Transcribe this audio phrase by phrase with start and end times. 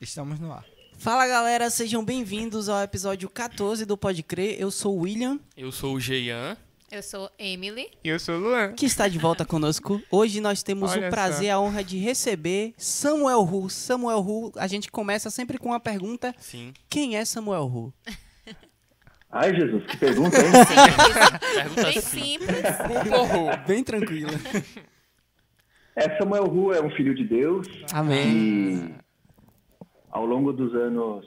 [0.00, 0.64] Estamos no ar.
[0.98, 4.56] Fala galera, sejam bem-vindos ao episódio 14 do Pode Crer.
[4.60, 6.56] Eu sou o William, Eu sou o Geian.
[6.90, 7.88] Eu sou Emily.
[8.04, 8.72] E eu sou o Luan.
[8.72, 10.00] que está de volta conosco.
[10.10, 13.68] Hoje nós temos Olha o prazer e a honra de receber Samuel Ru.
[13.68, 16.72] Samuel Ru, a gente começa sempre com uma pergunta: Sim.
[16.88, 17.92] quem é Samuel Ru?
[19.30, 20.52] Ai, Jesus, que pergunta, hein?
[21.54, 22.62] Pergunta Bem simples.
[23.66, 24.30] Bem tranquila.
[25.96, 28.94] É, Samuel Ru é um filho de Deus Amém.
[28.94, 29.05] e
[30.16, 31.26] ao longo dos anos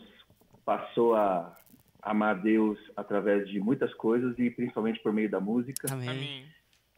[0.66, 1.56] passou a
[2.02, 5.94] amar Deus através de muitas coisas e principalmente por meio da música.
[5.94, 6.44] Amém.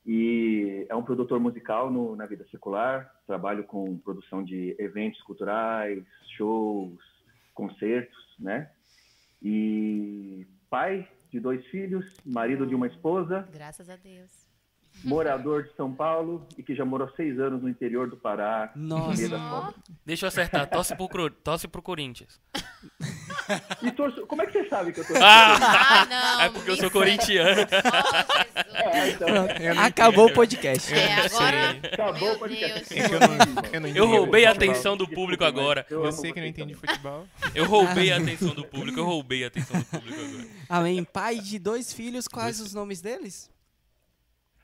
[0.05, 3.13] E é um produtor musical no- na vida secular.
[3.27, 6.01] Trabalho com produção de eventos culturais,
[6.37, 6.97] shows,
[7.53, 8.71] concertos, né?
[9.41, 14.40] E pai de dois filhos, marido de uma esposa, Graças a Deus.
[15.03, 19.27] Morador de São Paulo e que já morou seis anos no interior do Pará, Nossa.
[19.27, 19.73] no.
[20.05, 20.69] Deixa eu acertar.
[20.69, 22.39] Torce pro, torce pro Corinthians.
[23.81, 24.25] E torço...
[24.27, 25.55] Como é que você sabe que eu tô Ah!
[25.61, 26.41] Ah, não.
[26.41, 27.05] é porque eu sou fala.
[27.05, 27.61] corintiano.
[27.71, 28.89] Oh.
[28.89, 29.27] É, então,
[29.83, 30.93] Acabou o podcast.
[30.93, 31.69] É, Eu agora.
[31.91, 32.99] acabou o podcast.
[32.99, 35.85] É eu não, eu não Eu entendo roubei a atenção do público agora.
[35.89, 36.89] eu Eu sei que não entende também.
[36.95, 37.27] futebol.
[37.53, 38.99] Eu roubei a atenção do público.
[38.99, 40.47] Eu roubei a atenção do público agora.
[40.69, 41.03] Amém.
[41.03, 43.49] Pai de dois filhos, quais os nomes deles?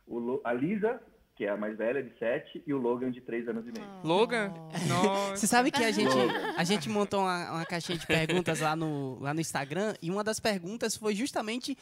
[0.07, 1.01] O Lo- A Lisa,
[1.35, 3.85] que é a mais velha, de sete, e o Logan, de três anos e meio.
[4.03, 4.51] Logan?
[4.87, 5.35] Nossa.
[5.37, 6.53] Você sabe que a gente, Logan.
[6.57, 10.23] a gente montou uma, uma caixinha de perguntas lá no, lá no Instagram e uma
[10.23, 11.77] das perguntas foi justamente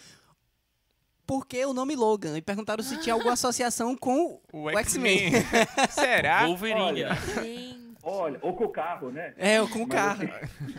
[1.26, 2.38] por que o nome Logan?
[2.38, 5.32] E perguntaram se tinha alguma associação com O o X-Men.
[5.90, 6.46] Será?
[6.46, 6.82] Wolverine.
[7.04, 7.10] Olha.
[8.08, 9.34] Olha, ou com o carro, né?
[9.36, 10.22] É, com o carro.
[10.24, 10.76] assim,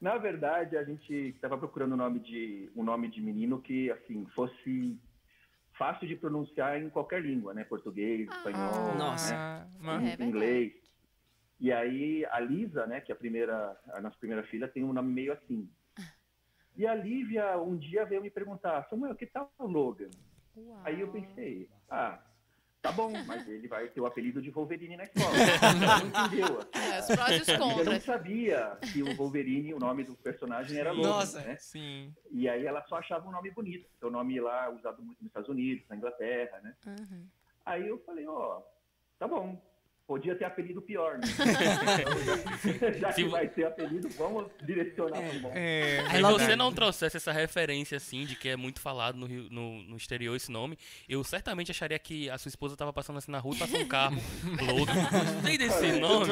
[0.00, 4.26] Na verdade, a gente estava procurando um nome de um nome de menino que assim
[4.34, 4.98] fosse
[5.76, 7.64] fácil de pronunciar em qualquer língua, né?
[7.64, 9.32] Português, espanhol, Nossa.
[9.32, 9.38] né?
[9.38, 10.24] Ah, mas- É verdade.
[10.30, 10.72] inglês.
[11.60, 14.92] E aí a Lisa, né, que é a primeira, a nossa primeira filha, tem um
[14.92, 15.68] nome meio assim.
[16.76, 20.10] E a Lívia um dia veio me perguntar, Samuel, que tal o Logan?
[20.56, 20.80] Uau.
[20.84, 22.20] Aí eu pensei, ah,
[22.84, 25.34] tá bom, mas ele vai ter o apelido de Wolverine na escola.
[25.34, 26.60] Ela não entendeu.
[26.74, 27.48] É, os prós e os
[27.78, 31.40] Eu não sabia que o Wolverine, o nome do personagem era Logan, Nossa.
[31.40, 31.56] né?
[31.56, 32.14] Sim.
[32.30, 35.18] E aí ela só achava um nome bonito, porque o nome lá é usado muito
[35.22, 36.76] nos Estados Unidos, na Inglaterra, né?
[36.86, 37.26] Uhum.
[37.64, 38.60] Aí eu falei, ó,
[39.18, 39.58] tá bom.
[40.06, 41.26] Podia ter apelido pior, né?
[43.00, 45.50] Já Se que vai ter apelido, vamos direcionar pro bom.
[45.54, 49.48] É, Se você não trouxesse essa referência, assim, de que é muito falado no, Rio-
[49.50, 50.78] no, no exterior esse nome,
[51.08, 53.88] eu certamente acharia que a sua esposa tava passando assim na rua e passou um
[53.88, 54.16] carro.
[54.66, 54.92] Logan.
[55.36, 56.26] Gostei desse nome.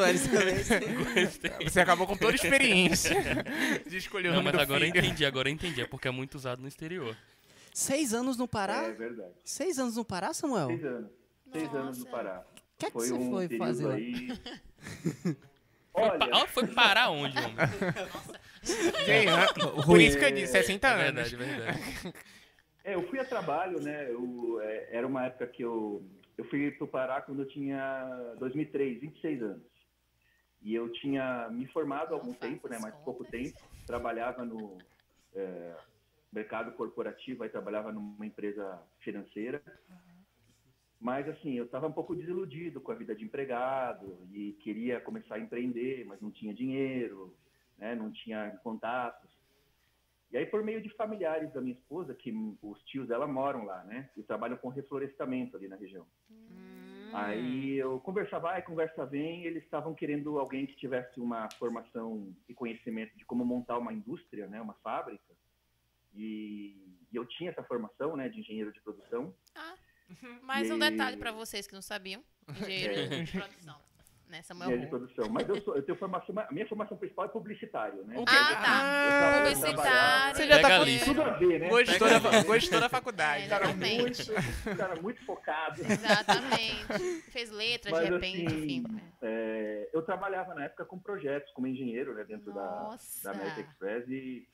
[1.64, 3.14] Você acabou com toda a experiência
[3.88, 5.04] de escolher o Não, nome mas do agora eu filho.
[5.06, 5.80] entendi, agora eu entendi.
[5.80, 7.16] É porque é muito usado no exterior.
[7.72, 8.82] Seis anos no Pará?
[8.84, 9.32] É verdade.
[9.42, 10.68] Seis anos no Pará, Samuel?
[10.68, 11.10] Seis anos.
[11.52, 12.16] Seis anos no Nossa.
[12.16, 12.44] Pará.
[12.82, 13.94] O que é que Foi você um foi fazer lá?
[13.94, 14.28] aí...
[15.92, 17.54] Foi, Olha, Ó, foi parar onde, homem?
[19.04, 21.02] Gente, ah, Por isso que eu disse 60 É anos.
[21.04, 22.14] verdade, é verdade.
[22.82, 24.10] É, eu fui a trabalho, né?
[24.10, 26.02] Eu, é, era uma época que eu,
[26.38, 29.62] eu fui para o Pará quando eu tinha 2003, 26 anos.
[30.62, 32.76] E eu tinha me formado há algum tempo, né?
[32.76, 33.40] as Mas pouco contas.
[33.42, 33.60] tempo.
[33.86, 34.78] Trabalhava no
[35.34, 35.74] é,
[36.32, 39.60] mercado corporativo, aí trabalhava numa empresa financeira.
[41.02, 45.34] Mas, assim, eu estava um pouco desiludido com a vida de empregado e queria começar
[45.34, 47.36] a empreender, mas não tinha dinheiro,
[47.76, 47.92] né?
[47.96, 49.28] Não tinha contatos.
[50.30, 52.32] E aí, por meio de familiares da minha esposa, que
[52.62, 54.10] os tios dela moram lá, né?
[54.16, 56.06] E trabalham com reflorestamento ali na região.
[56.30, 57.10] Hum.
[57.12, 62.54] Aí eu conversava, vai, conversa vem, eles estavam querendo alguém que tivesse uma formação e
[62.54, 64.60] conhecimento de como montar uma indústria, né?
[64.60, 65.34] Uma fábrica.
[66.14, 68.28] E, e eu tinha essa formação, né?
[68.28, 69.34] De engenheiro de produção.
[70.42, 72.22] Mais um E- detalhe pra vocês que não sabiam.
[72.48, 73.80] Engenheiro de produção.
[74.28, 75.30] Né, Samuel engenheiro de produção.
[75.30, 78.16] Mas eu, sou, eu tenho formação, a minha formação principal é publicitário, né?
[78.26, 79.36] Ah, tá.
[79.36, 80.36] Eu Publicitário.
[80.36, 81.04] Você já tá com.
[81.04, 81.68] Tudo a ver, né?
[81.68, 83.44] Gostou da, gostou da faculdade.
[83.44, 84.22] É, cara muito,
[84.76, 85.82] cara muito focado.
[85.82, 87.20] Exatamente.
[87.30, 89.00] Fez letras, Mas, de repente, assim, enfim.
[89.20, 93.24] é, eu trabalhava na época com projetos, como engenheiro, né, dentro da, Nossa.
[93.24, 94.08] da American Express.
[94.08, 94.48] E,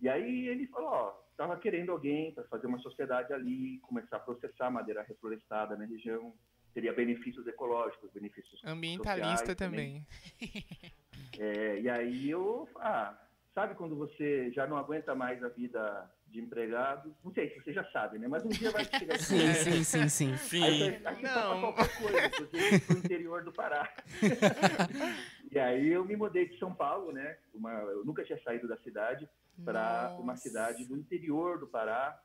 [0.00, 4.20] e aí ele falou, ó, tava querendo alguém para fazer uma sociedade ali, começar a
[4.20, 6.34] processar madeira reflorestada na região.
[6.72, 10.06] Teria benefícios ecológicos, benefícios Ambientalista sociais também.
[11.38, 13.14] É, e aí eu, ah,
[13.54, 17.14] sabe quando você já não aguenta mais a vida de empregado?
[17.22, 18.28] Não sei se você já sabe, né?
[18.28, 20.36] Mas um dia vai chegar Sim, sim, sim, sim.
[20.36, 20.62] Sim.
[20.62, 21.60] aí você Não.
[21.60, 23.92] qualquer coisa, inclusive pro interior do Pará.
[25.50, 27.36] e aí eu me mudei de São Paulo, né?
[27.54, 29.28] Uma, eu nunca tinha saído da cidade
[29.64, 32.20] para uma cidade do interior do Pará,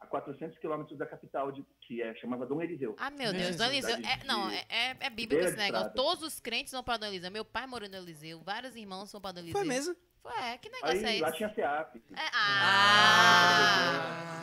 [0.00, 2.94] a 400 quilômetros da capital, de, que é, chamava Dom Eliseu.
[2.98, 3.64] Ah, meu Deus, Dom.
[3.64, 3.96] Eliseu.
[3.96, 5.92] É, De- não, é, é, é bíblico esse negócio.
[5.94, 7.30] Todos os crentes vão pra Dom Eliseu.
[7.30, 8.40] Meu pai morou em Dom Eliseu.
[8.40, 9.58] Vários irmãos vão pra Dom Eliseu.
[9.58, 9.96] Foi mesmo?
[10.24, 11.36] Ué, que negócio Aí é lá esse?
[11.36, 11.96] tinha SEAP.
[12.16, 13.54] É, ah!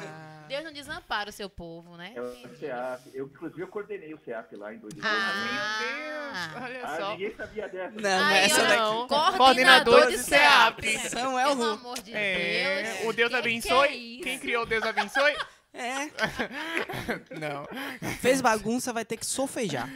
[0.04, 0.31] Ah.
[0.52, 2.12] Deus não desampara o seu povo, né?
[2.16, 3.02] É o SEAP.
[3.14, 5.16] Eu, inclusive, eu coordenei o SEAP lá em 2012.
[5.16, 6.52] Ah.
[6.54, 7.12] Meu Deus, olha Ah, só.
[7.12, 8.00] ninguém sabia dessa.
[8.02, 9.08] Não, Aí, essa não.
[9.08, 10.82] Coordenador, Coordenador de de SEAP.
[10.88, 11.10] SEAP.
[11.10, 13.10] Samuel Pelo amor de É, Deus.
[13.10, 13.88] o Deus Que abençoe.
[13.88, 14.24] que é isso?
[14.24, 15.36] Quem criou o Deus abençoe?
[15.74, 16.06] É,
[17.40, 17.66] Não.
[18.20, 19.88] fez bagunça, vai ter que sofejar.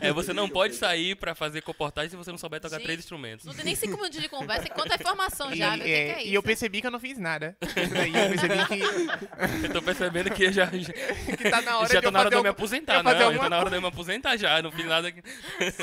[0.00, 3.00] É, você não pode sair pra fazer comportagem se você não souber tocar Gente, três
[3.00, 3.44] instrumentos.
[3.44, 4.68] Não tem nem cinco minutos de conversa.
[4.70, 5.80] Quanta informação E, já, meu.
[5.80, 6.28] O que, é, é isso?
[6.28, 7.56] e eu percebi que eu não fiz nada.
[7.92, 10.92] Daí eu percebi que, Eu tô percebendo que eu já, já,
[11.36, 13.10] que tá na hora já de tá eu na hora de eu me aposentar, não.
[13.10, 14.62] Já tá na hora de eu me aposentar já.
[14.62, 15.08] Não fiz nada.
[15.08, 15.20] aqui.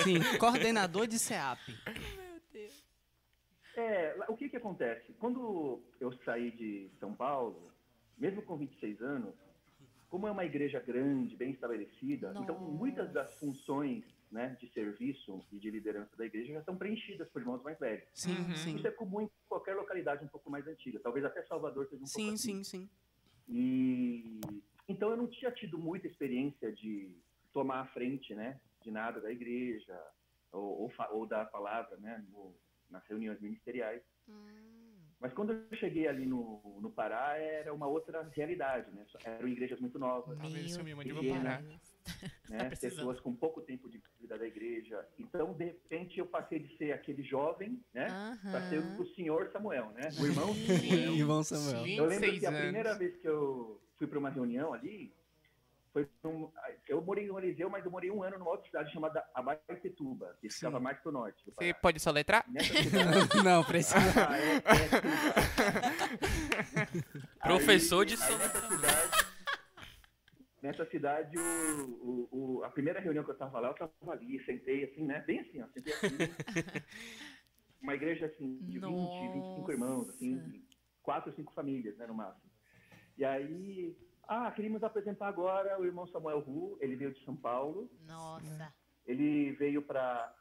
[0.02, 1.60] Sim, coordenador de SEAP.
[3.76, 5.14] É, o que que acontece?
[5.20, 7.73] Quando eu saí de São Paulo,
[8.24, 9.36] mesmo com 26 anos,
[10.10, 12.72] como é uma igreja grande, bem estabelecida, então Nossa.
[12.72, 17.42] muitas das funções né, de serviço e de liderança da igreja já estão preenchidas por
[17.42, 18.08] irmãos mais velhos.
[18.14, 18.56] Sim, Uhum.
[18.56, 18.76] sim.
[18.78, 22.06] Isso é comum em qualquer localidade um pouco mais antiga, talvez até Salvador seja um
[22.06, 22.64] pouco Sim, assim.
[22.64, 22.90] sim, sim.
[23.50, 24.40] E
[24.88, 27.14] então eu não tinha tido muita experiência de
[27.52, 30.00] tomar a frente, né, de nada da igreja
[30.54, 32.56] ou, ou, ou da palavra, né, no-
[32.90, 34.02] nas reuniões ministeriais.
[34.30, 34.83] Hum,
[35.24, 39.06] Mas quando eu cheguei ali no, no Pará, era uma outra realidade, né?
[39.24, 40.38] Eram igrejas muito novas,
[41.06, 41.64] Meu parar.
[41.64, 41.80] né?
[42.68, 42.98] precisando.
[42.98, 45.08] Pessoas com pouco tempo de vida da igreja.
[45.18, 48.38] Então, de repente, eu passei de ser aquele jovem, né?
[48.42, 50.10] Para ser o senhor Samuel, né?
[50.20, 51.14] O irmão Samuel.
[51.16, 51.88] Irmão Samuel.
[51.88, 52.62] Eu lembro 26 que a anos.
[52.62, 55.16] primeira vez que eu fui para uma reunião ali,
[55.94, 56.52] foi um,
[56.90, 60.50] eu morei em Eliseu, mas eu morei um ano numa outra cidade chamada Abaetetuba, que
[60.50, 61.44] ficava mais pro norte.
[61.46, 62.44] Você pode soletrar?
[62.60, 64.00] Cidade, Não, precisa.
[64.28, 64.62] ah, é, é,
[67.48, 69.12] Professor de Aí, nessa cidade,
[70.64, 71.86] nessa cidade o,
[72.32, 75.22] o- o- a primeira reunião que eu estava lá, eu estava ali, sentei assim, né?
[75.22, 76.18] Bem assim, ó, sentei assim.
[77.82, 80.66] uma igreja assim, de 20, 25 irmãos, assim,
[81.04, 82.50] quatro ou cinco famílias, né, no máximo.
[83.18, 83.96] E aí,
[84.28, 88.74] ah, queríamos apresentar agora o irmão Samuel Ru, ele veio de São Paulo, Nossa.
[89.06, 90.34] ele veio para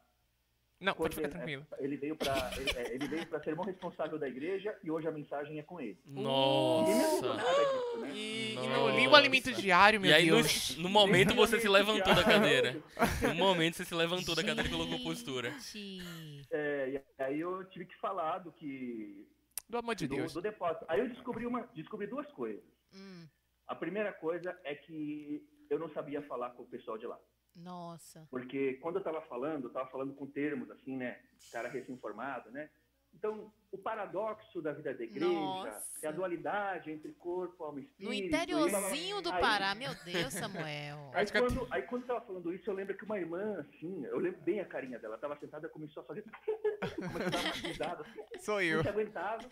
[0.80, 1.66] Não, pode ficar tranquilo.
[1.78, 5.06] Ele veio para ele, é, ele veio para ser irmão responsável da igreja e hoje
[5.06, 5.98] a mensagem é com ele.
[6.04, 7.34] Nossa.
[7.34, 8.10] nada disso, né?
[8.14, 10.76] E, não li o alimento diário, meu E aí, no, Deus.
[10.76, 12.82] no momento, você se levantou da cadeira.
[13.22, 15.50] No momento, você se levantou da cadeira e colocou postura.
[15.52, 16.46] Gente.
[16.50, 19.26] É, e aí eu tive que falar do que
[19.68, 20.32] Do amor de do, Deus.
[20.34, 20.84] do depósito.
[20.88, 22.62] Aí eu descobri uma descobri duas coisas.
[22.94, 23.26] Hum,
[23.66, 27.18] A primeira coisa é que eu não sabia falar com o pessoal de lá.
[27.54, 28.26] nossa.
[28.30, 31.20] Porque quando eu estava falando, eu estava falando com termos assim, né?
[31.50, 32.70] Cara recém-formado, né?
[33.14, 35.84] Então, o paradoxo da vida da igreja Nossa.
[36.02, 38.08] é a dualidade entre corpo, alma e espírito.
[38.08, 41.10] No interiorzinho do Aí- Pará, meu Deus, Samuel.
[41.12, 44.18] Aí quando, aí quando eu tava falando isso, eu lembro que uma irmã, assim, eu
[44.18, 46.24] lembro bem a carinha dela, tava sentada e começou a fazer.
[46.96, 48.82] começou a dar uma risada, assim, Sou não eu.
[48.82, 49.50] se aguentava.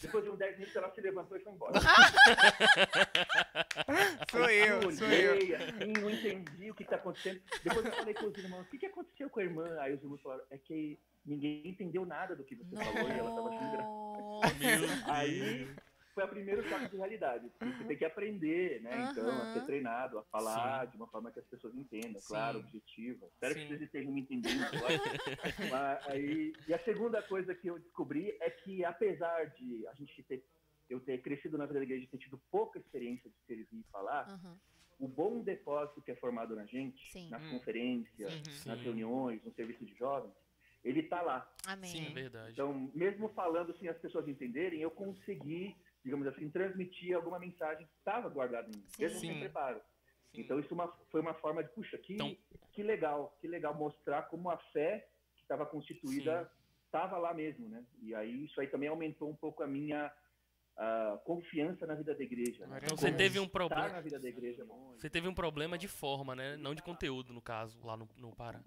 [0.00, 1.80] Depois de uns 10 minutos, ela se levantou e foi embora.
[4.30, 5.56] Sou eu, eu sou eu.
[5.56, 7.40] assim, não entendi o que tá acontecendo.
[7.64, 9.64] Depois eu falei com os irmãos, o que, que aconteceu com a irmã?
[9.80, 13.34] Aí os irmãos falaram, é que ninguém entendeu nada do que você falou e ela
[13.34, 15.10] tava achando engraçado.
[15.10, 15.68] Aí
[16.16, 17.46] foi o primeiro choque de realidade.
[17.60, 19.06] Você tem que aprender, né?
[19.12, 22.26] Então, a ser treinado, a falar de uma forma que as pessoas entendam, Sim.
[22.28, 23.26] claro, objetiva.
[23.34, 23.60] Espero Sim.
[23.60, 24.98] que vocês estejam me entendendo agora.
[25.70, 30.22] Mas, aí, e a segunda coisa que eu descobri é que, apesar de a gente
[30.22, 30.42] ter,
[30.88, 33.84] eu ter crescido na vida da igreja e ter tido pouca experiência de servir e
[33.92, 34.58] falar, Aham.
[34.98, 37.28] o bom depósito que é formado na gente, Sim.
[37.28, 37.50] nas Hum.
[37.50, 38.70] conferências, Uhum.
[38.72, 38.84] nas Sim.
[38.84, 40.32] reuniões, no serviço de jovens,
[40.82, 41.46] ele está lá.
[41.66, 41.90] Amém.
[41.90, 42.52] Sim, É verdade.
[42.52, 45.76] Então, mesmo falando sem as pessoas entenderem, eu consegui,
[46.06, 49.26] digamos assim, transmitir alguma mensagem que estava guardada em mim, mesmo Sim.
[49.26, 49.80] sem preparo.
[50.32, 50.40] Sim.
[50.42, 52.36] Então, isso uma- foi uma forma de, puxa, que, Então-
[52.70, 56.48] que legal, que legal mostrar como a fé que estava constituída
[56.84, 57.84] estava lá mesmo, né?
[58.00, 60.12] E aí, isso aí também aumentou um pouco a minha
[60.78, 62.66] ah, confiança na vida da igreja.
[62.66, 62.78] Né?
[62.84, 63.88] Então você teve um problema.
[63.88, 64.66] na vida da igreja é.
[65.00, 66.54] Você teve um problema de forma, né?
[66.58, 68.60] Não de conteúdo, no caso, lá no, no Pará.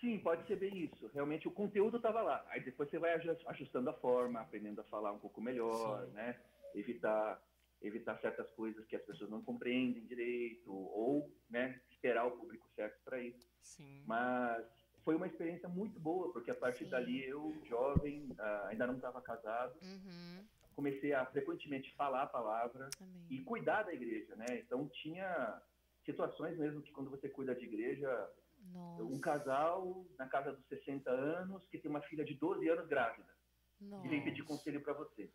[0.00, 1.10] Sim, pode ser bem isso.
[1.12, 2.42] Realmente o conteúdo estava lá.
[2.50, 6.12] Aí depois você vai aju- ajustando a forma, aprendendo a falar um pouco melhor, Sim.
[6.12, 6.38] né?
[6.74, 7.42] Evitar
[7.82, 13.02] evitar certas coisas que as pessoas não compreendem direito ou, né, esperar o público certo
[13.04, 13.48] para isso.
[13.62, 14.04] Sim.
[14.06, 14.66] Mas
[15.02, 16.90] foi uma experiência muito boa, porque a partir Sim.
[16.90, 20.44] dali eu, jovem, ah, ainda não estava casado, Uhum.
[20.76, 23.26] comecei a frequentemente falar a palavra Amém.
[23.30, 24.44] e cuidar da igreja, né?
[24.58, 25.62] Então tinha
[26.04, 28.30] situações mesmo que quando você cuida de igreja,
[28.72, 29.04] Nossa.
[29.04, 33.34] um casal na casa dos 60 anos que tem uma filha de 12 anos grávida
[33.80, 34.24] e vem Nossa.
[34.24, 35.32] pedir conselho para você.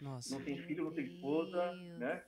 [0.00, 0.34] Nossa.
[0.36, 1.98] Não tem filho, não tem esposa, Deus.
[1.98, 2.24] né?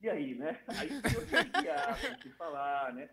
[0.00, 0.62] E aí, né?
[0.68, 3.08] Aí você guiar, tem que falar, né?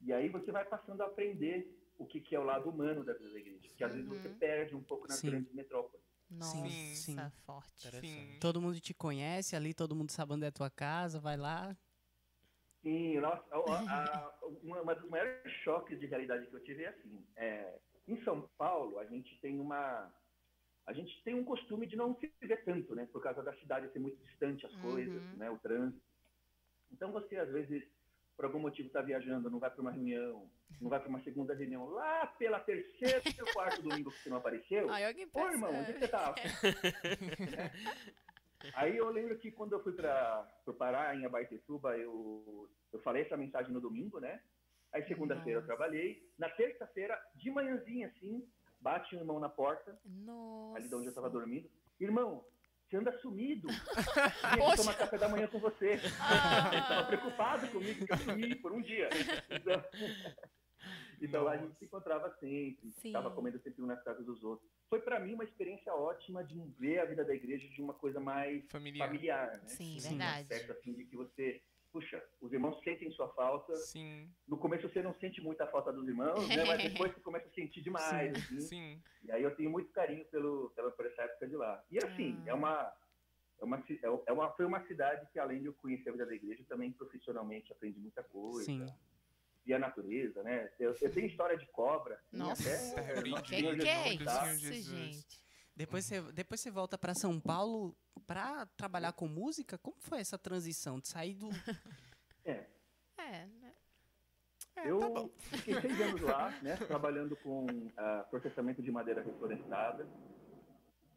[0.00, 3.12] E aí você vai passando a aprender o que, que é o lado humano da
[3.14, 3.68] vida da igreja.
[3.76, 5.30] Que às vezes você perde um pouco nas Sim.
[5.30, 6.04] grandes metrópoles.
[6.30, 6.56] Nossa,
[6.94, 7.16] sim.
[7.46, 7.88] forte.
[8.00, 8.38] Sim.
[8.40, 11.76] Todo mundo te conhece ali, todo mundo sabe onde é a tua casa, vai lá.
[12.82, 16.88] Sim, nossa, a- a- uma, uma dos maiores choques de realidade que eu tive é
[16.88, 17.24] assim.
[17.36, 20.12] é, em São Paulo, a gente tem uma.
[20.86, 23.06] A gente tem um costume de não se ver tanto, né?
[23.12, 24.80] Por causa da cidade ser muito distante as Uhum.
[24.80, 25.50] coisas, né?
[25.50, 26.02] O trânsito.
[26.92, 27.82] Então você, às vezes,
[28.36, 30.50] por algum motivo está viajando, não vai para uma reunião,
[30.80, 34.36] não vai para uma segunda reunião, lá pela terceira ou quarto domingo que você não
[34.36, 34.90] apareceu.
[34.90, 36.34] Ai, alguém Ô, irmão, onde você tá?
[38.74, 43.22] Aí eu lembro que quando eu fui para o Pará, em Abaetetuba, eu, eu falei
[43.22, 44.42] essa mensagem no domingo, né?
[44.92, 46.28] Aí segunda-feira eu trabalhei.
[46.38, 48.46] Na terça-feira, de manhãzinha, assim,
[48.84, 50.76] bate um irmão na porta, Nossa.
[50.76, 51.68] ali de onde eu estava dormindo.
[51.98, 52.44] Irmão,
[52.86, 53.66] você anda sumido.
[54.54, 55.92] Que tomar café da manhã com você.
[55.92, 59.08] Ele estava preocupado comigo que eu sumi por um dia.
[59.50, 59.84] Então,
[61.20, 63.08] então a gente se encontrava sempre, Sim.
[63.08, 64.70] estava comendo sempre um nas casas dos outros.
[64.90, 68.20] Foi para mim uma experiência ótima de ver a vida da igreja de uma coisa
[68.20, 69.06] mais Familiar.
[69.08, 69.62] familiar, né?
[69.66, 70.10] Sim, Sim.
[70.10, 70.42] verdade.
[70.42, 71.62] Aspecto assim de que você,
[71.94, 73.72] puxa, os irmãos sentem sua falta.
[73.76, 76.64] Sim, No começo você não sente muito a falta dos irmãos, né?
[76.66, 78.60] Mas depois você começa a sentir demais, assim.
[78.60, 79.02] sim.
[79.22, 81.80] E aí eu tenho muito carinho pelo, pela, por essa época de lá.
[81.92, 82.50] E assim, Ah.
[82.50, 82.92] é uma.
[83.60, 86.26] É uma, ci- é uma, foi uma cidade que, além de eu conhecer a vida
[86.26, 88.64] da igreja, também profissionalmente aprendi muita coisa.
[88.64, 88.84] Sim.
[89.64, 90.70] Vi a natureza, né?
[90.80, 92.16] Eu, eu tenho história de cobra.
[92.16, 93.00] assim, Nossa.
[93.00, 95.43] até, Que nosso Que é isso, gente?
[95.76, 99.76] Depois você, depois você volta para São Paulo para trabalhar com música.
[99.76, 101.48] Como foi essa transição de sair do
[102.44, 102.66] É,
[103.16, 103.74] É, né?
[104.84, 106.76] eu fiquei seis anos lá, né?
[106.76, 107.66] Trabalhando com
[107.96, 110.06] ah, processamento de madeira reflorestada.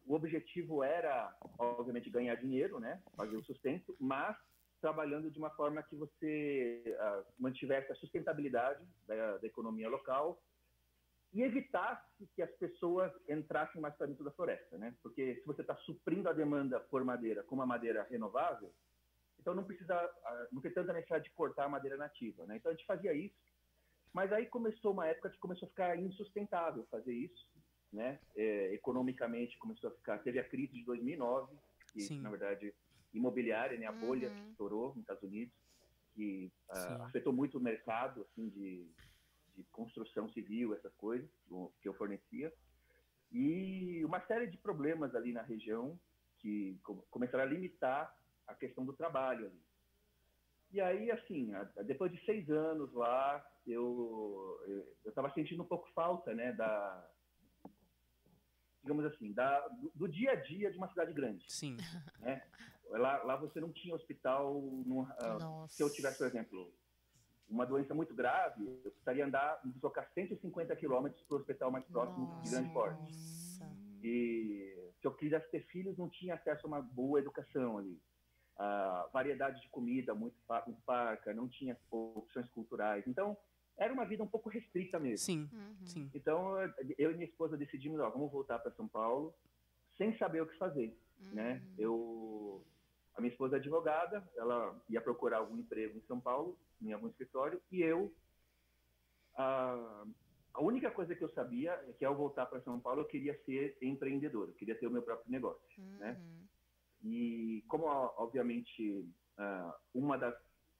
[0.06, 3.02] O objetivo era, obviamente, ganhar dinheiro, né?
[3.14, 4.36] Fazer o sustento, mas
[4.80, 10.40] trabalhando de uma forma que você ah, mantivesse a sustentabilidade da, da economia local
[11.32, 14.94] e evitasse que as pessoas entrassem mais para dentro da floresta, né?
[15.02, 18.72] Porque se você está suprindo a demanda por madeira com uma madeira renovável,
[19.38, 22.56] então não precisa, ah, não tem tanta necessidade de cortar a madeira nativa, né?
[22.56, 23.36] Então a gente fazia isso,
[24.12, 27.46] mas aí começou uma época que começou a ficar insustentável fazer isso,
[27.92, 28.18] né?
[28.34, 31.54] É, economicamente começou a ficar, teve a crise de 2009,
[31.92, 32.20] que Sim.
[32.22, 32.74] na verdade
[33.12, 33.86] imobiliária, né?
[33.86, 34.34] A bolha Uhum.
[34.34, 35.54] que estourou nos Estados Unidos,
[36.14, 36.94] que Sim.
[37.02, 38.90] afetou muito o mercado, assim, de,
[39.58, 41.28] de construção civil, essas coisas
[41.80, 42.52] que eu fornecia.
[43.32, 45.98] E uma série de problemas ali na região
[46.38, 49.60] que co- começaram a limitar a questão do trabalho ali.
[50.70, 51.50] E aí, assim,
[51.84, 54.60] depois de seis anos lá, eu
[55.04, 57.10] eu estava sentindo um pouco falta, né, da
[58.82, 61.44] digamos assim, da, do, do dia a dia de uma cidade grande.
[61.52, 61.76] Sim.
[62.20, 62.42] Né?
[62.90, 64.62] Lá, lá você não tinha hospital.
[64.86, 65.74] no- ah, Nossa.
[65.74, 66.72] se eu tivesse, por exemplo,
[67.48, 71.84] uma doença muito grave, eu precisaria andar, me deslocar 150 quilômetros para o hospital mais
[71.86, 73.00] próximo de grande porte.
[73.00, 73.70] Nossa.
[74.02, 78.00] E se eu quisesse ter filhos, não tinha acesso a uma boa educação ali.
[78.56, 80.36] A variedade de comida muito,
[80.66, 83.06] muito parca, não tinha opções culturais.
[83.06, 83.36] Então,
[83.76, 85.18] era uma vida um pouco restrita mesmo.
[85.18, 85.48] Sim.
[85.52, 85.86] Uhum.
[85.86, 86.10] Sim.
[86.12, 86.56] Então,
[86.98, 89.32] eu e minha esposa decidimos, ó, vamos voltar para São Paulo,
[89.96, 90.96] sem saber o que fazer,
[91.32, 91.62] né?
[91.62, 91.74] Uhum.
[91.78, 92.66] Eu,
[93.14, 97.08] a minha esposa é advogada, ela ia procurar algum emprego em São Paulo, em algum
[97.08, 98.12] escritório, e eu,
[99.34, 100.04] a,
[100.54, 103.38] a única coisa que eu sabia é que ao voltar para São Paulo eu queria
[103.44, 106.16] ser empreendedor, eu queria ter o meu próprio negócio, né?
[106.20, 106.46] Uhum.
[107.04, 109.08] E como, obviamente,
[109.94, 110.34] uma das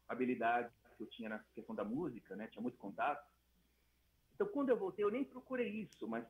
[0.08, 3.24] habilidades que eu tinha na questão da música, né, tinha muito contato.
[4.34, 6.26] Então, quando eu voltei, eu nem procurei isso, mas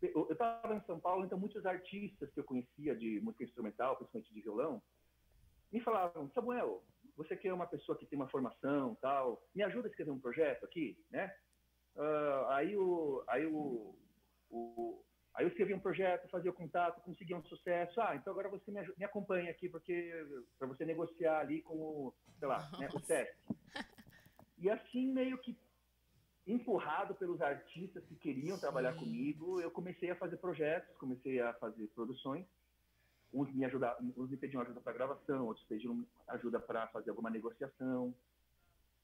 [0.00, 4.32] eu estava em São Paulo, então muitos artistas que eu conhecia de música instrumental, principalmente
[4.32, 4.82] de violão,
[5.72, 6.82] me falavam, Samuel,
[7.16, 10.20] você que é uma pessoa que tem uma formação, tal, me ajuda a escrever um
[10.20, 11.34] projeto aqui, né?
[11.96, 13.96] Ah, aí o, aí o,
[14.50, 15.02] o,
[15.34, 18.00] aí eu escrevi um projeto, fazia o contato, conseguia um sucesso.
[18.00, 20.12] Ah, então agora você me, me acompanha aqui porque
[20.58, 23.34] para você negociar ali com o, sei lá, né, o SESC.
[24.58, 25.54] E assim meio que
[26.46, 31.86] empurrado pelos artistas que queriam trabalhar comigo, eu comecei a fazer projetos, comecei a fazer
[31.88, 32.46] produções.
[33.32, 37.28] Uns me ajudaram, uns me pediam ajuda para gravação, outros pediam ajuda para fazer alguma
[37.30, 38.14] negociação.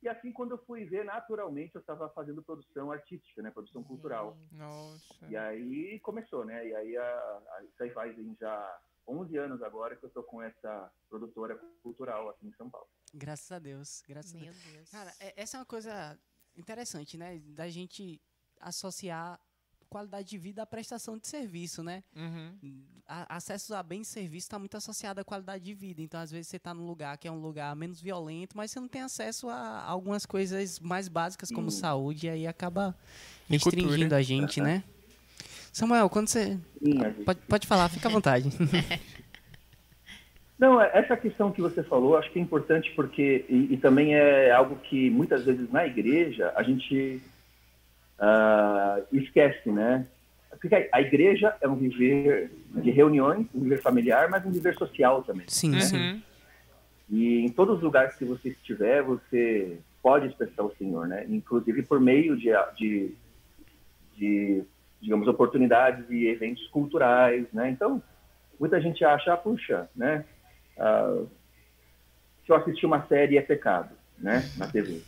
[0.02, 4.36] E assim, quando eu fui ver, naturalmente, eu estava fazendo produção artística, né, produção cultural.
[4.50, 5.26] Nossa.
[5.28, 6.66] E aí começou, né?
[6.66, 10.42] E aí a, a, isso aí faz já 11 anos agora que eu estou com
[10.42, 12.88] essa produtora cultural aqui em São Paulo.
[13.14, 14.02] Graças a Deus.
[14.08, 14.64] Graças a Meu Deus.
[14.72, 14.90] Deus.
[14.90, 16.18] Cara, é- essa é uma coisa
[16.56, 17.38] interessante, né?
[17.38, 18.20] Da gente
[18.60, 19.40] associar
[19.92, 22.02] qualidade de vida à prestação de serviço, né?
[22.16, 22.80] Uhum.
[23.06, 26.00] A, acesso a bens e serviços está muito associado à qualidade de vida.
[26.00, 28.80] Então, às vezes, você está num lugar que é um lugar menos violento, mas você
[28.80, 31.80] não tem acesso a algumas coisas mais básicas como Sim.
[31.80, 32.96] saúde, e aí acaba
[33.48, 34.82] restringindo a gente, né?
[35.72, 36.58] Samuel, quando você.
[36.80, 38.48] A gente- Pode, pode falar, fica à vontade.
[40.58, 44.14] Não, é- essa questão que você falou, acho que é importante porque, e, e também
[44.14, 47.20] é algo que muitas vezes na igreja a gente
[48.24, 50.06] ah, esquece, né?
[50.48, 55.24] Porque a- igreja é um viver de reuniões, um viver familiar, mas um viver social
[55.24, 55.44] também.
[55.48, 55.96] Sim, sim.
[55.96, 56.22] Uhum.
[57.10, 61.26] E em todos os lugares que você estiver, você pode expressar o Senhor, né?
[61.28, 63.12] Inclusive por meio de, de,
[64.16, 64.62] de,
[65.00, 67.70] digamos, oportunidades e eventos culturais, né?
[67.70, 68.00] Então,
[68.58, 70.24] muita gente acha, ah, puxa, né?
[70.78, 71.24] Ah,
[72.46, 74.48] se eu assistir uma série é pecado, né?
[74.56, 75.02] Na TV.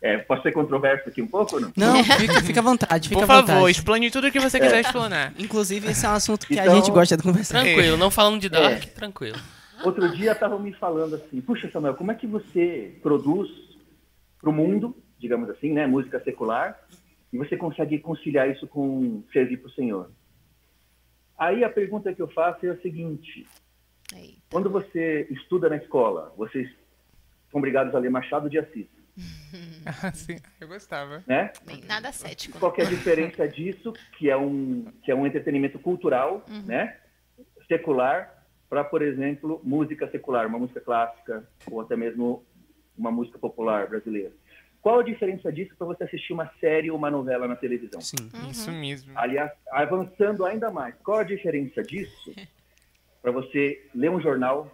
[0.00, 1.72] É, pode ser controverso aqui um pouco ou não?
[1.76, 3.70] Não, fica, fica à vontade, fica Por à favor, vontade.
[3.72, 5.34] explane tudo o que você quiser explanar.
[5.38, 7.62] Inclusive, esse é um assunto que a Então- gente gosta de conversar.
[7.62, 8.86] Tranquilo, não falando de Dark, É.
[8.86, 9.38] tranquilo.
[9.84, 13.50] Outro dia estavam me falando assim, puxa Samuel, como é que você produz
[14.40, 16.78] para o mundo, digamos assim, né, música secular,
[17.32, 20.10] e você consegue conciliar isso com servir para o Senhor?
[21.38, 23.46] Aí a pergunta que eu faço é a seguinte:
[24.14, 24.38] Eita.
[24.50, 26.68] quando você estuda na escola, vocês
[27.50, 28.86] são obrigados a ler Machado de Assis,
[30.14, 31.22] sim, eu gostava.
[31.26, 31.52] né?
[31.64, 32.58] Bem, nada cético.
[32.58, 36.96] Qual que é a diferença disso, que é um que é um entretenimento cultural, né,
[37.68, 42.44] secular, para, por exemplo, música secular, uma música clássica ou até mesmo
[42.96, 44.32] uma música popular brasileira?
[44.82, 48.00] Qual a diferença disso para você assistir uma série ou uma novela na televisão?
[48.02, 48.28] Sim.
[48.50, 49.12] Isso mesmo.
[49.16, 52.34] Aliás, avançando ainda mais, qual a diferença disso
[53.22, 54.70] para você ler um jornal,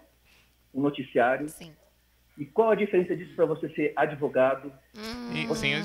[0.74, 1.48] um noticiário?
[1.48, 1.72] Sim.
[2.40, 4.72] E qual a diferença disso para você ser advogado,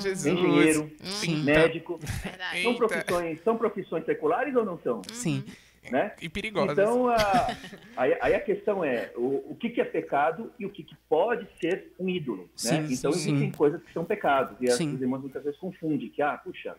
[0.02, 0.24] Jesus.
[0.24, 1.44] engenheiro, Sim.
[1.44, 1.98] médico?
[2.00, 2.62] Verdade.
[2.62, 5.02] São profissões, são profissões seculares ou não são?
[5.12, 5.44] Sim.
[5.90, 6.12] Né?
[6.20, 6.72] E perigosas.
[6.72, 7.16] Então, a,
[7.94, 10.96] aí, aí a questão é o, o que, que é pecado e o que, que
[11.10, 12.44] pode ser um ídolo.
[12.44, 12.48] Né?
[12.56, 13.34] Sim, então, sim.
[13.34, 14.56] existem coisas que são pecados.
[14.58, 14.94] E as Sim.
[14.94, 16.74] os irmãos muitas vezes confundem que, ah, puxa,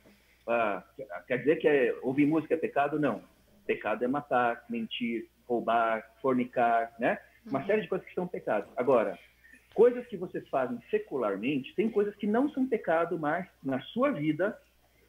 [0.48, 0.84] ah,
[1.28, 3.00] quer dizer que é, ouvir música é pecado?
[3.00, 3.22] Não.
[3.68, 7.20] Pecado é matar, mentir, roubar, fornicar, né?
[7.46, 8.70] Uma série de coisas que são pecados.
[8.76, 9.18] Agora,
[9.78, 14.60] coisas que vocês fazem secularmente, tem coisas que não são pecado, mas na sua vida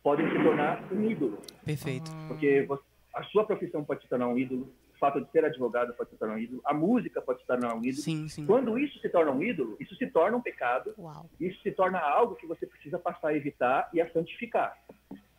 [0.03, 1.39] podem se tornar um ídolo.
[1.65, 2.11] Perfeito.
[2.29, 2.83] Porque você-
[3.15, 6.17] a sua profissão pode se tornar um ídolo, o fato de ser advogado pode se
[6.19, 8.03] tornar um ídolo, a música pode se tornar um ídolo.
[8.03, 8.45] Sim, sim.
[8.45, 11.25] Quando isso se torna um ídolo, isso se torna um pecado, Uau.
[11.41, 14.77] isso se torna algo que você precisa passar a evitar e a santificar.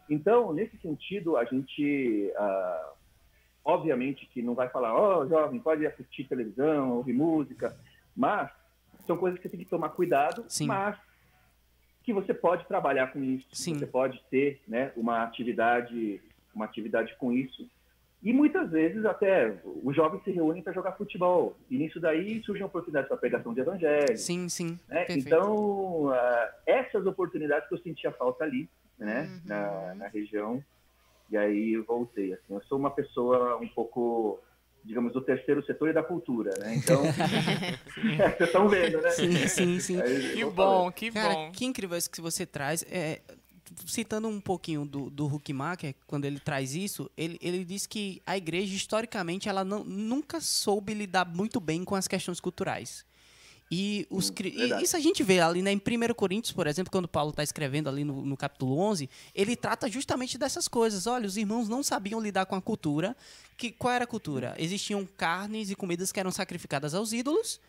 [0.10, 2.94] Então, nesse sentido, a gente, ah,
[3.64, 7.78] obviamente, que não vai falar, ó, jovem, pode assistir televisão, ouvir música,
[8.18, 8.50] mas
[9.10, 10.68] são coisas que você tem que tomar cuidado, Sim.
[10.68, 10.96] mas
[12.04, 13.74] que você pode trabalhar com isso, Sim.
[13.80, 16.22] você pode ter, né, uma atividade,
[16.54, 17.68] uma atividade com isso.
[18.22, 21.56] E muitas vezes até os jovens se reúnem para jogar futebol.
[21.72, 24.78] E nisso daí surgem oportunidades para pregação de evangelho, Sim, sim.
[24.88, 25.06] né?
[25.10, 29.42] Então, ah, essas oportunidades que eu sentia falta ali, né, Uhum.
[29.46, 30.64] na, na região,
[31.32, 32.34] e aí eu voltei.
[32.34, 34.40] Assim, eu sou uma pessoa um pouco,
[34.90, 36.76] digamos, do terceiro setor e da cultura, né?
[36.76, 37.04] Então,
[37.94, 39.12] vocês estão vendo, né?
[39.12, 40.02] Sim, sim, sim.
[40.02, 41.52] Aí Que bom, que Cara, bom.
[41.52, 42.84] que incrível isso que você traz.
[42.90, 43.22] É,
[43.86, 48.36] citando um pouquinho do, do Huckmacher, quando ele traz isso, ele, ele diz que a
[48.36, 53.06] igreja, historicamente, ela não, nunca soube lidar muito bem com as questões culturais.
[53.72, 57.08] E, os, e isso a gente vê ali né, em 1 Coríntios, por exemplo, quando
[57.08, 61.06] Paulo está escrevendo ali no, no capítulo 11, ele trata justamente dessas coisas.
[61.06, 63.16] Olha, os irmãos não sabiam lidar com a cultura.
[63.56, 64.56] Que, qual era a cultura?
[64.58, 67.60] Existiam carnes e comidas que eram sacrificadas aos ídolos,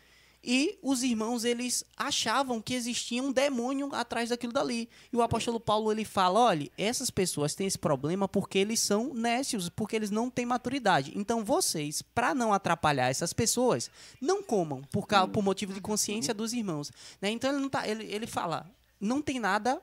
[0.43, 4.89] e os irmãos, eles achavam que existia um demônio atrás daquilo dali.
[5.13, 9.13] E o apóstolo Paulo, ele fala, olha, essas pessoas têm esse problema porque eles são
[9.13, 11.11] nécios, porque eles não têm maturidade.
[11.15, 16.33] Então, vocês, para não atrapalhar essas pessoas, não comam por, cau- por motivo de consciência
[16.33, 16.91] dos irmãos.
[17.21, 17.29] né?
[17.29, 19.79] Então, ele, não tá, ele, ele fala, não tem nada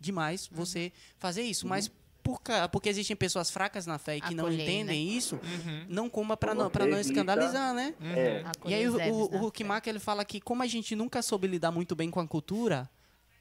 [0.00, 1.90] demais você fazer isso, mas...
[2.22, 5.86] Por, porque existem pessoas fracas na fé e que não Acolhendo, entendem isso, Uhum.
[5.88, 7.94] não coma para não, pra não escandalizar, né?
[8.00, 9.10] É, E aí o, o, né?
[9.10, 12.26] o Huckmacher, ele fala que como a gente nunca soube lidar muito bem com a
[12.26, 12.88] cultura,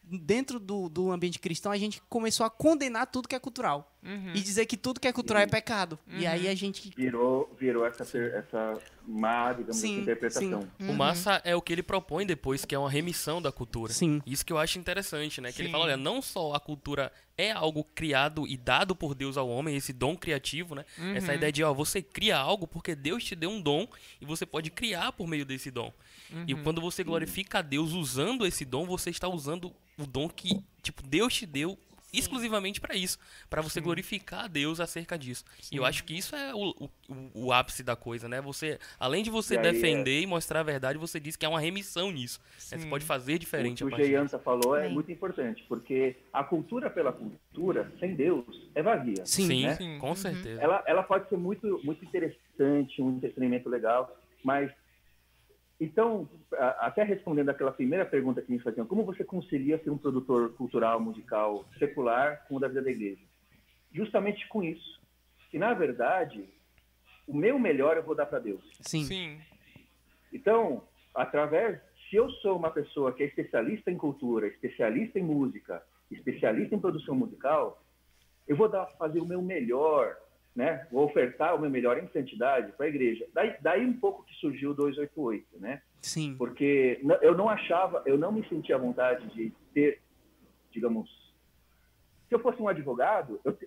[0.04, 3.96] dentro do, do ambiente cristão, a gente começou a condenar tudo que é cultural.
[4.04, 4.32] Uhum.
[4.34, 6.00] E dizer que tudo que é cultural é pecado.
[6.08, 6.92] E aí a gente...
[6.96, 10.62] virou, virou essa, essa má, digamos Sim, assim, interpretação.
[10.80, 10.90] sim.
[10.90, 13.92] O massa é o que ele propõe depois, que é uma remissão da cultura.
[13.92, 14.22] Sim.
[14.26, 15.52] Isso que eu acho interessante, né?
[15.52, 15.72] Que ele Sim.
[15.72, 19.76] fala, olha, não só a cultura é algo criado e dado por Deus ao homem,
[19.76, 20.86] esse dom criativo, né?
[21.16, 23.88] Essa ideia de, ó, você cria algo porque Deus te deu um dom
[24.22, 25.92] e você pode criar por meio desse dom.
[26.46, 30.62] E quando você glorifica a Deus usando esse dom, você está usando o dom que,
[30.84, 31.78] tipo, Deus te deu
[32.14, 33.18] exclusivamente para isso,
[33.50, 35.44] para você glorificar a Deus acerca disso.
[35.72, 36.90] E eu acho que isso é o, o,
[37.34, 38.42] o ápice da coisa, né?
[38.42, 41.46] Você, além de você E aí, é defender e mostrar a verdade, você diz que
[41.46, 42.40] há uma remissão nisso.
[42.72, 42.78] né?
[42.78, 44.94] Você pode fazer diferente o a que o falou é Bem.
[44.94, 49.26] muito importante, porque a cultura pela cultura, sem Deus, é vazia.
[49.26, 49.48] Sim.
[49.48, 49.76] Sim, né?
[49.76, 49.98] Sim.
[50.00, 50.62] com certeza.
[50.62, 54.72] Ela, ela pode ser muito, muito interessante, um entretenimento legal, mas.
[55.80, 59.98] Então, a- até respondendo aquela primeira pergunta que me faziam, como você concilia ser um
[59.98, 63.22] produtor cultural, musical, secular com o da vida da igreja?
[63.94, 65.00] Justamente com isso.
[65.50, 66.48] Que, na verdade,
[67.26, 68.62] o meu melhor eu vou dar para Deus.
[68.82, 69.04] Sim.
[69.06, 69.40] Sim.
[70.34, 70.84] Então,
[71.16, 76.76] através, se eu sou uma pessoa que é especialista em cultura, especialista em música, especialista
[76.76, 77.82] em produção musical,
[78.48, 80.18] eu vou dar, fazer o meu melhor,
[80.60, 80.86] né?
[80.92, 83.26] Vou ofertar o meu melhor em santidade para a igreja.
[83.34, 85.82] Daí, daí um pouco que surgiu o 288, né?
[86.02, 86.36] Sim.
[86.38, 90.02] Porque eu não achava, eu não me sentia à vontade de ter,
[90.70, 91.10] digamos,
[92.28, 93.58] se eu fosse um advogado, eu,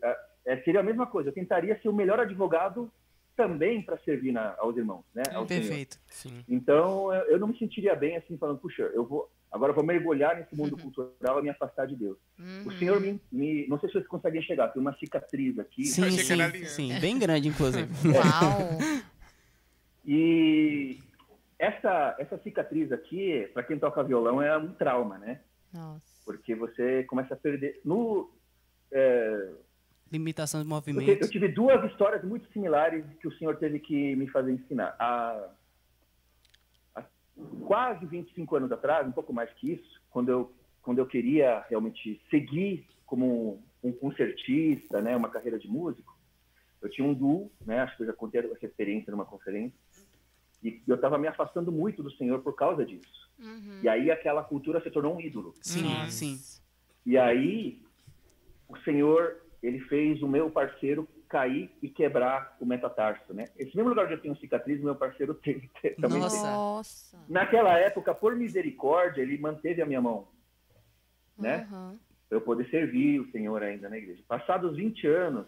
[0.44, 1.30] eh, seria a mesma coisa.
[1.30, 2.92] Eu tentaria ser o melhor advogado
[3.36, 5.22] também para servir na, aos irmãos, né?
[5.32, 5.60] Ao Senhor.
[5.60, 5.98] Perfeito.
[6.08, 6.44] Sim.
[6.48, 9.84] Então, eu eu não me sentiria bem assim, falando, puxa, eu vou, agora eu vou
[9.84, 12.18] mergulhar nesse mundo cultural e me afastar de Deus.
[12.38, 12.64] Uhum.
[12.66, 15.84] O Senhor me, me- não sei se vocês conseguem enxergar, tem uma cicatriz aqui.
[15.86, 16.50] Sim, que sim, né?
[16.66, 16.98] sim.
[17.00, 17.88] Bem grande, inclusive.
[18.14, 18.78] Uau.
[20.04, 20.98] E
[21.58, 25.40] essa, essa cicatriz aqui, para quem toca violão, é um trauma, né?
[25.72, 26.02] Nossa.
[26.24, 27.80] Porque você começa a perder.
[27.84, 28.30] No,
[28.90, 29.50] é,
[30.12, 31.30] Limitação de eu, te- eu movimentos.
[31.30, 34.94] tive duas histórias muito similares que o Senhor teve que me fazer ensinar.
[34.98, 35.48] Há,
[36.94, 37.02] há
[37.66, 42.20] quase 25 anos atrás, um pouco mais que isso, quando eu, quando eu queria realmente
[42.30, 46.16] seguir como um concertista, né, uma carreira de músico,
[46.80, 49.78] eu tinha um duo, né, acho que eu já contei essa experiência numa conferência,
[50.62, 53.30] e eu estava me afastando muito do Senhor por causa disso.
[53.38, 53.80] Uhum.
[53.82, 55.54] E aí aquela cultura se tornou um ídolo.
[55.60, 56.38] Sim, sim.
[57.04, 57.82] E aí,
[58.68, 63.44] o Senhor, ele fez o meu parceiro cair e quebrar o metatarso, né?
[63.56, 66.42] Esse mesmo lugar onde eu tenho cicatriz, meu parceiro tem, tem- também Nossa.
[66.50, 67.18] Nossa.
[67.28, 70.28] Naquela época, por misericórdia, ele manteve a minha mão,
[71.38, 71.66] né?
[71.70, 71.98] Uhum.
[72.28, 74.22] Pra eu poder servir o Senhor ainda na igreja.
[74.26, 75.46] Passados 20 anos,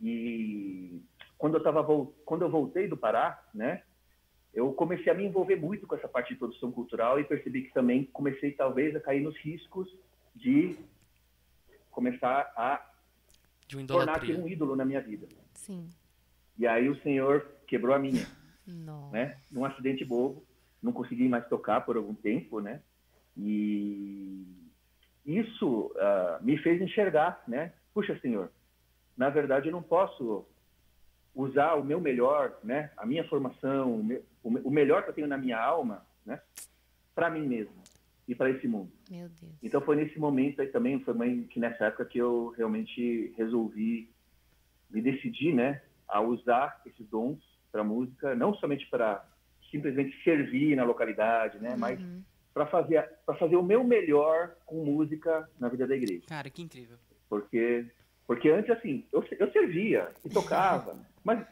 [0.00, 1.02] e
[1.38, 1.84] quando eu, tava,
[2.24, 3.82] quando eu voltei do Pará, né?
[4.52, 7.74] Eu comecei a me envolver muito com essa parte de produção cultural e percebi que
[7.74, 9.88] também comecei, talvez, a cair nos riscos
[10.34, 10.76] de
[11.90, 12.93] começar a
[13.66, 15.26] De uma tornar aquilo um ídolo na minha vida.
[15.54, 15.88] Sim.
[16.58, 18.26] E aí o Senhor quebrou a minha,
[18.66, 19.12] Nossa.
[19.12, 19.38] né?
[19.50, 20.44] Num acidente bobo,
[20.82, 22.80] não consegui mais tocar por algum tempo, né?
[23.36, 24.46] E
[25.24, 27.72] isso ah, me fez enxergar, né?
[27.92, 28.50] Puxa, Senhor,
[29.16, 30.44] na verdade eu não posso
[31.34, 32.90] usar o meu melhor, né?
[32.96, 36.06] A minha formação, o, me- o me- o melhor que eu tenho na minha alma,
[36.24, 36.40] né?
[37.14, 37.74] Para mim mesmo
[38.26, 38.90] e para esse mundo.
[39.10, 39.52] Meu Deus.
[39.62, 41.14] Então foi nesse momento aí também, foi
[41.50, 44.10] que nessa época que eu realmente resolvi
[44.90, 47.38] me decidir, né, a usar esses dons
[47.72, 49.24] para música, não somente para
[49.70, 52.22] simplesmente servir na localidade, né, mas Uhum.
[52.52, 56.62] para fazer para fazer o meu melhor com música na vida da igreja, Cara, que
[56.62, 56.96] incrível.
[57.28, 57.84] porque
[58.26, 61.44] porque antes assim eu, eu servia e tocava, mas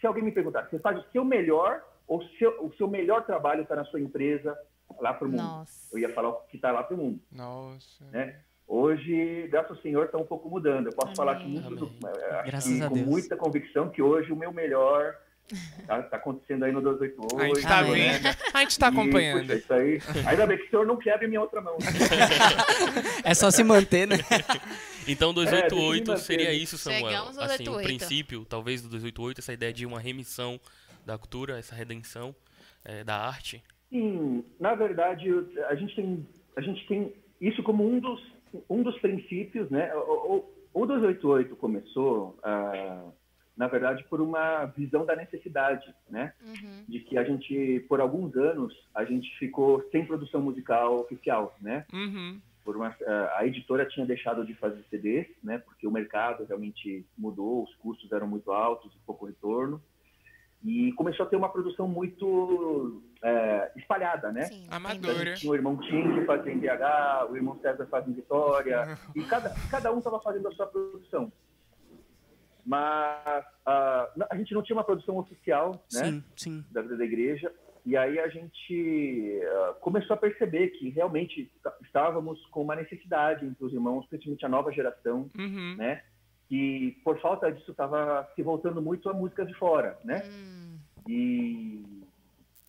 [0.00, 3.62] se alguém me perguntar, você faz o seu melhor ou seu, o seu melhor trabalho
[3.62, 4.56] está na sua empresa
[5.00, 5.42] lá para o mundo?
[5.42, 5.88] Nossa.
[5.92, 8.04] Eu ia falar o que está lá para o mundo Nossa.
[8.12, 8.36] né?
[8.66, 10.86] Hoje, graças ao Senhor, está um pouco mudando.
[10.86, 11.16] Eu posso Amém.
[11.16, 11.98] falar que muito do, Amém.
[12.22, 13.06] eh, acho Graças que a com Deus.
[13.06, 15.14] muita convicção que hoje o meu melhor
[15.86, 17.54] está acontecendo aí no A 288.
[17.56, 17.92] gente tá Amém.
[18.12, 18.36] vendo.
[18.54, 19.40] A gente tá E, acompanhando.
[19.42, 20.00] puxa, isso aí.
[20.26, 21.76] Ainda bem que o Senhor não quebre minha outra mão.
[23.22, 24.16] É só se manter, né?
[25.06, 26.56] Então, É, 288 deixa eu seria manter.
[26.62, 27.04] isso, Samuel.
[27.10, 27.86] Chegamos ao Assim, o 288.
[27.98, 30.58] princípio, talvez, do 288, essa ideia de uma remissão
[31.04, 32.34] da cultura, essa redenção
[32.82, 33.62] eh, da arte.
[33.94, 35.30] Sim, na verdade,
[35.68, 36.26] a gente tem,
[36.56, 38.20] a gente tem isso como um dos,
[38.68, 39.94] um dos princípios, né?
[39.94, 43.04] O, o, o 288 começou, ah,
[43.56, 46.32] na verdade, por uma visão da necessidade, né?
[46.44, 46.84] Uhum.
[46.88, 51.86] de que a gente, por alguns anos, a gente ficou sem produção musical oficial, né?
[51.92, 52.40] Uhum.
[52.64, 55.58] Por uma, eh, a editora tinha deixado de fazer CDs, né?
[55.58, 59.80] Porque o mercado realmente mudou, os custos eram muito altos, e pouco retorno.
[60.64, 64.42] E começou a ter uma produção muito eh, espalhada, né?
[64.44, 64.66] Sim.
[64.70, 65.34] Amadora.
[65.34, 69.22] Tinha o irmão Tim que fazia em BH, o irmão César fazia em Vitória, e
[69.24, 71.30] cada, cada um estava fazendo a sua produção.
[72.64, 73.44] Mas
[74.16, 76.04] não- a gente não tinha uma produção oficial, né?
[76.04, 76.64] Sim, sim.
[76.70, 77.52] da vida da igreja.
[77.84, 83.44] E aí a gente ah, começou a perceber que realmente tá- estávamos com uma necessidade
[83.44, 85.74] entre os irmãos, principalmente a nova geração, Uhum.
[85.76, 86.02] né?
[86.50, 90.22] E por falta disso estava se voltando muito a música de fora, né?
[90.26, 90.78] Hum.
[91.08, 91.82] E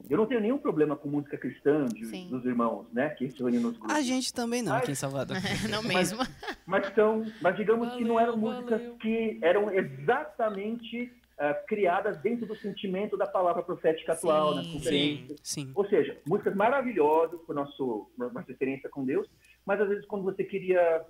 [0.10, 2.30] Eu não tenho nenhum problema com música cristã de, Sim.
[2.30, 3.10] dos irmãos, né?
[3.10, 3.96] Que se reúnem nos grupos.
[3.96, 5.38] A gente também não, aqui em Salvador.
[5.70, 6.20] Não mesmo.
[6.66, 8.98] Mas são, mas digamos que não eram Valeu, músicas valeu.
[8.98, 14.56] que eram exatamente ah, criadas dentro do sentimento da palavra profética atual, Sim.
[14.56, 15.40] nas conferências.
[15.44, 15.72] Sim.
[15.76, 19.28] Ou seja, músicas maravilhosas por nosso nossa experiência com Deus,
[19.66, 21.04] mas às vezes quando você queria,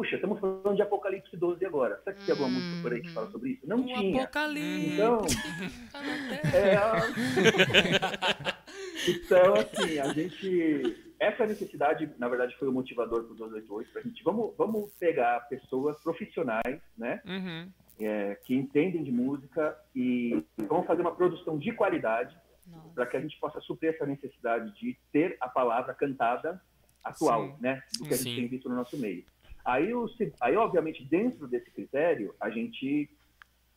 [0.00, 2.00] puxa, estamos falando de Apocalipse 12 agora.
[2.02, 3.68] Será que tem alguma música por aí que fala sobre isso?
[3.68, 4.22] Não O tinha.
[4.22, 4.94] apocalipse.
[4.94, 5.18] Então,
[5.92, 7.02] tá é, a-
[9.08, 11.06] então, assim, a gente.
[11.18, 14.22] Essa necessidade, na verdade, foi o motivador para o 288, para a gente.
[14.24, 17.20] Vamos, vamos pegar pessoas profissionais, né?
[17.26, 17.70] Uhum.
[18.00, 22.34] é, que entendem de música e vamos fazer uma produção de qualidade
[22.94, 26.58] para que a gente possa suprir essa necessidade de ter a palavra cantada
[27.04, 27.54] atual, Sim.
[27.60, 27.82] né?
[27.98, 28.36] Do que a gente Sim.
[28.36, 29.22] tem visto no nosso meio.
[29.64, 30.06] Aí, o,
[30.40, 33.08] aí, obviamente, dentro desse critério, a gente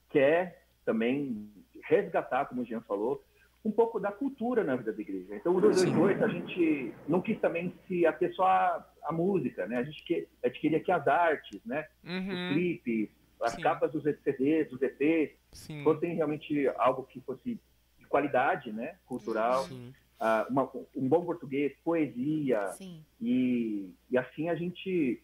[0.10, 1.50] quer também
[1.84, 3.24] resgatar, como o Jean falou,
[3.66, 5.36] um pouco da cultura na vida da igreja.
[5.36, 9.78] Então, o 288, a gente não quis também se ater só à, à música, né?
[9.78, 11.88] A gente, que, a gente queria que as artes, né?
[12.04, 12.48] Os Uhum.
[12.50, 13.10] clipes,
[13.42, 13.62] as Sim.
[13.62, 15.82] capas dos CDs, dos EPs, Sim.
[15.84, 17.58] fossem realmente algo que fosse
[18.00, 18.98] de qualidade, né?
[19.06, 19.94] Cultural, Sim.
[20.20, 23.02] ah, uma- um bom português, poesia, Sim.
[23.22, 25.22] e, e assim a gente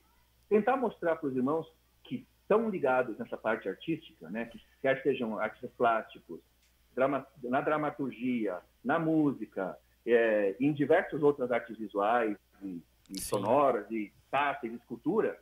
[0.50, 1.68] tentar mostrar para os irmãos
[2.04, 4.46] que estão ligados nessa parte artística, né?
[4.46, 6.40] Que quer sejam artistas plásticos,
[6.96, 14.12] drama, na dramaturgia, na música, é, em diversas outras artes visuais e, e sonoras e
[14.32, 15.40] táteis, escultura,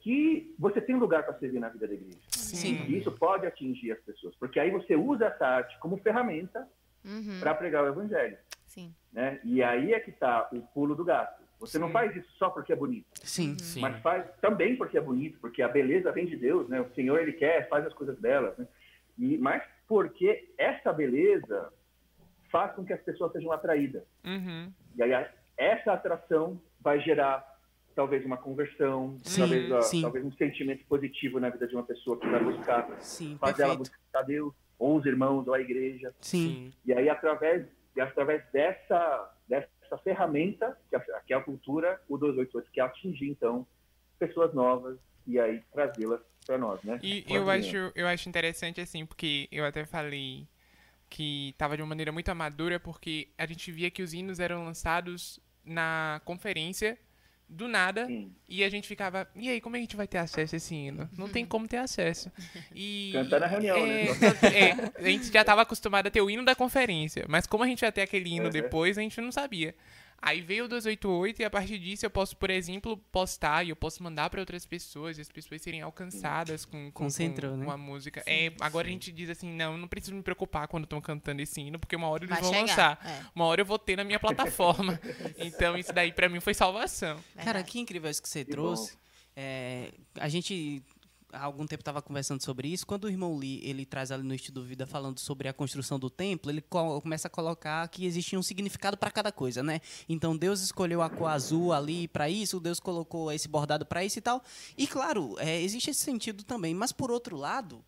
[0.00, 2.18] que você tem lugar para servir na vida da igreja.
[2.30, 2.84] Sim.
[2.88, 6.68] E isso pode atingir as pessoas, porque aí você usa essa arte como ferramenta
[7.06, 7.38] Uhum.
[7.38, 8.94] para pregar o evangelho, Sim.
[9.12, 9.38] né?
[9.44, 11.43] E aí é que está o pulo do gato.
[11.60, 13.56] Você não faz isso só porque é bonito, Sim.
[13.58, 13.80] Sim.
[13.80, 16.80] mas faz também porque é bonito, porque a beleza vem de Deus, né?
[16.80, 18.66] O Senhor ele quer, faz as coisas belas, né?
[19.18, 21.72] E mas porque essa beleza
[22.50, 24.02] faz com que as pessoas sejam atraídas.
[24.24, 24.72] Uhum.
[24.96, 27.44] E aí a- essa atração vai gerar
[27.94, 30.02] talvez uma conversão, Sim, talvez, a- sim.
[30.02, 33.76] talvez um sentimento positivo na vida de uma pessoa que vai buscar, Sim, fazer ela
[33.76, 33.98] perfeito.
[34.02, 36.12] buscar Deus, ou os irmãos, ou a igreja.
[36.20, 36.72] Sim.
[36.84, 39.32] E aí, através, e através dessa,
[39.94, 43.66] dessa ferramenta, que é, a- que é a cultura, o 288 quer atingir, então,
[44.18, 46.98] pessoas novas e aí trazê-las para nós, né?
[47.02, 50.46] E eu acho, eu acho interessante, assim, porque eu até falei
[51.08, 54.64] que tava de uma maneira muito amadora, porque a gente via que os hinos eram
[54.64, 56.98] lançados na conferência
[57.48, 58.32] do nada Sim.
[58.48, 61.08] e a gente ficava, e aí, como a gente vai ter acesso a esse hino?
[61.16, 62.30] Não tem como ter acesso.
[62.74, 64.06] E, Cantar na reunião, é, né?
[64.98, 67.66] é, a gente já estava acostumado a ter o hino da conferência, mas como a
[67.66, 68.50] gente ia ter aquele hino Uhum.
[68.50, 69.74] depois, a gente não sabia.
[70.26, 73.76] Aí veio o 288 e a partir disso eu posso, por exemplo, postar e eu
[73.76, 77.64] posso mandar para outras pessoas e as pessoas serem alcançadas com, com, Concentrou, com, né?
[77.66, 78.22] com a música.
[78.26, 81.60] é, agora a gente diz assim, não, não preciso me preocupar quando estão cantando esse
[81.60, 82.98] hino, porque uma hora eles Vai vão chegar, lançar.
[83.04, 83.26] é.
[83.34, 84.98] Uma hora eu vou ter na minha plataforma.
[85.36, 87.22] então isso daí para mim foi salvação.
[87.44, 88.96] Cara, que incrível isso que você Que trouxe.
[89.36, 90.82] É, a gente
[91.34, 92.86] há algum tempo estava conversando sobre isso.
[92.86, 96.08] Quando o irmão Lee ele traz ali no Estudo Vida falando sobre a construção do
[96.08, 99.80] templo, ele co- começa a colocar que existia um significado para cada coisa, né?
[100.08, 104.18] Então Deus escolheu a cor azul ali para isso, Deus colocou esse bordado para isso
[104.18, 104.42] e tal.
[104.76, 106.74] E claro, é, existe esse sentido também.
[106.74, 107.84] Mas por outro lado,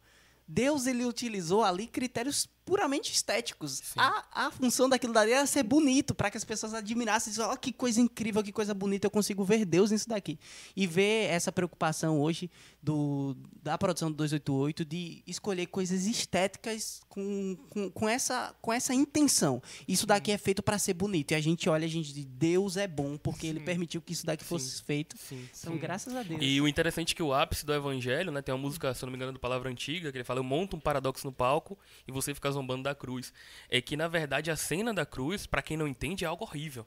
[0.46, 3.80] Deus ele utilizou ali critérios puramente estéticos.
[3.96, 7.56] A, a função daquilo dali era ser bonito, para que as pessoas admirassem, dizem, ó,
[7.56, 10.36] que coisa incrível, que coisa bonita, eu consigo ver Deus nisso daqui.
[10.74, 12.50] E ver essa preocupação hoje
[12.82, 18.92] do, da produção do 288 de escolher coisas estéticas com, com, com essa, com essa
[18.92, 19.62] intenção.
[19.86, 21.30] Isso daqui é feito para ser bonito.
[21.30, 24.26] E a gente olha, a gente diz, Deus é bom, porque ele permitiu que isso
[24.26, 25.16] daqui fosse feito.
[25.16, 25.78] Sim, Então, sim.
[25.78, 26.40] graças a Deus.
[26.42, 29.06] E o interessante é que o ápice do evangelho, né, tem uma música, se eu
[29.06, 31.78] não me engano, do Palavra Antiga, que ele fala, eu monto um paradoxo no palco
[32.08, 33.32] e você fica zombando da cruz.
[33.68, 36.86] É que, na verdade, a cena da cruz, pra quem não entende, é algo horrível.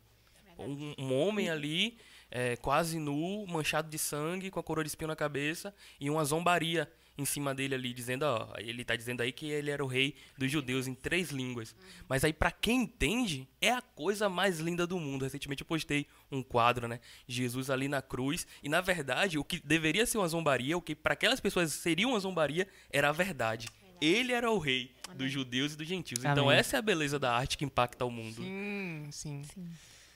[0.57, 1.97] Um, um homem ali,
[2.29, 6.25] é, quase nu, manchado de sangue, com a coroa de espinho na cabeça e uma
[6.25, 9.87] zombaria em cima dele ali, dizendo, ó, ele tá dizendo aí que ele era o
[9.87, 11.75] rei dos judeus em três línguas.
[12.07, 15.23] Mas aí, pra quem entende, é a coisa mais linda do mundo.
[15.23, 16.99] Recentemente eu postei um quadro, né?
[17.27, 18.47] Jesus ali na cruz.
[18.63, 22.07] E na verdade, o que deveria ser uma zombaria, o que para aquelas pessoas seria
[22.07, 23.67] uma zombaria, era a verdade.
[24.01, 26.19] Ele era o rei dos judeus e dos gentios.
[26.19, 26.59] Então Amém.
[26.59, 28.41] essa é a beleza da arte que impacta o mundo.
[28.43, 29.41] Sim, sim.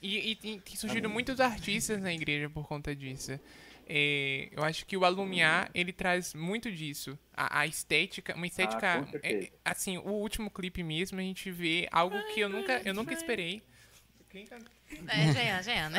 [0.00, 3.38] E, e tem, tem surgido muitos artistas na igreja por conta disso.
[3.86, 7.18] É, eu acho que o Alumiar, ele traz muito disso.
[7.34, 9.06] A, a estética, uma estética...
[9.10, 9.44] certeza.
[9.46, 13.12] é, assim, o último clipe mesmo, a gente vê algo que eu nunca, eu nunca
[13.12, 13.62] esperei.
[14.30, 14.58] Quem can-
[15.08, 15.98] É, Jean, Jean, né?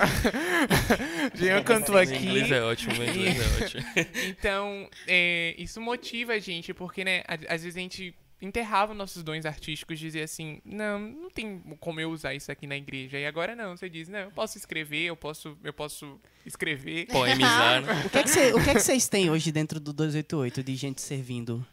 [1.35, 2.15] Jean cantou O aqui.
[2.15, 3.83] inglês é ótimo, o inglês é ótimo.
[4.29, 9.23] Então, é, isso motiva a gente, porque, né, a- às vezes a gente enterrava nossos
[9.23, 13.17] dons artísticos, dizia assim, não, não tem como eu usar isso aqui na igreja.
[13.17, 17.07] E agora não, você diz, não, eu posso escrever, eu posso, eu posso escrever.
[17.07, 18.03] Poemizar, né?
[18.05, 20.63] O que, é que cê- o que é que vocês têm hoje dentro do 288
[20.63, 21.65] de gente servindo?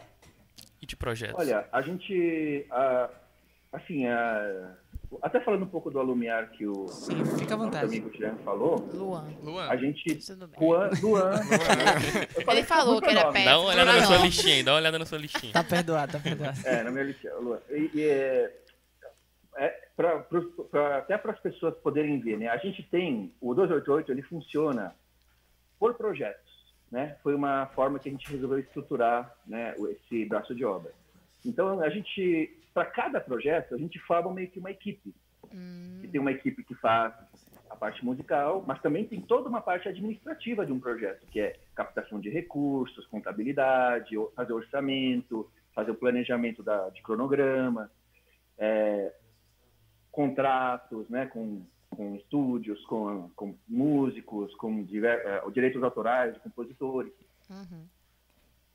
[0.81, 1.39] E de projetos.
[1.39, 2.67] Olha, a gente,
[3.73, 4.75] assim, ah,
[5.21, 7.85] até falando um pouco do Alumiar que o Sim, fica à vontade.
[7.85, 9.27] amigo Tirano falou, Luan.
[9.43, 10.19] Luan, a gente.
[10.59, 11.33] Juan, Luan,
[12.51, 13.45] Ele falou que era pé.
[13.45, 15.53] Dá uma olhada na sua listinha dá uma olhada na sua listinha.
[15.53, 16.59] Tá perdoado, tá perdoado.
[16.65, 17.59] É, na minha listinha, Luan.
[17.71, 18.57] E, e é,
[19.57, 22.49] é, pra, pros- pra- até para as pessoas poderem ver, né?
[22.49, 24.95] A gente tem, o 288, ele funciona
[25.79, 26.51] por projetos,
[26.91, 27.17] né?
[27.23, 30.93] Foi uma forma que a gente resolveu estruturar, né, o- esse braço de obra.
[31.45, 35.15] Então, a gente, para cada projeto, a gente forma meio que uma equipe.
[36.03, 37.15] E tem uma equipe que faz
[37.69, 41.59] a parte musical, mas também tem toda uma parte administrativa de um projeto, que é
[41.75, 47.91] captação de recursos, contabilidade, fazer orçamento, fazer o planejamento da, de cronograma,
[48.59, 49.13] é,
[50.11, 57.13] contratos né, com, com estúdios, com, com músicos, com diver, é, direitos autorais de compositores,
[57.51, 57.87] Uhum.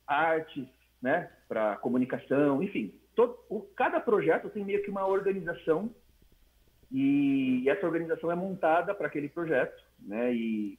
[0.06, 0.68] artes,
[1.02, 2.94] né, para comunicação, enfim.
[3.18, 5.92] Todo, o, cada projeto tem meio que uma organização
[6.88, 10.78] e essa organização é montada para aquele projeto, né, e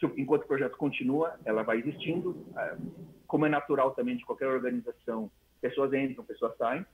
[0.00, 2.78] se enquanto o projeto continua, ela vai existindo, ah,
[3.26, 5.30] como é natural também de qualquer organização,
[5.60, 6.86] pessoas entram, pessoas saem,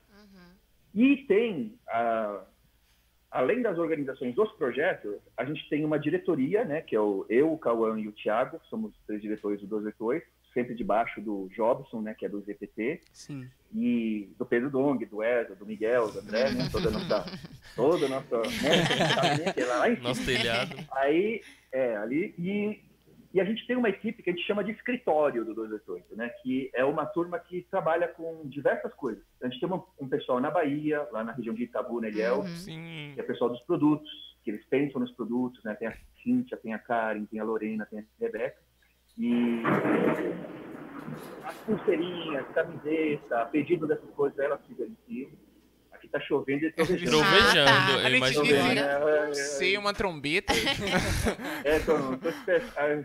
[0.93, 2.43] e tem, ah,
[3.31, 7.53] além das organizações dos projetos, a gente tem uma diretoria, né, que é o, eu,
[7.53, 12.01] o Cauã e o Thiago, somos os três diretores do 288, sempre debaixo do Jobson,
[12.01, 13.47] né, que é do ZPT, Sim.
[13.73, 17.25] e do Pedro Dong, do Wesley, do Miguel, do André, né, toda a nossa,
[17.75, 20.09] toda a nossa, né, que é lá em cima.
[20.09, 20.75] Nosso telhado.
[20.91, 21.41] Aí,
[21.71, 22.81] é, ali, e,
[23.33, 26.27] e a gente tem uma equipe que a gente chama de escritório do 288, né?
[26.43, 29.23] Que é uma turma que trabalha com diversas coisas.
[29.41, 32.47] A gente tem uma- um pessoal na Bahia, lá na região de Itabu, Neliel, Uhum.
[32.57, 33.11] sim.
[33.15, 34.09] que é o pessoal dos produtos,
[34.43, 35.73] que eles pensam nos produtos, né?
[35.75, 38.57] Tem a Cíntia, tem a Karen, tem a Lorena, tem a Rebeca.
[39.17, 39.60] E
[41.75, 45.31] pulseirinhas, camiseta, pedido dessas coisas, elas se gerenciam.
[45.91, 47.11] Aqui tá chovendo e trovejando.
[47.11, 48.09] Trovejando, Ah, tá.
[48.09, 48.43] eu imagino.
[48.43, 50.51] devia- Chovendo, é, é, Sei uma trombeta.
[51.63, 52.61] é, tô, tô espe-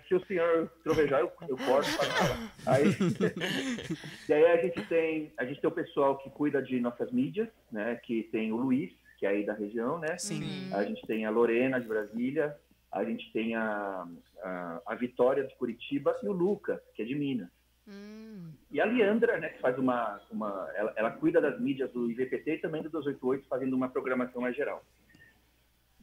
[0.09, 2.53] se o senhor trovejar, eu, eu corto falar.
[2.67, 2.85] Aí,
[4.29, 7.49] e aí a gente tem a gente tem o pessoal que cuida de nossas mídias,
[7.71, 7.97] né?
[8.03, 10.17] Que tem o Luiz, que é aí da região, né?
[10.17, 10.71] Sim.
[10.73, 12.57] A gente tem a Lorena de Brasília,
[12.91, 14.07] a gente tem a,
[14.43, 17.49] a, a Vitória de Curitiba e o Lucas, que é de Minas.
[17.89, 18.53] Hum.
[18.71, 20.21] E a Leandra, né, que faz uma.
[20.31, 24.43] uma ela, ela cuida das mídias do IVPT e também do 288, fazendo uma programação
[24.43, 24.85] mais geral.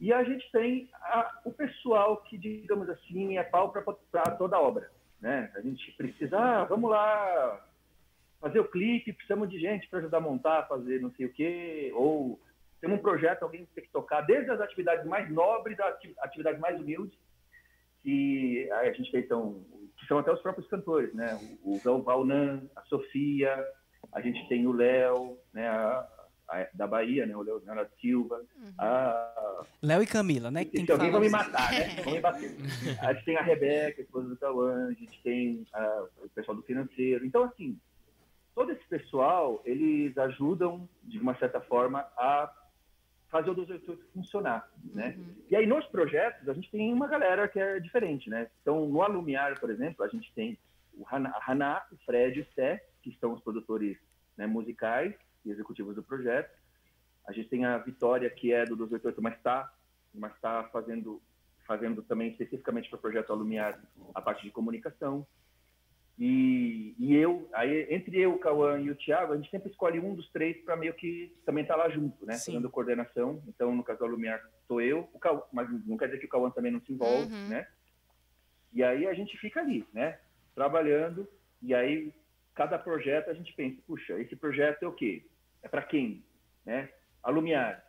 [0.00, 3.82] E a gente tem a- o pessoal que, digamos assim, é pau para
[4.36, 4.90] toda a obra.
[5.20, 5.50] Né?
[5.54, 7.64] A gente precisa, ah, vamos lá
[8.40, 11.90] fazer o clipe, precisamos de gente para ajudar a montar, fazer não sei o quê,
[11.94, 12.38] ou
[12.80, 16.60] temos um projeto, alguém tem que tocar, desde as atividades mais nobres às ati- atividades
[16.60, 17.16] mais humildes,
[18.04, 19.64] que aí a gente tem, então,
[19.98, 21.36] que são até os próprios cantores, né?
[21.64, 23.52] O, o Valnan, a Sofia,
[24.12, 25.66] a gente tem o Léo, né?
[25.66, 26.06] A,
[26.48, 27.34] a- da Bahia, né?
[27.34, 28.42] O Leonardo Silva,
[28.78, 30.66] a, Léo e Camila, né?
[30.66, 31.88] Que tem se que alguém vai me matar, né?
[32.04, 32.54] Vão me bater.
[33.00, 36.56] A gente tem a Rebeca, a esposa do Cauã, a gente tem ah, o pessoal
[36.56, 37.24] do financeiro.
[37.24, 37.78] Então, assim,
[38.54, 42.52] todo esse pessoal, eles ajudam, de uma certa forma, a
[43.34, 45.18] fazer o 288 funcionar, né?
[45.50, 48.48] E aí, nos projetos, a gente tem uma galera que é diferente, né?
[48.62, 50.56] Então, no Alumiar, por exemplo, a gente tem
[50.96, 53.98] o Haná, o Fred e o Sté, que são os produtores
[54.36, 55.12] né, musicais
[55.44, 56.56] e executivos do projeto.
[57.26, 59.74] A gente tem a Vitória, que é do 288, mas está
[60.14, 61.20] mas tá fazendo,
[61.66, 63.82] fazendo também especificamente para o projeto Alumiar
[64.14, 65.26] a parte de comunicação.
[66.16, 69.98] E, e eu, aí, entre eu, o Cauã e o Thiago, a gente sempre escolhe
[69.98, 72.34] um dos três para meio que também estar lá junto, né?
[72.34, 72.52] Sim.
[72.52, 73.42] Fazendo coordenação.
[73.48, 76.28] Então, no caso do Alumiar, sou eu, o Cauã, mas não quer dizer que o
[76.28, 77.48] Cauã também não se envolve, Uhum.
[77.48, 77.66] né?
[78.72, 80.18] E aí a gente fica ali, né?
[80.54, 81.28] Trabalhando,
[81.60, 82.12] e aí
[82.54, 85.24] cada projeto a gente pensa, puxa, esse projeto é o quê?
[85.62, 86.24] É para quem?
[86.64, 86.88] Né?
[87.22, 87.84] Alumiar.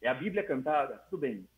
[0.00, 0.98] É a Bíblia cantada?
[1.10, 1.48] Tudo bem.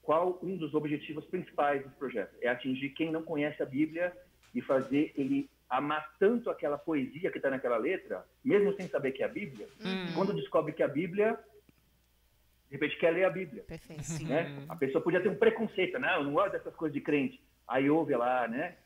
[0.00, 2.34] Qual um dos objetivos principais desse projeto?
[2.40, 4.16] É atingir quem não conhece a Bíblia
[4.54, 9.22] e fazer ele amar tanto aquela poesia que está naquela letra, mesmo sem saber que
[9.22, 10.12] é a Bíblia, Hum.
[10.14, 11.38] quando descobre que é a Bíblia,
[12.70, 14.24] de repente quer ler a Bíblia Perfeito.
[14.26, 14.64] né?
[14.68, 17.40] A pessoa podia ter um preconceito, não, eu não gosto dessas coisas de crente.
[17.66, 18.76] Aí ouve lá, né?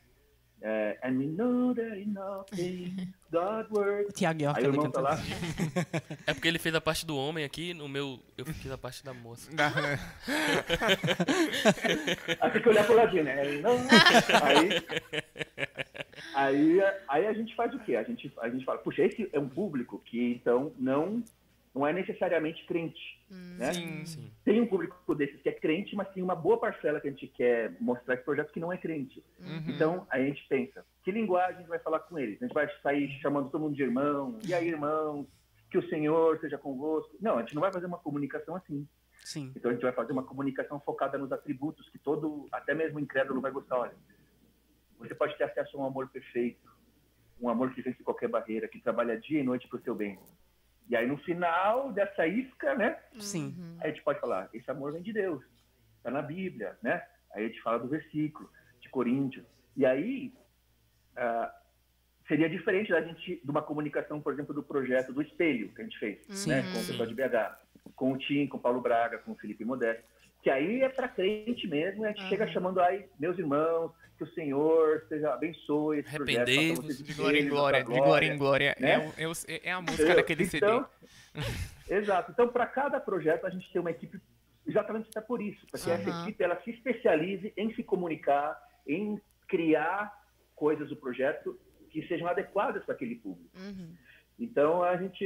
[0.61, 4.13] É, And we know that in all things God works.
[4.13, 5.17] Tiago York Aí o ali irmão tá lá.
[6.25, 8.17] É porque ele fez a parte do homem aqui, no meu.
[8.37, 9.51] Eu fiz a parte da moça.
[12.39, 13.41] Aí tem que olhar pro ladinho, né?
[14.41, 14.81] Aí,
[16.35, 17.95] aí, aí a gente faz o quê?
[17.95, 21.23] A gente, a gente fala, puxa, esse é um público que então não,
[21.73, 23.01] não é necessariamente crente.
[23.29, 23.73] né?
[23.73, 24.05] Sim.
[24.05, 24.31] Sim.
[24.45, 27.27] Tem um público desses que é crente, mas tem uma boa parcela que a gente
[27.27, 29.23] quer mostrar esse projeto que não é crente.
[29.39, 29.63] Uhum.
[29.67, 32.41] Então, a gente pensa, que linguagem a gente vai falar com eles?
[32.41, 35.25] A gente vai sair chamando todo mundo de irmão, e aí, irmãos,
[35.71, 37.15] que o Senhor seja convosco.
[37.19, 38.87] Não, a gente não vai fazer uma comunicação assim.
[39.23, 39.51] Sim.
[39.55, 43.01] Então, a gente vai fazer uma comunicação focada nos atributos que todo, até mesmo o
[43.01, 43.79] incrédulo vai gostar.
[43.79, 43.95] Olha,
[44.99, 46.71] você pode ter acesso a um amor perfeito,
[47.41, 50.19] um amor que vence qualquer barreira, que trabalha dia e noite para o seu bem.
[50.89, 53.55] E aí, no final dessa isca, né, Sim.
[53.79, 55.43] Aí a gente pode falar, esse amor vem de Deus,
[55.97, 57.03] está na Bíblia, né?
[57.33, 59.45] Aí a gente fala do versículo de Coríntios.
[59.75, 60.33] E aí
[61.15, 61.53] ah,
[62.27, 65.83] seria diferente da gente de uma comunicação, por exemplo, do projeto do espelho que a
[65.83, 66.49] gente fez, Sim.
[66.49, 66.61] né?
[66.61, 67.57] Com o pessoal de BH,
[67.95, 70.03] com o Tim, com o Paulo Braga, com o Felipe Modesto.
[70.41, 74.23] Que aí é para crente mesmo, e a gente chega chamando aí, meus irmãos, que
[74.23, 76.75] o Senhor seja abençoe esse projeto.
[76.75, 78.75] vocês De glória em glória, sua de glória em glória.
[78.79, 79.13] né?
[79.17, 80.15] É, é, é a música Entendeu?
[80.17, 80.65] daquele CD.
[80.65, 80.87] Então,
[81.89, 82.31] exato.
[82.31, 84.19] Então, para cada projeto, a gente tem uma equipe
[84.65, 86.21] exatamente até por isso, para que essa Aham.
[86.23, 88.57] equipe ela se especialize em se comunicar,
[88.87, 90.13] em criar
[90.55, 91.59] coisas do projeto
[91.89, 93.49] que sejam adequadas para aquele público.
[93.57, 93.93] Uhum.
[94.39, 95.25] Então, a gente,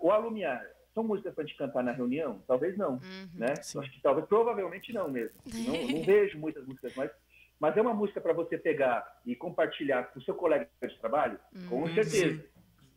[0.00, 0.64] o Alumiar,
[0.94, 2.42] são músicas para a gente cantar na reunião?
[2.46, 3.28] Talvez não, Uhum.
[3.34, 3.54] né?
[3.56, 3.80] Sim.
[3.80, 5.36] Acho que talvez, provavelmente não mesmo.
[5.52, 7.10] Não, não vejo muitas músicas, mas,
[7.60, 11.38] mas é uma música para você pegar e compartilhar com o seu colega de trabalho,
[11.68, 11.94] com Uhum.
[11.94, 12.44] certeza.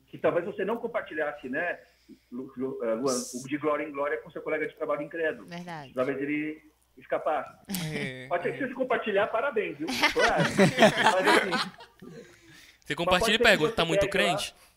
[0.08, 1.80] Que talvez você não compartilhasse, né,
[2.10, 5.48] eh, Luan, o de glória em glória com seu colega de trabalho incrédulo.
[5.48, 5.94] Verdade.
[5.94, 6.62] Talvez ele
[6.98, 7.50] escapasse.
[7.94, 8.52] É, Pode ser é.
[8.54, 9.88] que se você compartilhar, parabéns, viu?
[10.14, 10.44] Claro.
[11.14, 11.72] Mas assim,
[12.80, 14.54] Você compartilha e pergunta, você tá muito lá- crente?
[14.54, 14.69] Ele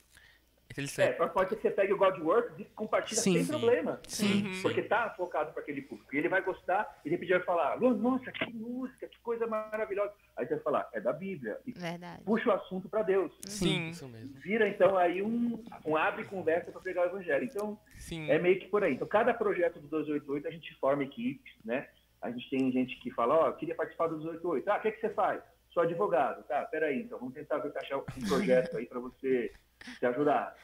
[0.98, 3.32] é, pode ser que você pegue o Godworks e compartilha Sim.
[3.34, 3.50] sem Sim.
[3.50, 4.00] problema.
[4.06, 4.46] Sim.
[4.46, 4.62] Uhum.
[4.62, 6.14] Porque tá focado para aquele público.
[6.14, 10.12] E ele vai gostar e de repente vai falar, nossa, que música, que coisa maravilhosa.
[10.36, 11.58] Aí você vai falar, é da Bíblia.
[11.66, 12.22] E Verdade.
[12.24, 13.32] puxa o assunto para Deus.
[13.46, 14.34] Sim, Isso mesmo.
[14.40, 17.44] Vira, então, aí um, um abre conversa para pregar o evangelho.
[17.44, 18.30] Então, sim.
[18.30, 18.94] é meio que por aí.
[18.94, 21.88] Então, cada projeto do 288 a gente forma equipes, né?
[22.20, 24.70] A gente tem gente que fala, ó, queria participar do 288.
[24.70, 25.42] Ah, o que, que você faz?
[25.70, 26.44] Sou advogado.
[26.44, 29.52] Tá, peraí, então vamos tentar encaixar um projeto aí para você
[29.98, 30.56] se ajudar.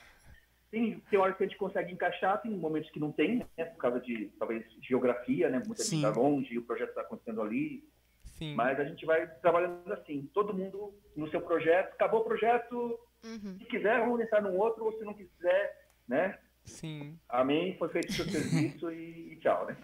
[0.70, 3.64] Tem, tem horas que a gente consegue encaixar, tem momentos que não tem, né?
[3.64, 5.62] Por causa de, talvez, geografia, né?
[5.64, 6.06] Muita gente Sim.
[6.06, 7.88] está longe e o projeto está acontecendo ali.
[8.24, 8.54] Sim.
[8.54, 11.92] Mas a gente vai trabalhando assim, todo mundo no seu projeto.
[11.94, 13.56] Acabou o projeto, Uhum.
[13.58, 16.38] se quiser, vamos entrar num outro, ou se não quiser, né?
[16.64, 17.18] Sim.
[17.28, 19.76] Amém, foi feito o seu serviço e, e tchau, né?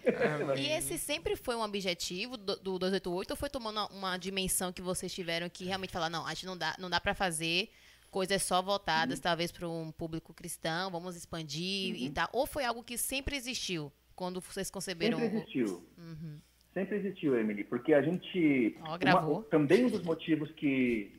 [0.55, 4.71] E esse sempre foi um objetivo do, do 288 ou foi tomando uma, uma dimensão
[4.71, 7.69] que vocês tiveram que realmente falar, não, a gente não dá, não dá para fazer
[8.15, 12.81] coisas só voltadas talvez para um público cristão, vamos expandir e tal, ou foi algo
[12.81, 15.83] que sempre existiu quando vocês conceberam Sempre o- existiu.
[15.97, 16.39] Uhum.
[16.73, 18.77] Sempre existiu, Emily, porque a gente.
[18.87, 19.39] Ó, gravou.
[19.39, 21.11] uma- também um dos motivos que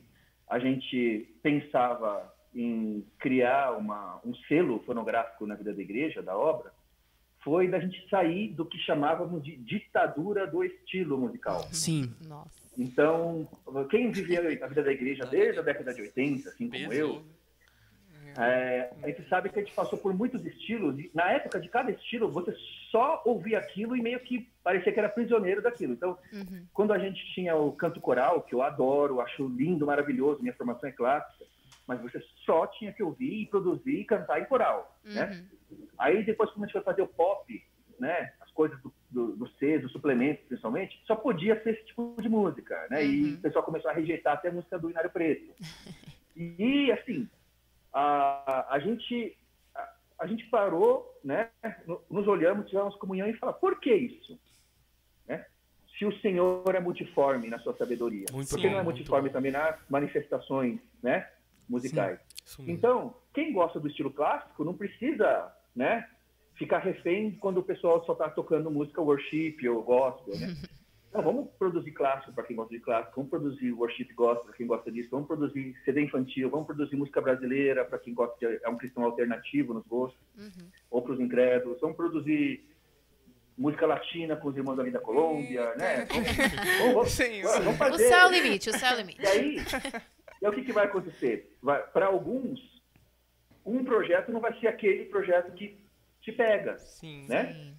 [0.49, 6.73] a gente pensava em criar uma, um selo fonográfico na vida da igreja, da obra,
[7.43, 11.61] foi da gente sair do que chamávamos de ditadura do estilo musical.
[11.71, 12.11] Sim.
[12.27, 12.56] Nossa.
[12.77, 13.47] Então,
[13.89, 17.23] quem vivia a vida da igreja desde a década de 80, assim como eu,
[18.37, 20.99] é, a gente sabe que a gente passou por muitos estilos.
[20.99, 22.53] E na época de cada estilo, você
[22.91, 25.93] só ouvia aquilo e meio que parecia que era prisioneiro daquilo.
[25.93, 26.65] Então, Uhum.
[26.71, 30.87] quando a gente tinha o canto coral, que eu adoro, acho lindo, maravilhoso, minha formação
[30.87, 31.45] é clássica,
[31.87, 35.43] mas você só tinha que ouvir e produzir e cantar em coral, né?
[35.71, 35.87] Uhum.
[35.97, 37.63] Aí depois quando a gente foi fazer o pop,
[37.99, 42.27] né, coisas do, do, do C, do suplemento, principalmente, só podia ser esse tipo de
[42.27, 43.05] música, né?
[43.05, 43.33] E Uhum.
[43.35, 45.53] o pessoal começou a rejeitar até a música do Inário Preto.
[46.39, 47.27] E, assim,
[47.91, 49.35] a, a gente
[49.73, 49.89] a,
[50.19, 51.49] a gente parou, né?
[51.87, 54.39] no- Nos olhamos, tivemos comunhão e falamos, por que isso?
[55.27, 55.43] Né?
[55.97, 59.29] Se o Senhor é multiforme na sua sabedoria, Muito por que bom, não é multiforme
[59.31, 61.27] também nas manifestações, né?
[61.67, 62.19] Musicais.
[62.59, 62.71] Mesmo.
[62.71, 66.07] Então, quem gosta do estilo clássico não precisa, né,
[66.57, 70.55] ficar refém quando o pessoal só está tocando música worship ou gospel, né?
[71.13, 74.67] Não, vamos produzir clássico para quem gosta de clássico, vamos produzir worship gospel para quem
[74.67, 78.67] gosta disso, vamos produzir CD infantil, vamos produzir música brasileira para quem gosta de é
[78.69, 80.67] um cristão alternativo nos gostos, Uhum.
[80.91, 82.67] ou para os incrédulos, vamos produzir
[83.57, 86.05] música latina com os irmãos ali da Colômbia, né?
[86.11, 87.69] Vamos, vamos, vamos, Sim, vamos sim.
[87.69, 88.07] O fazer.
[88.09, 89.21] céu é limite, o céu é limite.
[89.21, 89.55] E aí,
[90.41, 91.57] e aí o que, que vai acontecer?
[91.93, 92.59] Para alguns,
[93.65, 95.86] um projeto não vai ser aquele projeto que
[96.27, 97.25] te pega, Sim.
[97.27, 97.53] né?
[97.53, 97.73] Sim.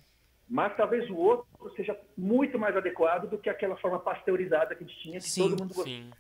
[0.49, 1.47] Mas talvez o outro
[1.77, 5.43] seja muito mais adequado do que aquela forma pasteurizada que a gente tinha, que Sim,
[5.43, 5.89] todo mundo gostava.
[5.89, 6.11] Sim.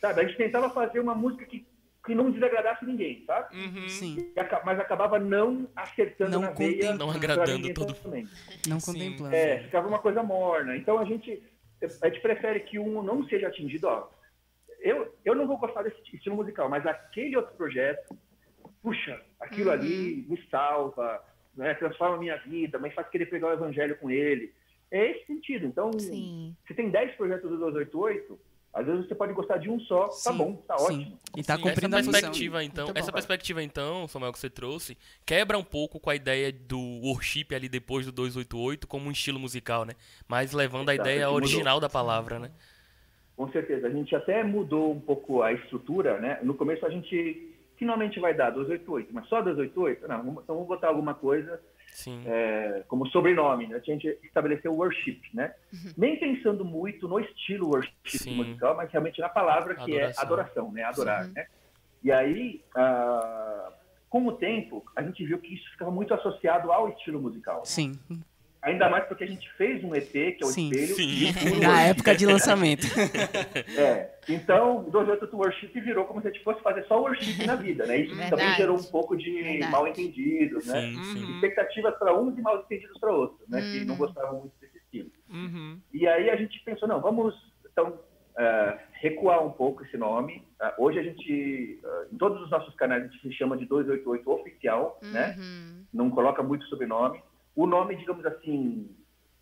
[0.00, 0.20] Sabe?
[0.22, 1.66] A gente tentava fazer uma música que,
[2.06, 3.54] que não desagradasse ninguém, sabe?
[3.54, 3.88] Uhum.
[3.88, 4.32] Sim.
[4.34, 6.94] E Mas acabava não acertando Não na veia.
[6.94, 8.26] Não agradando todo também.
[8.66, 8.92] Não Sim.
[8.92, 9.34] contemplando.
[9.34, 10.74] É, ficava uma coisa morna.
[10.78, 11.42] Então a gente,
[12.02, 13.86] a gente prefere que um não seja atingido.
[13.86, 14.08] Ó,
[14.80, 18.16] eu, eu não vou gostar desse estilo musical, mas aquele outro projeto,
[18.82, 19.74] puxa, aquilo Uhum.
[19.74, 21.22] ali me salva,
[21.56, 24.52] né, transforma a minha vida, mas faz querer pegar o evangelho com ele.
[24.90, 25.66] É esse sentido.
[25.66, 26.54] Então, Sim.
[26.66, 28.38] se tem 10 projetos do 288,
[28.72, 30.84] às vezes você pode gostar de um só, tá Sim, bom, tá sim.
[30.84, 31.18] ótimo.
[31.36, 32.12] E tá Sim, cumprindo essa a função.
[32.20, 33.00] perspectiva, então, Muito bom.
[33.00, 37.46] essa perspectiva, então, Samuel, que você trouxe, quebra um pouco com a ideia do worship
[37.54, 39.94] ali depois do 288 como um estilo musical, né?
[40.28, 41.36] Mas levando a Exato, ideia que mudou.
[41.48, 42.50] original da palavra, né?
[43.36, 43.86] Com certeza.
[43.88, 46.38] A gente até mudou um pouco a estrutura, né?
[46.42, 50.06] No começo a gente finalmente vai dar 288, mas só 288?
[50.08, 52.22] Não, então vamos botar alguma coisa Sim.
[52.26, 53.66] é, como sobrenome.
[53.66, 53.76] Né?
[53.76, 55.54] A gente estabeleceu o worship, né?
[55.96, 58.36] Nem pensando muito no estilo worship Sim.
[58.36, 60.22] musical, mas realmente na palavra que Adoração.
[60.22, 60.82] é adoração, né?
[60.84, 61.46] Adorar, né?
[62.02, 63.72] E aí, ah,
[64.10, 67.64] com o tempo, a gente viu que isso ficava muito associado ao estilo musical.
[67.64, 67.98] Sim,
[68.64, 70.70] Ainda mais porque a gente fez um EP, que é o Sim.
[70.70, 70.94] espelho.
[70.96, 71.56] Sim.
[71.56, 72.86] e na época de lançamento.
[73.76, 77.84] É, então, 288 Worship virou como se a gente fosse fazer só worship na vida,
[77.86, 77.98] né?
[77.98, 78.30] Isso Verdade.
[78.30, 79.70] também gerou um pouco de Verdade.
[79.72, 80.80] mal entendidos, né?
[80.80, 81.24] Sim, sim.
[81.24, 81.34] Uhum.
[81.34, 83.60] Expectativas para uns e mal entendidos para outros, né?
[83.60, 83.98] Que não Uhum.
[83.98, 85.10] gostavam muito desse estilo.
[85.30, 85.78] Uhum.
[85.92, 87.34] E aí a gente pensou, não, vamos
[87.70, 87.98] então
[88.38, 90.42] eh, recuar um pouco esse nome.
[90.60, 93.66] Ah, hoje a gente, ah, em todos os nossos canais, a gente se chama de
[93.66, 95.34] 288 Oficial, né?
[95.38, 95.84] Uhum.
[95.92, 97.20] Não coloca muito sobrenome.
[97.54, 98.90] O nome, digamos assim,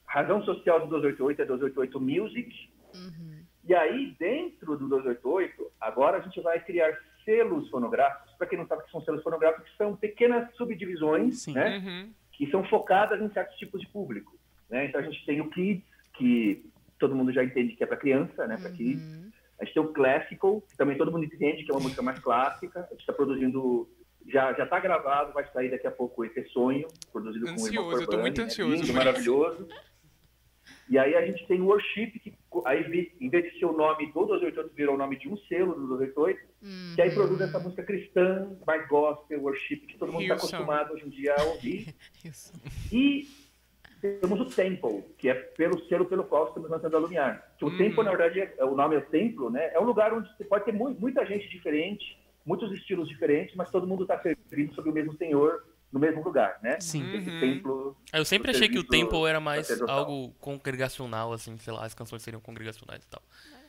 [0.07, 2.71] razão social do 288 é 288 Music.
[2.95, 3.43] Uhum.
[3.65, 8.33] E aí, dentro do 288, agora a gente vai criar selos fonográficos.
[8.35, 11.55] Para quem não sabe o que são selos fonográficos, são pequenas subdivisões, Sim.
[11.55, 11.79] né?
[11.79, 12.13] Uhum.
[12.33, 14.37] que são focadas em certos tipos de público.
[14.69, 14.87] Né?
[14.87, 15.85] Então a gente tem o Kids,
[16.15, 16.65] que
[16.99, 18.57] todo mundo já entende que é para criança, né?
[18.57, 19.03] Para Kids.
[19.03, 19.31] Uhum.
[19.61, 22.19] A gente tem o Classical, que também todo mundo entende que é uma música mais
[22.19, 22.81] clássica.
[22.81, 23.89] A gente está produzindo,
[24.29, 27.75] já já está gravado, vai sair daqui a pouco esse Sonho, produzido com o Ansioso,
[27.89, 28.47] irmão eu tô muito né?
[28.47, 29.69] ansioso Lindo, maravilhoso.
[30.89, 32.35] E aí a gente tem o Worship, que
[32.67, 35.75] aí em vez de ser o nome do 288, virou o nome de um selo
[35.75, 36.93] do 288, Uhum.
[36.95, 41.05] que aí produz essa música cristã, mais gospel, worship, que todo mundo está acostumado hoje
[41.07, 41.93] em dia a ouvir.
[42.93, 43.27] E
[44.01, 47.53] temos o Temple, que é pelo selo pelo qual estamos lançando a Lumiar.
[47.59, 47.79] Que o Uhum.
[47.79, 49.71] Temple, na verdade, é, o nome é o templo, né?
[49.73, 53.71] É um lugar onde você pode ter mu- muita gente diferente, muitos estilos diferentes, mas
[53.71, 56.81] todo mundo está servindo sobre o mesmo Senhor no mesmo lugar, né?
[56.81, 57.05] Sim.
[57.15, 57.41] Esse Uhum.
[57.41, 57.97] templo.
[58.13, 62.23] Eu sempre achei que o tempo era mais algo congregacional, assim, sei lá, as canções
[62.23, 63.23] seriam congregacionais e tal.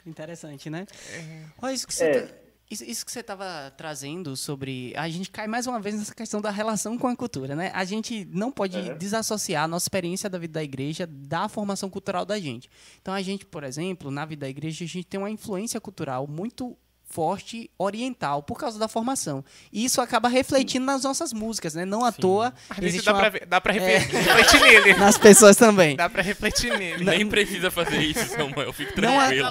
[0.05, 0.86] Interessante, né?
[1.11, 1.45] É.
[1.61, 2.21] Olha, isso que você É.
[2.21, 2.34] tá-
[2.71, 4.93] isso, isso que você estava trazendo sobre.
[4.95, 7.71] A gente cai mais uma vez nessa questão da relação com a cultura, né?
[7.74, 8.97] A gente não pode Uhum.
[8.97, 12.69] desassociar a nossa experiência da vida da igreja da formação cultural da gente.
[13.01, 16.26] Então, a gente, por exemplo, na vida da igreja, a gente tem uma influência cultural
[16.26, 16.76] muito
[17.14, 19.45] forte oriental por causa da formação.
[19.72, 21.86] E isso acaba refletindo nas nossas músicas, né?
[21.86, 22.22] Não à Sim.
[22.22, 23.20] toa existe dá, uma...
[23.20, 23.97] pra, ver- dá pra É.
[23.99, 24.93] refletir, refletir nele.
[24.95, 25.95] nas pessoas também.
[25.95, 27.03] Dá pra refletir nele.
[27.05, 29.49] Nem precisa fazer isso, Samuel, fique Não é- tranquilo.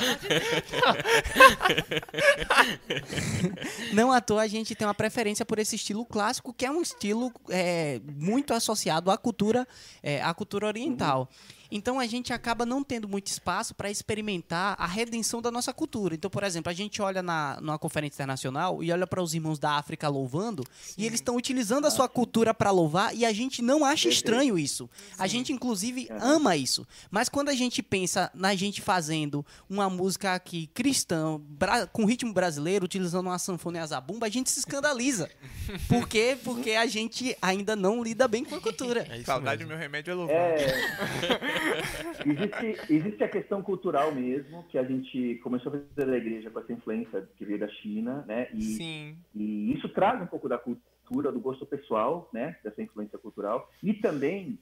[3.93, 6.83] Não à toa a gente tem uma preferência por esse estilo clássico, que é um
[6.83, 9.67] estilo é, muito associado à cultura,
[10.03, 11.29] é, à cultura oriental.
[11.75, 16.15] Então a gente acaba não tendo muito espaço para experimentar a redenção da nossa cultura.
[16.15, 19.59] Então, por exemplo, a gente olha na, numa conferência internacional e olha para os irmãos
[19.59, 20.65] da África louvando,
[20.99, 24.59] e eles estão utilizando a sua cultura para louvar, e a gente não acha estranho
[24.59, 24.89] isso.
[25.19, 26.87] A gente, inclusive, ama isso.
[27.11, 31.41] Mas quando a gente pensa na gente fazendo uma música aqui cristã,
[31.91, 35.31] com ritmo brasileiro, utilizando uma sanfona e a zabumba, a gente se escandaliza.
[35.89, 36.37] Por quê?
[36.45, 39.07] Porque a gente ainda não lida bem com a cultura.
[39.09, 39.71] É Saudade, mesmo.
[39.71, 40.37] meu remédio é louvar.
[40.37, 41.62] É,
[42.27, 46.61] existe, existe a questão cultural mesmo, que a gente começou a fazer da igreja com
[46.61, 48.49] essa influência que veio da China, né?
[48.53, 49.17] E, Sim.
[49.35, 53.93] E isso traz um pouco da cultura, do gosto pessoal, né, dessa influência cultural, e
[53.93, 54.59] também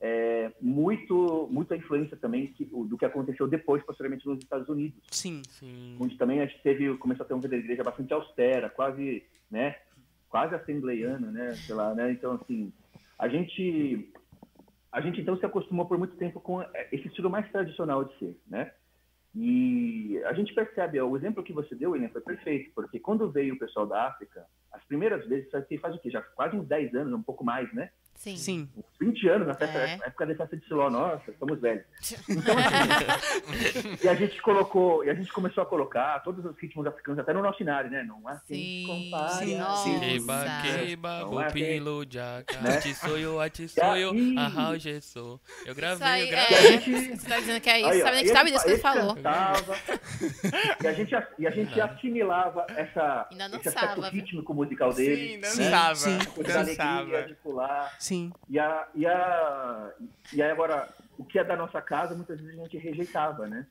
[0.00, 5.40] é, muito, muita influência também que, do que aconteceu depois, posteriormente, nos Estados Unidos, Sim.
[5.48, 5.96] Sim.
[5.98, 9.24] onde também a gente teve, começou a ter uma vida da igreja bastante austera, quase,
[9.50, 9.76] né,
[10.28, 12.72] quase assembleiana, né, sei lá, né, então, assim,
[13.18, 14.12] a gente,
[14.94, 18.40] a gente, então, se acostumou por muito tempo com esse estilo mais tradicional de ser,
[18.46, 18.70] né,
[19.34, 23.28] e a gente percebe, ó, o exemplo que você deu, William, foi perfeito, porque quando
[23.28, 26.10] veio o pessoal da África, as primeiras vezes, faz o quê?
[26.10, 27.90] Já quase uns 10 anos, um pouco mais, né?
[28.16, 28.36] Sim.
[28.36, 28.68] Sim.
[28.76, 29.96] Uns 20 anos na festa, É.
[29.96, 31.84] na época da festa de Siló, nossa, somos velhos.
[32.28, 36.86] Então, assim, e a gente colocou, e a gente começou a colocar todos os ritmos
[36.86, 38.02] africanos, até no nosso cenário, né?
[38.02, 39.98] Não há quem Sim, compare sim, a sim.
[40.00, 40.12] Deus.
[40.24, 42.76] Keba, keba, Não é bopilo, jaca, Né?
[42.78, 45.40] atisoyo, atisoyo, aí- ahau, gesso.
[45.66, 46.56] Eu gravei, eu é, gravei.
[46.56, 47.88] A gente- Você tá dizendo que é isso?
[47.90, 49.14] Aí, ó, Sabe nem que esse- sabe disso que ele esse falou.
[49.16, 49.76] cantava,
[50.82, 55.16] e a gente, e a gente assimilava essa, Ainda esse aspecto dançava, ritmico musical dele.
[55.28, 55.40] Sim, né?
[55.70, 55.94] dançava.
[55.96, 57.22] Sim, A coisa da alegria Dançava.
[57.28, 57.96] de pular.
[58.04, 58.34] Sim.
[58.50, 59.94] E, a, e, a,
[60.30, 60.86] e aí agora,
[61.16, 63.66] o que é da nossa casa, muitas vezes a gente rejeitava, né?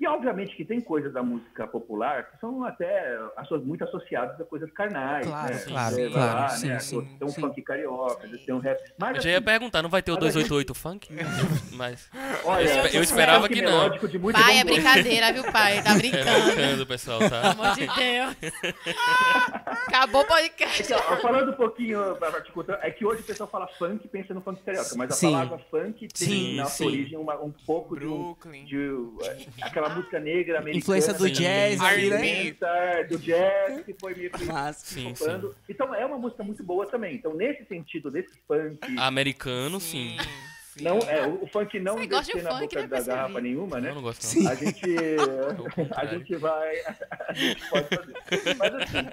[0.00, 3.18] E obviamente que tem coisas da música popular que são até
[3.64, 5.26] muito associadas a coisas carnais.
[5.26, 5.60] Claro, né?
[5.66, 6.78] claro, Você claro, lá, sim, né?
[6.78, 7.40] sim, Tem um sim.
[7.40, 8.78] funk carioca, tem um rap.
[8.96, 11.08] Mas, Eu já ia assim, perguntar, não vai ter o Mas a 288 funk?
[11.74, 12.08] Mas.
[12.44, 13.90] olha, eu eu um esperava que não.
[13.90, 15.82] de Pai, é brincadeira, viu, pai?
[15.82, 16.46] Tá É brincando.
[16.46, 17.40] brincando, pessoal, tá?
[17.40, 18.36] Pelo amor de Deus.
[19.88, 20.82] Acabou o podcast.
[20.82, 21.98] Então, falando um pouquinho
[22.82, 25.32] é que hoje o pessoal fala funk e pensa no funk carioca, mas a Sim.
[25.32, 26.84] palavra funk tem Sim, na sim.
[26.84, 28.64] sua origem uma- um pouco de, Brooklyn.
[28.64, 28.78] de
[29.24, 30.78] é, aquela música negra americana.
[30.78, 31.32] Influência do Sim.
[31.32, 33.04] jazz né?
[33.04, 35.14] Do jazz, que foi meio que Sim.
[35.68, 37.14] Então é uma música muito boa também.
[37.16, 38.78] Então, nesse sentido, desse funk.
[38.98, 40.16] Americano, sim.
[40.76, 40.84] sim.
[40.84, 43.90] Não, é, o, o funk não descer na boca né, da garrafa nenhuma, né?
[43.90, 44.30] Eu não gosto, não.
[44.30, 44.48] Sim.
[44.48, 44.84] A gente,
[45.68, 46.18] a contrário.
[46.18, 46.76] gente vai.
[47.28, 48.14] A gente pode fazer.
[48.56, 49.08] Mas assim.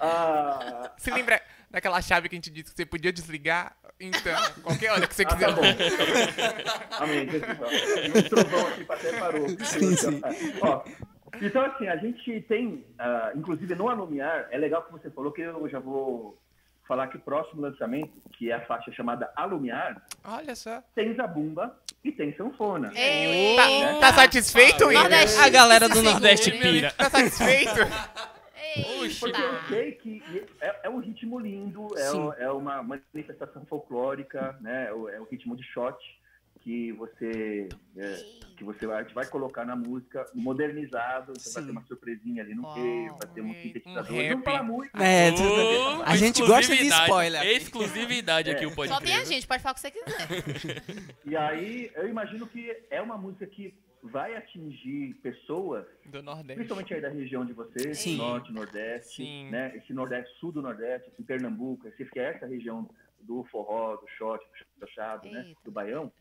[0.00, 1.40] a- Você lembra
[1.70, 3.76] daquela chave que a gente disse que você podia desligar?
[4.00, 5.46] Então, qualquer hora que você Ah, quiser.
[5.48, 5.62] tá bom.
[7.04, 7.26] Amém.
[8.16, 9.48] Um trovão aqui até parou.
[9.64, 10.20] Sim, sim.
[10.62, 10.84] Ó,
[11.42, 15.42] então, assim, a gente tem, ah, inclusive no Alumiar, é legal que você falou que
[15.42, 16.38] eu já vou
[16.86, 20.82] falar que o próximo lançamento, que é a faixa chamada Alumiar, Olha só.
[20.94, 22.90] tem zabumba e tem sanfona.
[22.94, 23.62] Eita.
[23.62, 24.90] Tá, tá satisfeito?
[24.90, 26.02] Nordestino A galera do.
[26.02, 26.90] Nordeste pira.
[26.92, 27.72] Tá satisfeito?
[29.20, 30.22] Porque eu sei que
[30.60, 34.86] é, é um ritmo lindo, é, é uma manifestação folclórica, né?
[34.88, 35.96] É o, é o ritmo de shot
[36.60, 38.24] que você é,
[38.56, 41.66] que você vai, vai colocar na música modernizado, você vai Sim.
[41.66, 42.78] ter uma surpresinha ali no Uau.
[42.78, 44.12] meio, vai ter um Um sintetizador.
[44.12, 44.34] rap.
[44.34, 44.90] Não fala muito.
[45.00, 47.42] É, Ô, a gente gosta de spoiler.
[47.46, 50.82] Exclusividade aqui, o pode Só tem a gente, pode falar o que você quiser.
[51.24, 56.54] E aí eu imagino que é uma música que vai atingir pessoas, Do Nordeste.
[56.54, 58.16] principalmente aí da região de vocês, Sim.
[58.16, 59.50] norte, nordeste, Sim.
[59.50, 59.76] né?
[59.76, 62.88] Esse nordeste, sul do nordeste, esse Pernambuco, esse que é essa região
[63.20, 64.44] do forró, do shot,
[64.78, 65.54] do chachado, né?
[65.64, 66.12] Do baião.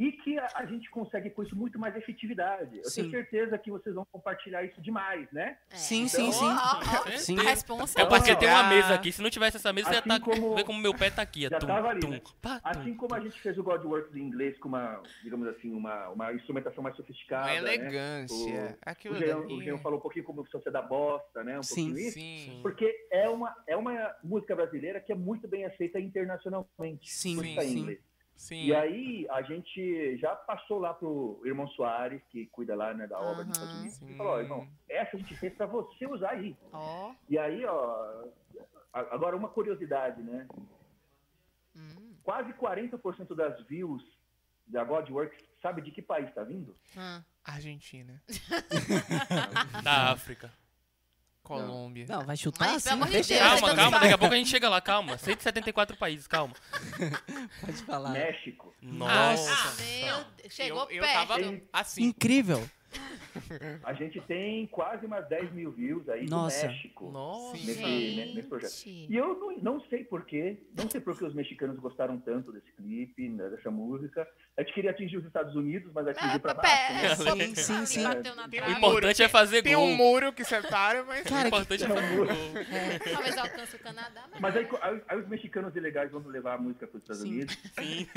[0.00, 2.78] E que a, a gente consegue com isso muito mais efetividade.
[2.78, 3.02] Eu Sim.
[3.02, 5.58] tenho certeza que vocês vão compartilhar isso demais, né?
[5.70, 5.76] É.
[5.76, 7.18] Sim, Então, sim, sim.
[7.18, 7.38] Sim.
[7.38, 8.00] A responsa.
[8.00, 9.12] É porque tem uma mesa aqui.
[9.12, 11.20] Se não tivesse essa mesa, você ia Assim tá, como- ver como meu pé tá
[11.20, 11.44] aqui.
[11.44, 12.20] É Já tum, tava ali, tum, né?
[12.40, 12.96] pá, Assim tum.
[12.96, 16.82] como a gente fez o Godworks em inglês com uma, digamos assim, uma, uma instrumentação
[16.82, 17.52] mais sofisticada.
[17.52, 17.74] Uma né?
[17.74, 18.78] elegância.
[18.86, 19.52] O, Aquilo o, Jean, dali.
[19.52, 21.58] o Jean falou um pouquinho como se fosse da bosta, né?
[21.58, 21.88] Um Sim.
[21.88, 22.18] pouquinho isso.
[22.18, 22.58] Sim.
[22.62, 27.10] Porque é uma, é uma música brasileira que é muito bem aceita internacionalmente.
[27.10, 27.78] Sim, por estar em sim.
[27.80, 28.09] inglês.
[28.40, 28.64] Sim.
[28.64, 33.20] E aí a gente já passou lá pro irmão Soares, que cuida lá né, da
[33.20, 33.80] obra nos Estados Aham.
[33.82, 36.56] Unidos, e falou, ó, irmão, essa a gente fez para você usar aí.
[36.72, 37.12] Ó.
[37.28, 38.24] E aí, ó,
[38.94, 40.48] agora uma curiosidade, né?
[41.76, 42.14] Hum.
[42.22, 44.02] Quase 40% das views
[44.66, 46.74] da Godworks, sabe de que país está vindo?
[46.96, 47.22] Ah.
[47.44, 48.22] Argentina.
[49.84, 50.50] Da África.
[51.42, 52.06] Colômbia.
[52.08, 54.00] Não, vai chutar Mas, assim, Deus, Calma, calma.
[54.00, 55.18] Daqui a pouco a gente chega lá, calma.
[55.18, 56.54] 174 países, calma.
[57.60, 58.10] pode falar.
[58.10, 58.72] México.
[58.80, 59.50] Nossa.
[59.52, 60.52] Ah, meu Deus.
[60.52, 61.14] Chegou eu, eu perto.
[61.14, 62.02] tava assim.
[62.04, 62.68] Incrível.
[63.84, 66.66] A gente tem quase umas 10 mil views aí Nossa.
[66.66, 67.10] no México.
[67.10, 67.52] Nossa.
[67.52, 68.34] Nesse, Gente.
[68.34, 68.72] nesse projeto.
[68.86, 72.70] E eu não, não sei porquê, não sei por que os mexicanos gostaram tanto desse
[72.72, 74.26] clipe, né, dessa música.
[74.56, 76.92] A gente queria atingir os Estados Unidos, mas atingiu Ah, pra baixo.
[76.92, 77.00] né?
[77.00, 77.22] perto.
[77.22, 78.04] Sim, sim, sim.
[78.50, 79.84] Tem O importante é fazer Tem gol.
[79.86, 81.24] um muro que separa, mas.
[81.24, 82.26] O Cara, importante é Tem um fazer muro.
[82.34, 82.36] gol.
[83.14, 84.40] Talvez alcance o Canadá, mas.
[84.40, 87.30] Mas aí, aí, aí os mexicanos ilegais vão levar a música para os Estados Sim.
[87.30, 87.58] Unidos.
[87.78, 88.08] Sim.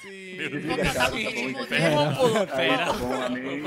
[0.00, 0.36] Sim.
[0.76, 3.62] Cantar deixaram, no tá bom, tá bom, amém.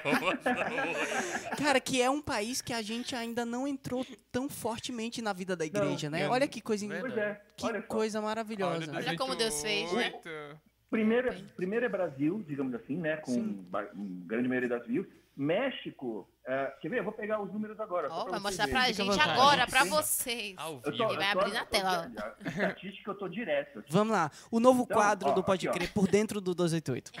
[1.58, 5.56] Cara, que é um país que a gente ainda não entrou tão fortemente na vida
[5.56, 6.26] da igreja, né?
[6.26, 8.90] eu- Olha que coisa, é, que coisa maravilhosa.
[8.92, 10.10] Olha, Olha como Deus fez, né?
[10.24, 10.60] 18.
[10.90, 13.16] Primeiro, é- primeiro é Brasil, digamos assim, né?
[13.16, 13.66] Com Sim.
[13.94, 15.06] um grande maioria das views.
[15.38, 17.00] México, é, quer ver?
[17.00, 18.08] Eu vou pegar os números agora.
[18.08, 19.30] só Ó, pra vai mostrar pra gente vontade.
[19.30, 20.54] agora, pra vocês.
[20.56, 20.96] Ao Eu vivo.
[20.96, 22.10] tô- Ele vai abrir na tô- tela,
[22.46, 23.80] estatística eu tô direto.
[23.80, 23.92] aqui.
[23.92, 24.30] Vamos lá.
[24.50, 25.78] O novo Então, quadro ó, do Pode aqui, ó.
[25.78, 27.12] Crer por dentro do 288.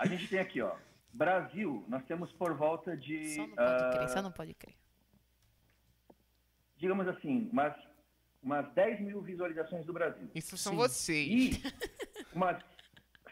[0.00, 0.72] A gente tem aqui, ó.
[1.18, 4.76] Brasil, nós temos por volta de, Só não pode crer, ah, só não pode crer.
[6.76, 7.74] digamos assim, umas,
[8.40, 10.30] umas 10 mil visualizações do Brasil.
[10.32, 10.78] Isso são Sim.
[10.78, 11.28] vocês.
[11.28, 11.62] E
[12.32, 12.62] umas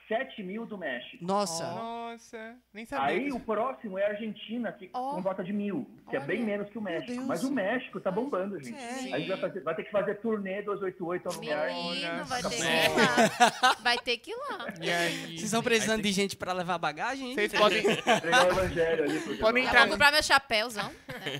[0.08, 1.24] 7 mil do México.
[1.24, 1.64] Nossa.
[1.64, 3.06] Nossa, nem sabia.
[3.06, 3.36] Aí disso.
[3.36, 5.14] o próximo é a Argentina, que Ó.
[5.16, 6.46] com volta de mil, que é bem Olha.
[6.46, 7.22] menos que o México.
[7.26, 8.78] Mas o México tá bombando, gente.
[8.78, 9.12] É.
[9.14, 11.66] A gente vai, fazer- vai ter que fazer turnê 288 ao lugar.
[11.68, 12.86] Menino, vai ter que É.
[12.86, 13.76] ir lá.
[13.82, 14.66] Vai ter que ir lá.
[14.80, 15.26] E aí?
[15.28, 17.28] Vocês estão precisando de gente pra levar bagagem?
[17.30, 17.34] hein?
[17.34, 17.78] Vocês podem.
[17.86, 19.20] Entregar o evangelho ali.
[19.38, 20.90] Podem Já entrar vou comprar meu chapéuzão.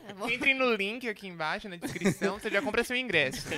[0.08, 3.46] Eu vou- Entrem no link aqui embaixo, na descrição, você já compra seu ingresso.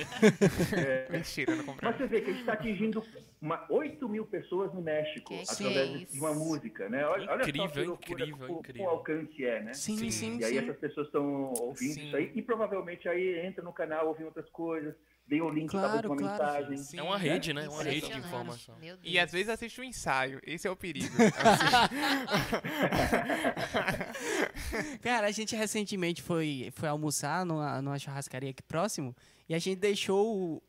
[0.75, 1.07] É.
[1.09, 1.89] Mentira, não comprei.
[1.89, 3.03] Mas você vê que a gente está atingindo
[3.41, 7.05] uma 8 mil pessoas no México Que através que é de uma música, né?
[7.05, 8.83] Olha, olha só Incrível, que loucura, incrível, como, incrível.
[8.83, 9.73] o alcance é, né?
[9.73, 10.37] Sim, sim, sim.
[10.39, 12.07] E aí essas pessoas estão ouvindo Sim.
[12.07, 14.95] isso aí e provavelmente aí entra no canal, ouvem outras coisas,
[15.27, 16.43] vem o link Claro, uma claro.
[16.43, 16.77] mensagem.
[16.77, 16.97] Sim.
[16.99, 17.65] É uma rede, né?
[17.65, 18.75] É uma rede de informação.
[19.03, 20.39] E às vezes assiste o ensaio.
[20.43, 21.07] Esse é o perigo.
[25.01, 29.15] Cara, a gente recentemente foi, foi almoçar numa, numa churrascaria aqui próximo
[29.47, 30.61] e a gente deixou o,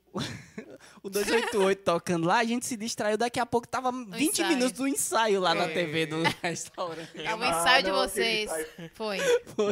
[1.03, 4.48] o 288 tocando lá, a gente se distraiu, daqui a pouco tava 20 ensaio.
[4.48, 5.68] minutos do ensaio lá na É.
[5.68, 7.11] TV do restaurante.
[7.14, 8.44] É o ensaio de vocês.
[8.51, 8.66] ensaio.
[8.94, 9.18] Foi.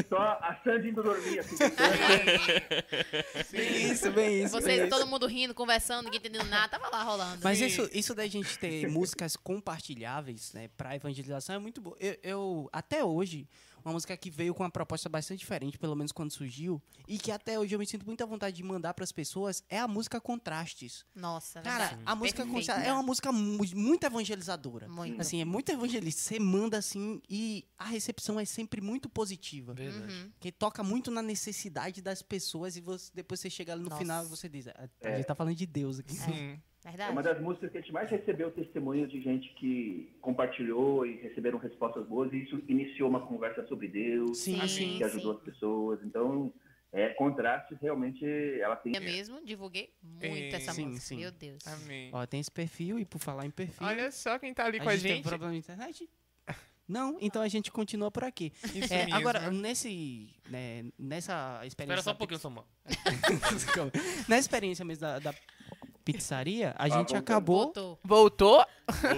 [0.09, 1.57] Só a Sandy indo dormir, assim.
[3.53, 4.53] Bem isso, bem isso.
[4.55, 4.91] bem Vocês, isso.
[4.91, 7.41] todo mundo rindo, conversando, ninguém entendendo nada, tava lá rolando.
[7.43, 7.67] Mas Sim.
[7.67, 11.95] isso, isso da gente ter músicas compartilháveis, né, pra evangelização é muito bom.
[12.01, 13.47] Eu, eu- até hoje,
[13.89, 17.31] uma música que veio com uma proposta bastante diferente, pelo menos quando surgiu, e que
[17.33, 21.05] até hoje eu me sinto muita vontade de mandar pras pessoas, é a música Contrastes.
[21.15, 22.03] Nossa, Cara, verdade.
[22.07, 22.47] a música.
[22.47, 24.89] Contrastes é uma música mu- muito evangelizadora.
[24.89, 25.21] Muito.
[25.21, 26.21] Assim, é muito evangelista.
[26.21, 29.73] Você manda assim e a recepção é sempre muito positiva.
[29.75, 30.13] Verdade.
[30.13, 30.31] Uhum.
[30.39, 34.01] Que toca muito na necessidade das pessoas e você- depois você chega ali no Nossa.
[34.01, 34.73] final e você diz, a,
[35.03, 35.17] a É.
[35.17, 36.15] gente tá falando de Deus aqui.
[36.15, 36.33] Sim.
[36.33, 36.59] É
[36.89, 37.13] Verdade.
[37.13, 41.59] uma das músicas que a gente mais recebeu testemunho de gente que compartilhou e receberam
[41.59, 46.01] respostas boas, e isso iniciou uma conversa sobre Deus, Sim, sim, que ajudou as pessoas.
[46.03, 46.53] Então,
[46.93, 48.25] é, contraste realmente
[48.61, 48.95] ela tem.
[48.95, 50.25] Eu mesmo divulguei muito
[50.55, 51.05] É, essa sim, música.
[51.07, 51.17] sim.
[51.19, 51.67] Meu Deus.
[51.67, 52.11] Amém.
[52.13, 53.87] Ó, tem esse perfil, e por falar em perfil.
[53.87, 55.29] Olha só quem tá ali a com a gente gente.
[55.29, 56.09] problema na internet?
[56.89, 58.51] Não, então a gente continua por aqui.
[58.75, 59.15] Isso É, mesmo.
[59.17, 62.01] agora, nesse, né, nessa experiência.
[62.01, 62.65] Espera só um pouquinho, Samuel.
[64.27, 65.35] Na experiência mesmo da, da
[66.13, 67.19] pizzaria, a gente voltando.
[67.19, 67.59] acabou.
[67.75, 67.99] Voltou.
[68.05, 68.67] Voltou?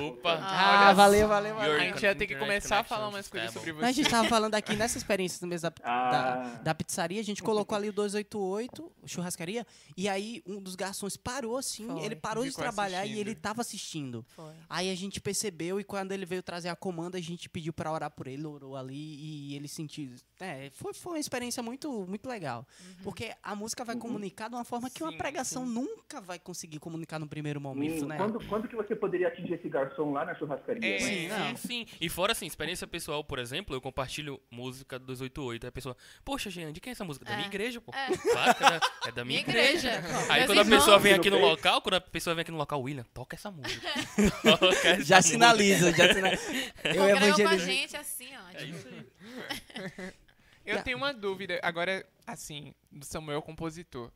[0.09, 0.39] Opa!
[0.43, 1.77] Ah, Olha valeu, valeu, valeu.
[1.77, 3.93] A gente ia ter que começar a falar umas coisas sobre A você.
[3.93, 6.11] gente tava falando aqui nessa experiência mesmo da, Ah.
[6.11, 9.65] da, da pizzaria, a gente colocou ali o 288, churrascaria,
[9.97, 12.01] e aí um dos garçons parou assim, Foi.
[12.03, 13.21] ele parou de Ficou trabalhar e assistindo.
[13.21, 14.27] ele tava assistindo.
[14.35, 14.53] Foi.
[14.69, 17.93] Aí a gente percebeu e quando ele veio trazer a comanda, a gente pediu pra
[17.93, 20.13] orar por ele, orou ali e ele sentiu.
[20.41, 22.67] É, foi, foi uma experiência muito, muito legal.
[23.05, 26.80] Porque a música vai comunicar de uma forma que uma Sim, pregação nunca vai conseguir
[26.81, 28.17] comunicar no primeiro momento, Hum, né?
[28.17, 30.81] quando, quando que você poderia atingir esse garçom lá na churrascaria?
[30.85, 30.93] É.
[30.93, 30.99] né?
[30.99, 31.57] Sim, não.
[31.57, 31.87] Sim, sim.
[32.01, 35.67] E fora assim, experiência pessoal, por exemplo, eu compartilho música do 288.
[35.67, 37.25] Aí a pessoa, poxa, Jean, de quem é essa música?
[37.25, 37.49] Da minha É.
[37.49, 37.93] igreja, pô.
[37.95, 38.09] É.
[38.17, 39.89] Claro é da, é da minha, Minha igreja.
[39.95, 40.33] igreja.
[40.33, 42.59] Aí Meus quando a pessoa vem aqui no local, quando a pessoa vem aqui no
[42.59, 43.89] local, William, toca essa música.
[44.59, 45.23] Toca essa Já música.
[45.23, 46.43] sinaliza, já sinaliza.
[46.85, 48.59] Eu Congregou com a gente assim, ó.
[48.59, 50.13] É isso aí.
[50.65, 54.11] Eu tenho uma dúvida, agora, assim, do Samuel compositor.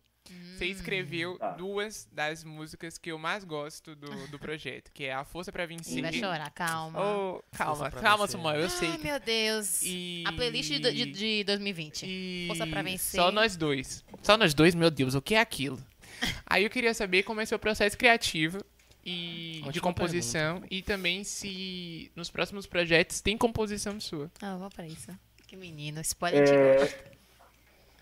[0.57, 1.51] Você escreveu Tá.
[1.51, 5.65] duas das músicas que eu mais gosto do, do projeto, que é A Força pra
[5.65, 6.01] Ele Vencer.
[6.01, 6.99] vai chorar, calma.
[7.01, 8.27] Oh, calma, calma.
[8.27, 8.89] Samuel, eu sei.
[8.89, 9.83] Ai, meu Deus.
[9.83, 12.05] E- A playlist de, de, de 2020.
[12.07, 13.21] E Força pra vencer.
[13.21, 14.05] Só nós dois.
[14.23, 15.79] Só nós dois, meu Deus, o que é aquilo?
[16.47, 18.59] Aí eu queria saber como é seu processo criativo
[19.05, 24.31] e de composição e também se nos próximos projetos tem composição sua.
[24.41, 25.11] Ah, vou pra isso.
[25.47, 27.05] Que menino, spoiler a gente gosta.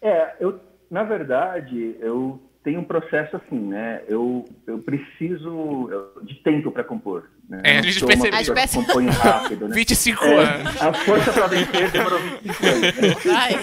[0.03, 0.61] É, eu,
[0.93, 4.03] na verdade, eu tenho um processo assim, né?
[4.07, 7.29] Eu, eu preciso eu- de tempo para compor.
[7.49, 7.61] Né?
[7.65, 8.33] É, Eu a gente percebeu.
[8.39, 9.75] A gente que compõe rápido, né?
[9.75, 10.81] 25 É, anos.
[10.83, 13.27] a força para vencer demorou 25 anos.
[13.27, 13.55] Ai,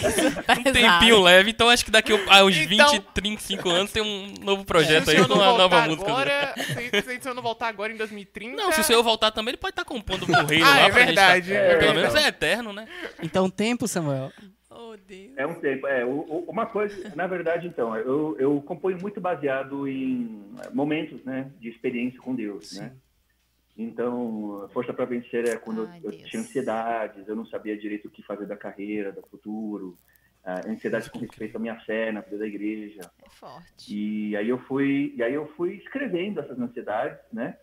[0.43, 4.03] tá Um tempinho leve, então acho que daqui a uns Então- 20, 35 anos tem
[4.03, 6.11] um novo Se projeto o aí com não uma voltar nova música.
[6.11, 8.57] agora, se, se o senhor não voltar agora em 2030...
[8.57, 10.89] Não, se o senhor voltar também, ele pode estar compondo pro reino Ah, lá é
[10.91, 11.57] pra verdade, gente.
[11.57, 12.85] tá- é Pelo menos é eterno, né?
[13.23, 14.29] Então, tempo, Samuel.
[14.89, 15.37] Oh, Deus.
[15.37, 15.85] É um tempo.
[15.87, 21.69] É, uma coisa, na verdade, então, eu, eu componho muito baseado em momentos, né, de
[21.69, 22.95] experiência com Deus, né?
[23.77, 27.77] Então, a força para vencer é quando Ai, eu, eu tinha ansiedades, eu não sabia
[27.77, 29.97] direito o que fazer da carreira, do futuro,
[30.67, 33.01] ansiedade com respeito à minha fé na vida da igreja.
[33.23, 33.95] É forte.
[33.95, 37.57] E aí eu fui, e aí eu fui escrevendo essas ansiedades, né?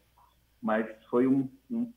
[0.62, 1.92] Mas foi um, um-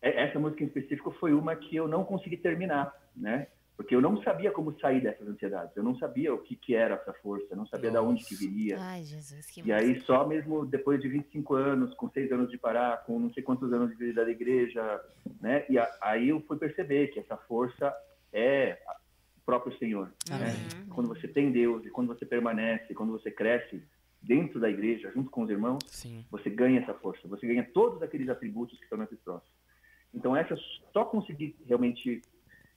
[0.00, 3.48] é- essa música em específico foi uma que eu não consegui terminar, né?
[3.78, 5.74] Porque eu não sabia como sair dessas ansiedades.
[5.76, 8.34] Eu não sabia o que que era essa força, eu não sabia de onde que
[8.34, 8.76] viria.
[8.80, 12.58] Ai, Jesus, que E aí só mesmo depois de 25 anos, com seis anos de
[12.58, 15.00] parar, com não sei quantos anos de vida da igreja,
[15.40, 15.64] né?
[15.70, 17.94] E a- aí eu fui perceber que essa força
[18.32, 18.78] é
[19.36, 20.12] o próprio Senhor.
[20.28, 20.52] né?
[20.82, 20.88] Uhum.
[20.94, 23.80] Quando você tem Deus e quando você permanece, quando você cresce
[24.20, 26.24] dentro da igreja, junto com os irmãos, Sim.
[26.32, 29.56] você ganha essa força, você ganha todos aqueles atributos que estão nesses próximos.
[30.12, 30.58] Então essa eu
[30.92, 32.20] só consegui realmente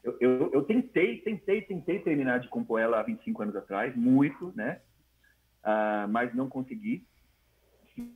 [0.04, 4.52] eu, eu, eu tentei, tentei, tentei terminar de compor ela há 25 anos atrás, muito,
[4.56, 4.82] né?
[5.64, 7.06] Ah, mas não consegui.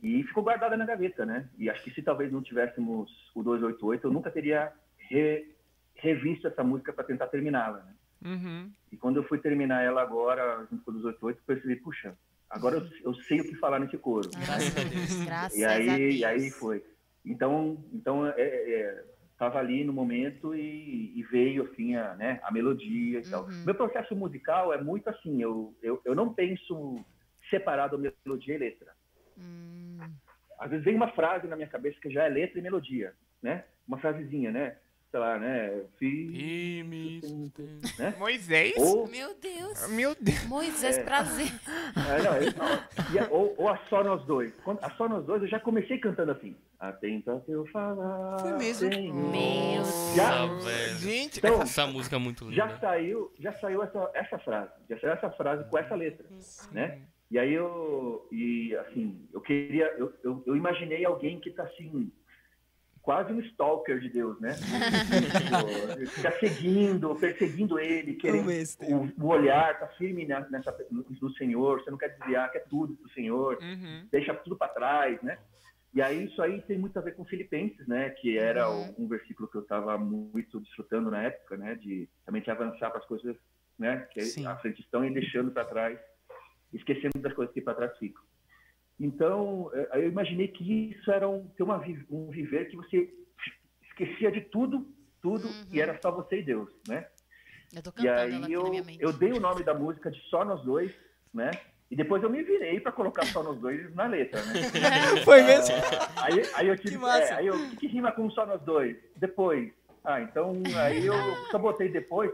[0.02, 1.48] E ficou guardada na gaveta, né?
[1.58, 5.54] E acho que se talvez não tivéssemos o 288, eu nunca teria re-
[5.94, 7.94] revisto essa música para tentar terminá-la, né?
[8.24, 8.72] Uhum.
[8.90, 12.16] E quando eu fui terminar ela agora, junto com o 288, eu percebi, puxa,
[12.50, 14.28] agora eu, eu sei o que falar nesse coro.
[14.30, 15.24] Graças a Deus.
[15.24, 16.14] Graças E a aí, Deus.
[16.16, 16.82] e aí foi.
[17.24, 19.04] Então, então é, é,
[19.38, 23.44] tava ali no momento e, e veio assim a, né, a melodia e tal.
[23.44, 23.64] Uhum.
[23.64, 25.42] Meu processo musical é muito assim.
[25.42, 27.04] Eu, eu, eu não penso
[27.50, 28.92] separado melodia e letra.
[29.38, 29.98] Hum.
[30.58, 33.12] Às vezes vem uma frase na minha cabeça que já é letra e melodia,
[33.42, 33.64] né?
[33.86, 34.76] Uma frasezinha, né?
[35.10, 35.84] Sei lá, né?
[35.98, 36.30] Fiz,
[36.84, 37.20] me
[37.98, 38.14] né?
[38.18, 38.74] Moisés?
[38.76, 39.88] Ou, Meu Deus.
[39.90, 40.44] Meu Deus.
[40.46, 41.04] Moisés, É.
[41.04, 41.52] prazer.
[41.94, 42.18] Ah,
[43.14, 44.52] não, a- ou, ou a só nós dois.
[44.82, 46.56] A só nós dois eu já comecei cantando assim.
[46.78, 48.38] Atenta a eu falar.
[48.38, 48.88] Foi mesmo?
[48.90, 50.98] Meu Já, Nossa, velho.
[50.98, 52.78] Gente, Então, Essa música é muito já linda.
[52.80, 54.70] saiu, já saiu essa, essa frase.
[54.90, 56.26] Já saiu essa frase com essa letra,
[56.72, 57.00] né?
[57.30, 62.12] E aí eu, e assim, eu queria, eu, eu, eu imaginei alguém que tá assim,
[63.02, 64.52] quase um stalker de Deus, né?
[66.14, 71.30] Fica seguindo, perseguindo ele, querendo Amo esse o, o olhar tá firme nessa, no, no
[71.34, 74.06] Senhor, você não quer desviar, quer tudo pro Senhor, Uhum.
[74.12, 75.38] deixa tudo para trás, né?
[75.96, 78.10] E aí isso aí tem muito a ver com Filipenses, né?
[78.10, 78.94] Que era Uhum.
[78.98, 81.74] um, versículo que eu estava muito desfrutando na época, né?
[81.76, 83.34] De realmente avançar para as coisas,
[83.78, 84.06] né?
[84.12, 84.46] Que Sim.
[84.46, 85.98] à frente estão e deixando para trás,
[86.74, 88.22] esquecendo das coisas que para trás ficam.
[89.00, 93.10] Então, eh, eu imaginei que isso era um, ter uma, um viver que você
[93.88, 94.86] esquecia de tudo,
[95.22, 95.64] tudo, Uhum.
[95.72, 97.08] e era só você e Deus, né?
[97.74, 98.70] Eu tô E cantando ela aí eu,
[99.00, 100.92] eu dei o nome da música de Só Nós Dois,
[101.32, 101.50] né?
[101.90, 104.54] E depois eu me virei para colocar Só Nós Dois na letra, né?
[105.24, 105.74] Foi mesmo?
[106.16, 108.60] Aí, aí eu tive Que é, aí eu, o que, que rima com Só Nós
[108.62, 108.96] Dois?
[109.16, 109.70] Depois.
[110.04, 111.14] Ah, então aí eu
[111.50, 112.30] só botei depois,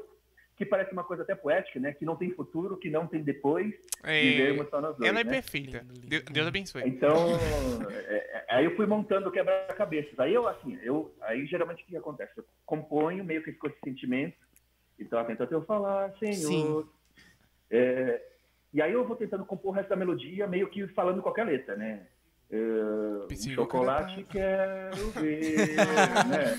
[0.57, 1.93] que parece uma coisa até poética, né?
[1.93, 3.75] Que não tem futuro, que não tem depois,
[4.05, 5.31] É, vivermos só nós dois, ela é né?
[5.31, 5.85] perfeita.
[6.05, 6.83] Deus, Deus abençoe.
[6.87, 7.31] Então,
[7.91, 10.19] é, é, aí eu fui montando o quebra-cabeças.
[10.21, 12.33] Aí eu, assim, eu, aí geralmente o que acontece?
[12.37, 14.37] Eu componho meio que com esse sentimento.
[14.99, 16.87] Então, atento até eu falar, Senhor.
[17.71, 18.21] É,
[18.73, 21.77] e aí eu vou tentando compor o resto da melodia, meio que falando qualquer letra,
[21.77, 22.07] né?
[23.29, 25.77] Psico chocolate quero ver,
[26.29, 26.55] né?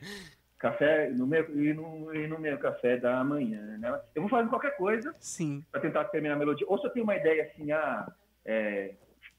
[0.58, 4.00] Café no meu, e, no, e no meu café da manhã, né?
[4.14, 5.62] Eu vou fazendo qualquer coisa Sim.
[5.70, 6.66] para tentar terminar a melodia.
[6.66, 8.10] Ou se eu tenho uma ideia assim, ah,
[8.46, 8.94] é,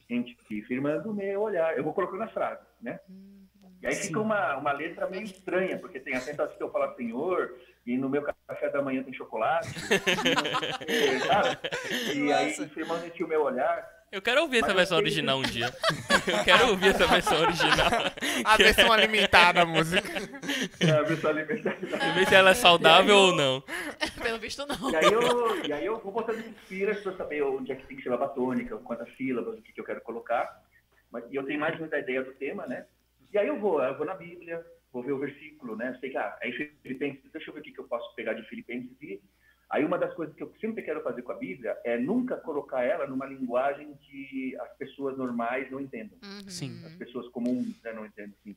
[0.08, 3.00] gente, firmando o meu olhar, eu vou colocando as frases, né?
[3.82, 4.08] E aí Sim.
[4.08, 7.56] fica uma, uma letra meio estranha, porque tem a tentação de eu falar Senhor,
[7.86, 9.70] e no meu café da manhã tem chocolate,
[10.88, 11.58] e, sabe?
[12.16, 13.94] E aí firmando aqui o meu olhar.
[14.12, 15.66] Eu quero ouvir essa versão sei- original um dia.
[16.28, 17.88] Eu quero ouvir essa versão original.
[18.46, 20.10] A versão alimentada da música.
[20.18, 21.76] a versão alimentar.
[22.14, 23.62] Ver se ela é saudável ou não.
[24.22, 24.90] Pelo visto, não.
[24.92, 28.00] E aí eu, e aí eu vou botando filas para saber onde é que tem
[28.02, 30.62] sílaba tônica, quantas sílabas, o que, que eu quero colocar.
[31.12, 32.86] Mas, e eu tenho mais muita ideia do tema, né?
[33.34, 34.66] E aí eu vou, eu vou na Bíblia,
[34.96, 35.98] vou ver o versículo, né?
[36.00, 38.48] Sei que, ah, aí Filipenses, deixa eu ver o que, que eu posso pegar de
[38.48, 39.22] Filipenses e...
[39.68, 42.84] Aí uma das coisas que eu sempre quero fazer com a Bíblia é nunca colocar
[42.84, 46.18] ela numa linguagem que as pessoas normais não entendam.
[46.24, 46.48] Uhum.
[46.48, 46.86] Sim.
[46.86, 48.56] As pessoas comuns né, não entendem, assim.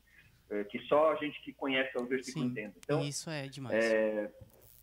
[0.51, 2.51] É, que só a gente que conhece o versículo Sim.
[2.51, 2.75] entende.
[2.77, 3.83] Então, Isso é demais.
[3.83, 4.31] é,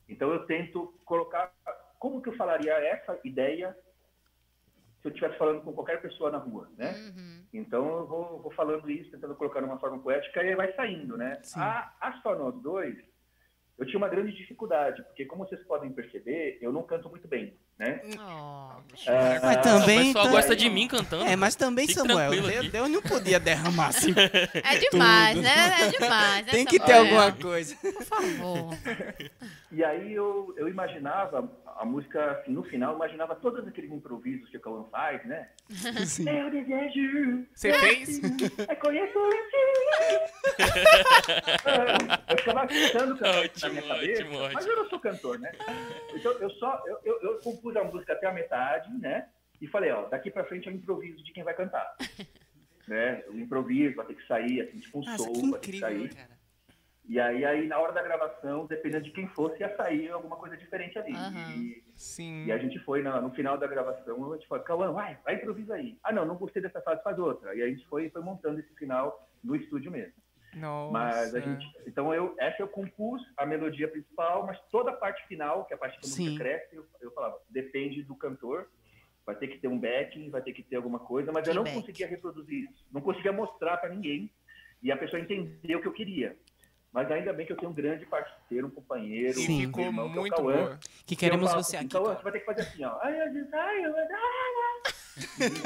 [0.08, 1.54] então eu tento colocar
[1.98, 3.74] como que eu falaria essa ideia
[5.06, 6.92] se eu estivesse falando com qualquer pessoa na rua, né?
[6.92, 7.44] Uhum.
[7.52, 11.16] Então eu vou, vou falando isso, tentando colocar de uma forma poética e vai saindo,
[11.16, 11.38] né?
[11.42, 11.60] Sim.
[11.60, 12.96] A, a só nós dois,
[13.78, 17.56] eu tinha uma grande dificuldade, porque como vocês podem perceber, eu não canto muito bem,
[17.78, 18.00] né?
[18.18, 18.66] Oh.
[19.08, 20.06] Ah, Mas O também.
[20.06, 21.24] pessoal tam- gosta de mim cantando.
[21.24, 22.30] É, mas também, Fique Samuel,
[22.70, 24.14] Deus, não podia derramar assim.
[24.64, 25.76] É demais, né?
[25.82, 26.46] É demais.
[26.46, 27.02] né, Tem que ter Samuel?
[27.20, 27.76] alguma coisa.
[27.76, 28.74] Por favor.
[29.70, 34.48] E aí eu, eu imaginava a música, assim, no final, eu imaginava todos aqueles improvisos
[34.48, 35.48] que o Cauã faz, né?
[36.06, 36.26] Sim.
[36.26, 38.18] Eu desejo Você fez?
[38.66, 39.12] É conheço
[42.28, 44.70] Eu ficava cantando cantar Ótimo, na minha cabeça, ótimo, mas ótimo.
[44.72, 45.52] eu não sou cantor, né?
[46.14, 49.28] Então eu só eu, eu, eu compus a música até a metade, né?
[49.60, 51.96] E falei, ó, daqui pra frente é o improviso de quem vai cantar.
[52.88, 53.22] né?
[53.28, 55.78] O improviso vai ter que sair, assim, tipo um Nossa, soul, que vai ter que
[55.80, 56.14] sair.
[56.14, 56.36] cara.
[57.08, 60.56] E aí, aí, na hora da gravação, dependendo de quem fosse, ia sair alguma coisa
[60.56, 61.14] diferente ali.
[61.14, 61.54] Aham.
[61.56, 62.44] E, Sim.
[62.46, 65.36] e a gente foi, na- no final da gravação, a gente falou, Cauã, vai, vai
[65.36, 65.96] improvisa aí.
[66.02, 67.54] Ah, não, não gostei dessa fase, faz outra.
[67.54, 70.14] E aí a gente foi, foi montando esse final no estúdio mesmo.
[70.56, 70.92] Nossa.
[70.92, 71.66] Mas a gente.
[71.86, 75.76] Então eu, essa eu compus a melodia principal, mas toda a parte final, que é
[75.76, 76.24] a parte que a Sim.
[76.24, 78.68] música cresce, eu, eu falava, depende do cantor.
[79.26, 81.64] Vai ter que ter um backing, vai ter que ter alguma coisa, mas eu não
[81.64, 81.82] Feedback.
[81.82, 82.86] conseguia reproduzir isso.
[82.92, 84.30] Não conseguia mostrar para ninguém.
[84.82, 86.36] E a pessoa entendeu o que eu queria.
[86.96, 89.66] Mas ainda bem que eu tenho um grande parceiro, um companheiro, Sim.
[89.66, 90.78] um Ficou irmão, que é o muito Cauã.
[91.04, 91.92] Que queremos falo você assim, aqui.
[91.92, 92.16] Cauã, cara.
[92.16, 92.98] você vai ter que fazer assim, ó.
[93.02, 93.94] Ai, eu disse, ai, eu-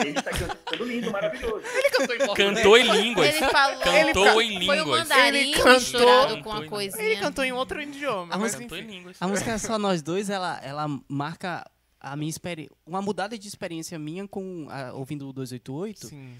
[0.06, 1.64] ele tá cantando lindo, maravilhoso.
[1.66, 2.54] Ele cantou em português.
[2.56, 3.28] Cantou em línguas.
[3.28, 3.80] Ele falou.
[3.80, 5.00] Cantou ele em Foi o línguas.
[5.08, 7.04] mandarim Ele cantou- misturado com a coisinha.
[7.04, 8.34] Ele cantou em outro idioma.
[8.34, 8.90] A mas música- Cantou em enfim.
[8.92, 9.16] línguas.
[9.22, 11.68] A música Só Nós Dois, ela, ela marca
[12.00, 12.74] a minha experiência.
[12.86, 16.06] Uma mudada de experiência minha com a- ouvindo o 288.
[16.08, 16.36] Sim.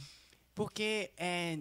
[0.55, 1.59] Porque é,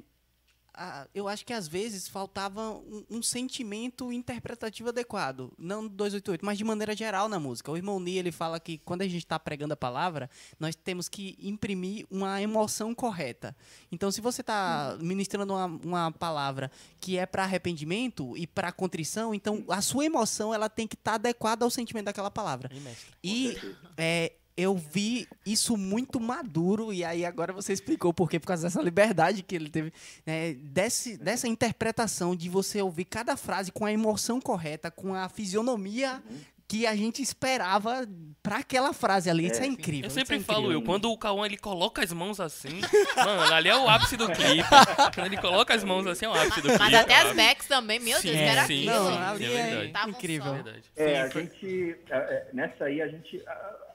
[0.79, 5.51] a- eu acho que às vezes faltava um, um sentimento interpretativo adequado.
[5.57, 7.71] Não no 288, mas de maneira geral na música.
[7.71, 11.09] O irmão Ni, ele fala que quando a gente está pregando a palavra, nós temos
[11.09, 13.55] que imprimir uma emoção correta.
[13.91, 19.33] Então, se você está ministrando uma, uma palavra que é para arrependimento e para contrição,
[19.33, 22.69] então a sua emoção ela tem que estar adequada ao sentimento daquela palavra.
[22.81, 23.11] Mestre.
[23.23, 23.57] E
[23.97, 28.63] é, eu vi isso muito maduro, e aí agora você explicou por quê, por causa
[28.63, 29.93] dessa liberdade que ele teve,
[30.25, 35.29] né, desse, dessa interpretação de você ouvir cada frase com a emoção correta, com a
[35.29, 36.21] fisionomia
[36.67, 38.07] que a gente esperava
[38.43, 39.47] para aquela frase ali.
[39.47, 40.03] Isso é incrível.
[40.03, 40.81] Eu isso sempre é falo, incrível.
[40.81, 42.79] eu, quando o Cauã ele coloca as mãos assim,
[43.17, 44.69] mano, ali é o ápice do clipe.
[45.15, 46.77] Quando ele coloca as mãos assim, é o ápice do clipe.
[46.77, 49.03] Mas até as backs também, meu Deus, Sim, era sim, aquilo.
[49.03, 49.91] Não, sim, ali é é, verdade.
[49.93, 50.53] Tava um incrível.
[50.95, 51.95] É, a gente.
[52.07, 53.41] é, é, Nessa aí a gente.
[53.47, 53.88] ah,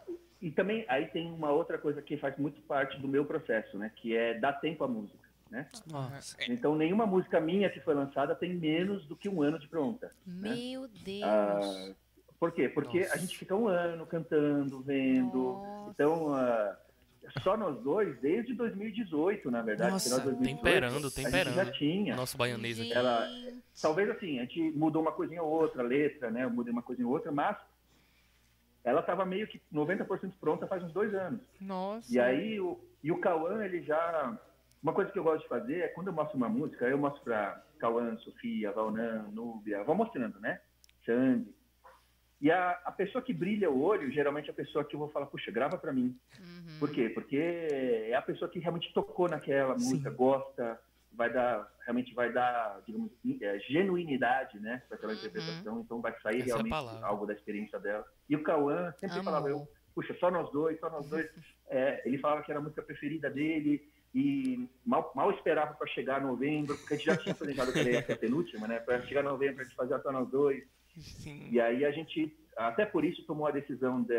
[0.44, 3.90] E também aí tem uma outra coisa que faz muito parte do meu processo, né?
[3.96, 5.24] Que é dar tempo à música.
[5.50, 5.66] Né?
[5.90, 6.36] Nossa.
[6.48, 10.10] Então nenhuma música minha que foi lançada tem menos do que um ano de pronta.
[10.26, 11.22] Meu Deus.
[11.24, 11.94] Ah,
[12.38, 12.68] por quê?
[12.68, 13.14] Porque Nossa.
[13.14, 15.38] a gente fica um ano cantando, vendo.
[15.54, 15.90] Nossa.
[15.92, 16.76] Então, ah,
[17.42, 19.92] só nós dois, desde 2018, na verdade.
[19.92, 21.54] Nossa, final de 2018, temperando, A gente temperando.
[21.54, 22.16] já tinha.
[22.16, 22.92] Nosso baianês aqui.
[22.92, 23.26] ela-.
[23.80, 26.44] Talvez assim, a gente mudou uma coisinha ou outra, a letra, né?
[26.44, 27.56] Eu mudei uma coisinha ou outra, mas
[28.84, 31.40] ela estava meio que 90% pronta faz uns dois anos.
[31.60, 32.14] Nossa.
[32.14, 34.38] E aí, o, e o Cauã, ele já.
[34.82, 37.22] Uma coisa que eu gosto de fazer é quando eu mostro uma música, eu mostro
[37.22, 40.60] pra Cauã, Sofia, Valnan, Núbia, vou mostrando, né?
[41.06, 41.54] Sandy.
[42.40, 45.08] E a, a pessoa que brilha o olho, geralmente é a pessoa que eu vou
[45.08, 46.14] falar, puxa, grava pra mim.
[46.38, 46.78] Uhum.
[46.78, 47.08] Por quê?
[47.08, 49.86] Porque é a pessoa que realmente tocou naquela Sim.
[49.86, 50.78] música, gosta,
[51.16, 53.10] vai dar, realmente vai dar, digamos,
[53.40, 55.18] é, genuinidade, né, para aquela Uhum.
[55.18, 55.80] interpretação.
[55.80, 57.06] Então vai sair Essa é realmente palavra.
[57.06, 58.04] algo da experiência dela.
[58.28, 59.24] E o Cauã sempre Amo.
[59.24, 61.26] falava, eu, puxa, só nós dois, só nós dois.
[61.66, 66.20] É, ele falava que era a música preferida dele e mal, mal esperava para chegar
[66.20, 69.64] novembro, porque a gente já tinha planejado que a penúltima, né, para chegar novembro a
[69.64, 70.62] gente fazer só nós dois.
[70.94, 71.48] Sim.
[71.50, 74.14] E aí a gente, até por isso, tomou a decisão, de,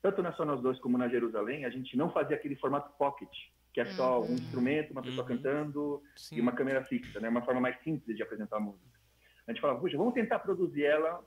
[0.00, 3.28] tanto na Só Nós Dois como na Jerusalém, a gente não fazia aquele formato pocket,
[3.72, 5.36] que é só um instrumento, uma pessoa Uhum.
[5.36, 6.36] cantando Sim.
[6.36, 7.28] e uma câmera fixa, né?
[7.28, 8.98] Uma forma mais simples de apresentar a música.
[9.46, 11.24] A gente falava, puxa, vamos tentar produzir ela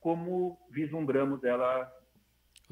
[0.00, 1.90] como vislumbramos ela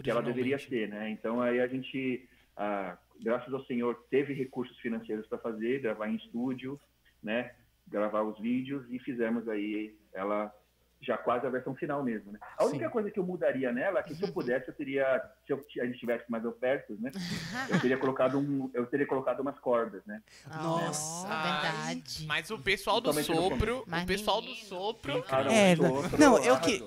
[0.02, 1.10] que ela deveria ser, né?
[1.10, 6.16] Então aí a gente, ah, graças ao Senhor, teve recursos financeiros para fazer, gravar em
[6.16, 6.80] estúdio,
[7.22, 7.54] né?
[7.86, 10.52] Gravar os vídeos e fizemos aí ela
[11.02, 12.38] já quase a versão final mesmo, né?
[12.56, 15.52] A única coisa que eu mudaria nela é que se eu pudesse, eu teria, se
[15.52, 17.10] eu, a gente tivesse mais ofertas, né?
[17.68, 20.22] Eu teria colocado um, eu teria colocado umas cordas, né?
[20.62, 21.26] Nossa.
[21.26, 22.24] Verdade.
[22.26, 25.74] Mas o pessoal do sopro, o pessoal do sopro, Ah, É,
[26.18, 26.84] não, eu que-.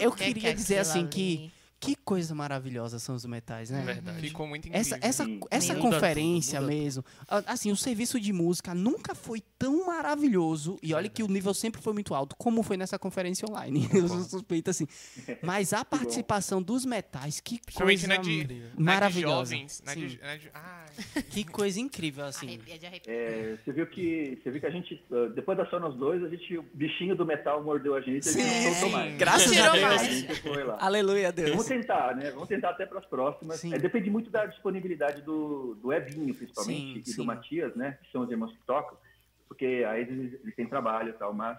[0.00, 1.50] Eu Que que queria dizer assim que?
[1.84, 3.82] Que coisa maravilhosa são os metais, né?
[3.82, 4.20] Verdade.
[4.20, 4.80] ficou muito incrível.
[4.96, 5.40] Essa, essa, Sim.
[5.50, 5.82] essa Meu.
[5.82, 10.78] conferência Muda tudo, muda mesmo, a- assim, o serviço de música nunca foi tão maravilhoso,
[10.82, 14.08] e olha que o nível sempre foi muito alto, como foi nessa conferência online, eu
[14.08, 14.86] sou suspeito assim.
[15.42, 18.68] Mas a participação dos metais, que coisa na de, incrível.
[18.70, 19.50] na de maravilhosa.
[19.54, 19.82] jovens.
[19.84, 20.18] Na de, Sim.
[20.22, 22.58] na de, ai, Que coisa incrível, assim.
[23.06, 26.22] É, você viu que você viu que a gente ah, depois da só nós dois
[26.22, 28.92] a gente o bichinho do metal mordeu a gente, a gente Sim, não soltou sim.
[28.94, 29.16] mais.
[29.16, 29.84] Graças a Deus.
[29.84, 30.76] A gente foi lá.
[30.80, 31.50] Aleluia, Deus.
[31.78, 32.30] Tentar, né?
[32.30, 33.64] Vamos tentar até para as próximas.
[33.64, 37.16] É, depende muito da disponibilidade do, do Ebinho, principalmente, Sim, e sim.
[37.16, 37.98] do Matias, né?
[38.02, 38.96] Que são os irmãos que tocam,
[39.48, 41.58] porque aí eles, eles têm trabalho e tal, mas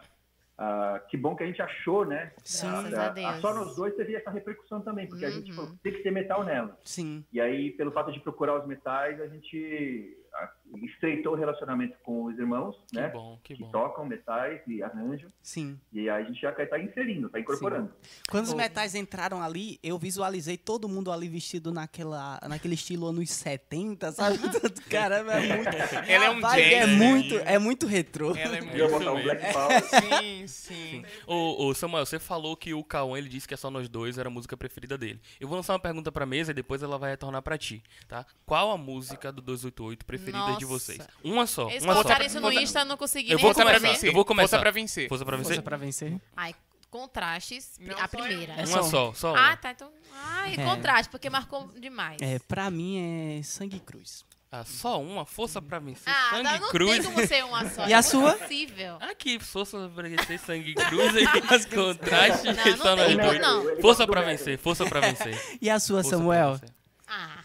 [0.57, 2.31] ah, que bom que a gente achou, né?
[2.43, 2.67] Sim.
[2.67, 3.41] Ah, a Deus.
[3.41, 5.55] Só nos dois teve essa repercussão também, porque a gente Uhum.
[5.57, 6.79] falou, tem que ter metal nela.
[6.83, 7.25] Sim.
[7.31, 10.17] E aí, pelo fato de procurar os metais, a gente
[10.83, 13.09] estreitou o relacionamento com os irmãos, Que né?
[13.09, 13.69] bom, que que bom.
[13.71, 15.29] tocam metais e arranjam.
[15.41, 15.79] Sim.
[15.93, 17.91] E aí a gente já está inserindo, está incorporando.
[18.29, 23.29] Quando os metais entraram ali, eu visualizei todo mundo ali vestido naquela, naquele estilo anos
[23.29, 24.37] 70, sabe?
[24.89, 25.75] Caramba, é muito.
[26.07, 26.93] Ela é um vibe é né?
[26.93, 28.35] muito, é muito retrô.
[28.35, 28.77] ela é Eu muito...
[28.77, 29.21] ia botar um.
[29.23, 29.83] Black Power.
[29.85, 31.03] Sim, sim.
[31.27, 34.17] Ô, ô, Samuel, você falou que o Cauã ele disse que é só nós dois
[34.17, 35.19] era a música preferida dele.
[35.39, 38.25] Eu vou lançar uma pergunta pra mesa e depois ela vai retornar pra ti, tá?
[38.45, 40.85] Qual a música do 288 preferida de Nossa.
[40.93, 41.07] vocês?
[41.23, 42.01] Uma só, Eles uma só.
[42.01, 43.93] colocaram isso no Força- Insta, eu não consegui Eu nem vou Força pra começar, responder.
[43.95, 44.09] vencer.
[44.09, 44.47] eu vou começar.
[44.49, 45.09] Força pra vencer.
[45.09, 45.63] Força pra Força vencer?
[45.63, 46.21] pra vencer.
[46.35, 46.55] Ai,
[46.89, 47.71] contrastes.
[47.79, 48.53] Não a só primeira.
[48.53, 48.83] É Uma só.
[48.83, 49.71] só, só Ah, tá.
[49.71, 49.91] Então.
[50.13, 50.63] Ai, É.
[50.63, 52.21] contraste, porque marcou demais.
[52.21, 54.23] É, pra mim é Sangue Cruz.
[54.51, 55.25] Ah, só uma?
[55.25, 56.03] Força pra vencer.
[56.13, 56.91] Ah, Sangue não, não Cruz.
[56.91, 57.85] tem como ser uma só.
[57.89, 58.31] E a é sua?
[58.35, 58.95] Impossível.
[59.01, 61.25] Aqui, força pra vencer, sangue cruz e
[61.75, 62.45] contraste.
[62.45, 63.41] Não, não só tem nós como dois.
[63.41, 63.81] não.
[63.81, 65.57] Força pra vencer, força pra vencer.
[65.61, 66.61] E a sua, Força pra Samuel?
[67.07, 67.43] Ah,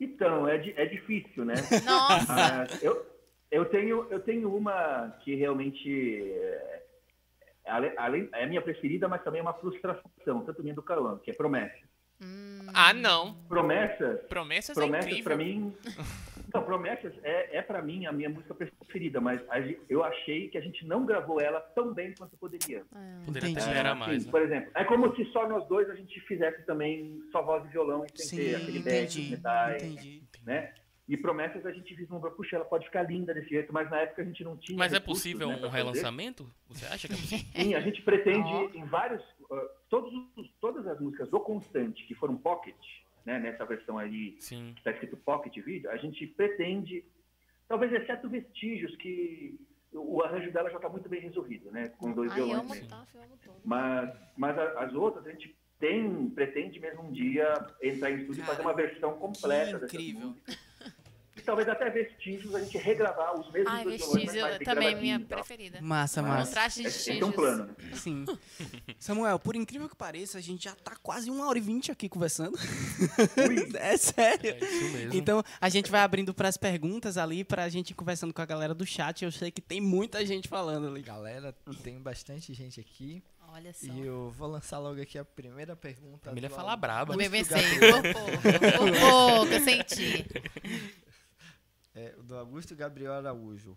[0.00, 1.54] Então, é, é difícil, né?
[1.84, 2.32] nossa.
[2.32, 3.06] Ah, eu,
[3.50, 6.22] eu, tenho, eu tenho uma que realmente
[7.64, 11.18] é, além, é a minha preferida, mas também é uma frustração, tanto minha do Cauã,
[11.18, 11.90] que é Promessa.
[12.74, 13.34] Ah, não.
[13.48, 15.24] Promessas, Promessas é promessas incrível.
[15.24, 15.74] para mim
[16.52, 20.58] Não, Promessas é, é para mim a minha música preferida, mas a eu achei que
[20.58, 22.84] a gente não gravou ela tão bem quanto poderia.
[23.24, 24.24] Poderia até É, esperar assim, mais.
[24.26, 24.30] né?
[24.30, 27.68] Por exemplo, é como se só nós dois a gente fizesse também só voz e
[27.68, 29.30] violão e sem Sim, ter aquele back, entendi.
[29.30, 30.22] metais, Entendi.
[30.44, 30.74] né?
[31.08, 34.22] E Promessas a gente vislumbrou, puxa, ela pode ficar linda desse jeito, mas na época
[34.22, 34.78] a gente não tinha.
[34.78, 36.48] Mas é recursos, possível né, um relançamento?
[36.68, 37.46] Você acha que é possível?
[37.56, 38.70] Sim, a gente pretende Ó.
[38.72, 39.20] em vários.
[39.50, 42.76] ah, todos, os- todas as músicas do Constante que foram pocket,
[43.24, 44.72] né, nessa versão aí Sim.
[44.74, 47.04] que está escrito pocket vídeo, a gente pretende,
[47.68, 49.58] talvez exceto vestígios, que
[49.92, 51.88] o arranjo dela já está muito bem resolvido, né?
[51.98, 52.60] Com dois Ai, violões.
[52.60, 53.60] amo amo todo.
[53.64, 58.42] Mas, mas a- as outras a gente tem, pretende mesmo um dia entrar em estúdio
[58.42, 60.28] e fazer uma versão completa que incrível.
[60.28, 60.69] músicas.
[61.40, 64.58] E talvez até vestígios a gente regravar os mesmos Ai, dois violões, vestígio mas mais
[64.58, 65.80] bem também é minha preferida.
[65.80, 66.46] Massa, massa.
[66.46, 67.34] Contraste de Esse é um vestígios.
[67.34, 67.74] plano, né?
[67.96, 68.26] Sim.
[68.98, 72.10] Samuel, por incrível que pareça, a gente já tá quase uma hora e vinte aqui
[72.10, 72.58] conversando.
[73.80, 74.50] é sério.
[74.50, 75.14] É isso mesmo.
[75.14, 78.74] Então, a gente vai abrindo pras perguntas ali, pra gente ir conversando com a galera
[78.74, 79.24] do chat.
[79.24, 81.00] Eu sei que tem muita gente falando ali.
[81.00, 83.22] Galera, tem bastante gente aqui.
[83.52, 83.92] Olha só.
[83.92, 86.28] E eu vou lançar logo aqui a primeira pergunta.
[86.28, 87.14] A família do fala braba.
[87.14, 90.24] O por pouco, por pouco, eu senti.
[91.94, 93.76] É, do Augusto Gabriel Araújo.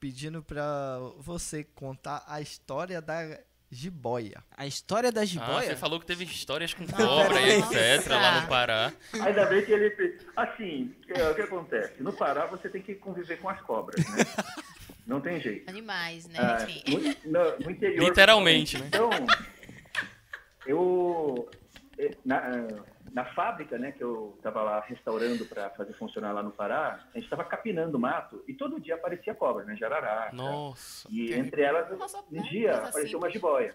[0.00, 3.38] Pedindo pra você contar a história da
[3.70, 4.42] jiboia.
[4.56, 5.62] A história da Ah, jiboia.
[5.70, 8.08] você falou que teve histórias com cobra e etc.
[8.10, 8.92] lá no Pará.
[9.20, 10.18] Ainda bem que ele.
[10.36, 12.00] Assim, é, o que acontece?
[12.02, 14.24] No Pará você tem que conviver com as cobras, né?
[15.06, 15.68] Não tem jeito.
[15.68, 16.38] Animais, né?
[16.38, 18.04] Ah, no, no- no interior.
[18.08, 18.86] Literalmente, né?
[18.88, 19.10] Então,
[20.66, 21.48] eu.
[21.98, 26.42] eh, Na, ah, na fábrica, né, que eu estava lá restaurando para fazer funcionar lá
[26.42, 29.76] no Pará, a gente estava capinando mato e todo dia aparecia cobra, né?
[29.76, 30.34] Jararaca.
[30.34, 31.08] Nossa.
[31.10, 33.74] E entre elas, Nossa, um dia Coisa apareceu uma jiboia.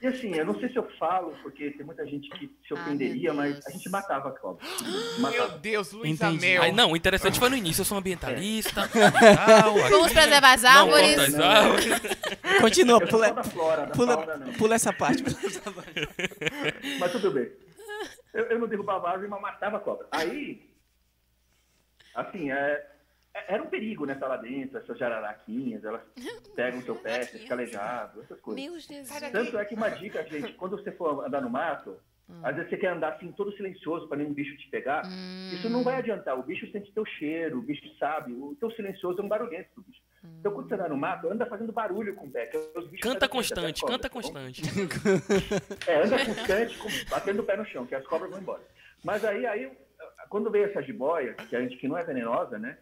[0.00, 2.80] E assim, eu não sei se eu falo, porque tem muita gente que se Ai,
[2.80, 4.64] ofenderia, meu mas a gente matava a cobra.
[5.18, 5.58] Meu Matava.
[5.58, 6.22] Deus, Luiz.
[6.22, 6.62] Amel.
[6.62, 7.80] Aí, não, o interessante foi no início.
[7.80, 8.88] Eu sou ambientalista.
[8.88, 8.88] e
[9.36, 11.16] tal, Vamos preservar as Não árvores.
[11.16, 11.86] corta as árvores.
[12.62, 14.52] Continua, pula, flora, da pula, fauna não.
[14.52, 15.24] pula essa parte.
[17.00, 17.50] Mas tudo bem.
[18.38, 20.06] Eu, eu não derrubava a árvore, mas matava a cobra.
[20.12, 20.70] Aí,
[22.14, 22.86] assim, é,
[23.34, 24.14] é- era um perigo, né?
[24.14, 26.02] Tá lá dentro, essas jararaquinhas, elas
[26.54, 28.62] pegam o seu pé, você fica aleijado, essas coisas.
[28.64, 29.08] Meu Jesus.
[29.32, 32.00] Tanto é que uma dica, gente, quando você for andar no mato,
[32.42, 35.02] às vezes você quer andar assim, todo silencioso para nenhum bicho te pegar.
[35.52, 36.38] Isso não vai adiantar.
[36.38, 38.32] O bicho sente teu cheiro, o bicho sabe.
[38.32, 40.00] O teu silencioso é um barulhento do bicho.
[40.40, 42.46] Então, quando você anda no mato, anda fazendo barulho com o pé.
[43.00, 44.62] Canta constante, cobras, canta tá constante.
[45.86, 48.62] É, anda constante, com- batendo o pé no chão, que as cobras vão embora.
[49.04, 49.70] Mas aí, aí
[50.28, 52.76] quando veio essa jiboia, que a gente que não é venenosa, né?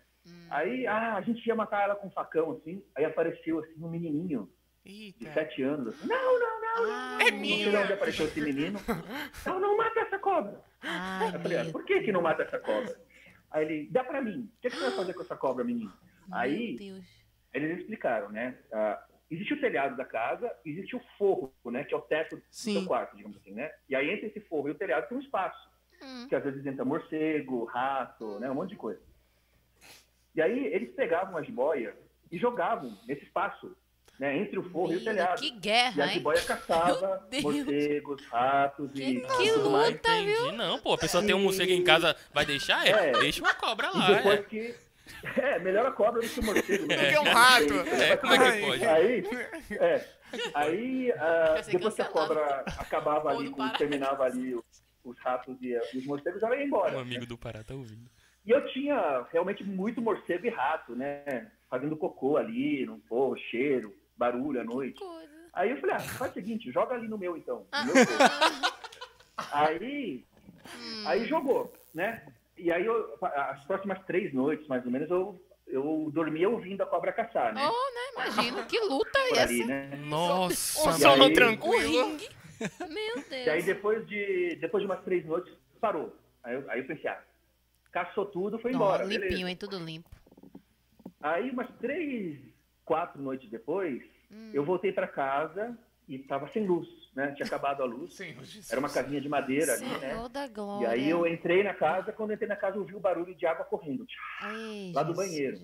[0.50, 2.82] Aí, ah, a gente ia matar ela com um facão, assim.
[2.96, 4.50] Aí apareceu, assim, um menininho
[4.86, 5.32] de Eita.
[5.34, 5.94] sete anos.
[5.94, 7.70] Assim, não, não, não, Ai, É não minha.
[7.70, 8.78] de onde apareceu esse menino.
[9.44, 10.60] Não, não mata essa cobra.
[10.82, 12.96] Ai, Eu falei, ah, por que que não mata essa cobra?
[13.50, 14.50] Aí ele, dá pra mim.
[14.58, 15.92] O que, que você vai fazer com essa cobra, menino?
[16.28, 17.04] Meu Aí, Deus.
[17.54, 18.58] eles explicaram, né?
[18.72, 21.84] Ah, existe o telhado da casa, existe o forro, né?
[21.84, 22.74] Que é o teto do Sim.
[22.74, 23.72] seu quarto, digamos assim, né?
[23.88, 25.70] E aí entre esse forro e o telhado tem um espaço.
[26.02, 26.26] Hum.
[26.28, 28.50] Que às vezes entra morcego, rato, né?
[28.50, 29.00] Um monte de coisa.
[30.34, 31.96] E aí eles pegavam a jiboia
[32.30, 33.74] e jogavam nesse espaço,
[34.18, 34.36] né?
[34.38, 35.40] Entre o forro e o Meu, telhado.
[35.40, 36.12] que E a guerra, hein?
[36.14, 39.92] jiboia caçava Meu morcegos, ratos e, Que- e que tudo mais.
[39.94, 40.32] luta, viu?
[40.46, 40.56] Entendi.
[40.56, 42.86] Não, pô, a pessoa tem um morcego em casa, vai deixar?
[42.86, 43.12] É, É.
[43.12, 44.12] deixa uma cobra E lá.
[44.12, 44.42] depois É.
[44.42, 44.74] que.
[45.40, 46.86] É, melhor a cobra do que o morcego.
[46.88, 46.96] né?
[46.96, 47.74] Do que um rato.
[48.02, 48.84] É, como é que pode?
[48.86, 49.24] Aí,
[49.78, 50.04] é,
[50.54, 51.12] aí
[51.62, 54.64] ser depois que a cobra acabava ali, do terminava ali os,
[55.04, 56.96] os ratos e, e os morcegos, ela ia embora.
[56.96, 58.10] Um amigo do Pará tá ouvindo.
[58.44, 61.50] E eu tinha realmente muito morcego e rato, né?
[61.70, 65.00] Fazendo cocô ali, no forro, cheiro, barulho à noite.
[65.52, 67.66] Aí eu falei, ah, faz o seguinte, joga ali no meu então.
[67.72, 67.84] Ah.
[67.84, 68.72] No meu forro.
[69.52, 70.24] aí,
[70.76, 71.04] Hum.
[71.06, 72.26] aí jogou, né?
[72.58, 76.86] E aí eu, as próximas três noites, mais ou menos, eu, eu dormia ouvindo a
[76.86, 77.62] cobra caçar, né?
[77.64, 78.24] Oh, né?
[78.24, 79.68] Imagina, que luta é ali, essa?
[79.68, 79.96] né?
[80.06, 82.08] Nossa, Um sono aí- Um tranquilo.
[82.08, 82.28] ringue.
[82.88, 83.64] Meu E aí Deus.
[83.66, 86.16] depois de, depois de umas três noites, parou.
[86.42, 87.22] Aí eu, aí eu pensei, ah,
[87.92, 89.04] caçou tudo, foi embora.
[89.06, 89.26] beleza.
[89.26, 89.56] limpinho, hein?
[89.56, 90.08] Tudo limpo.
[91.20, 92.38] Aí umas três,
[92.86, 94.02] quatro noites depois,
[94.32, 94.50] Hum.
[94.54, 95.76] eu voltei para casa
[96.08, 97.32] e tava sem luz, né?
[97.36, 98.14] Tinha acabado a luz.
[98.16, 98.70] Senhor Jesus.
[98.70, 100.28] Era uma casinha de madeira ali, Senhor né?
[100.30, 100.88] da E glória.
[100.88, 103.44] aí eu entrei na casa, quando eu entrei na casa eu ouvi o barulho de
[103.46, 104.04] água correndo.
[104.42, 105.58] Ei, lá do Jesus banheiro.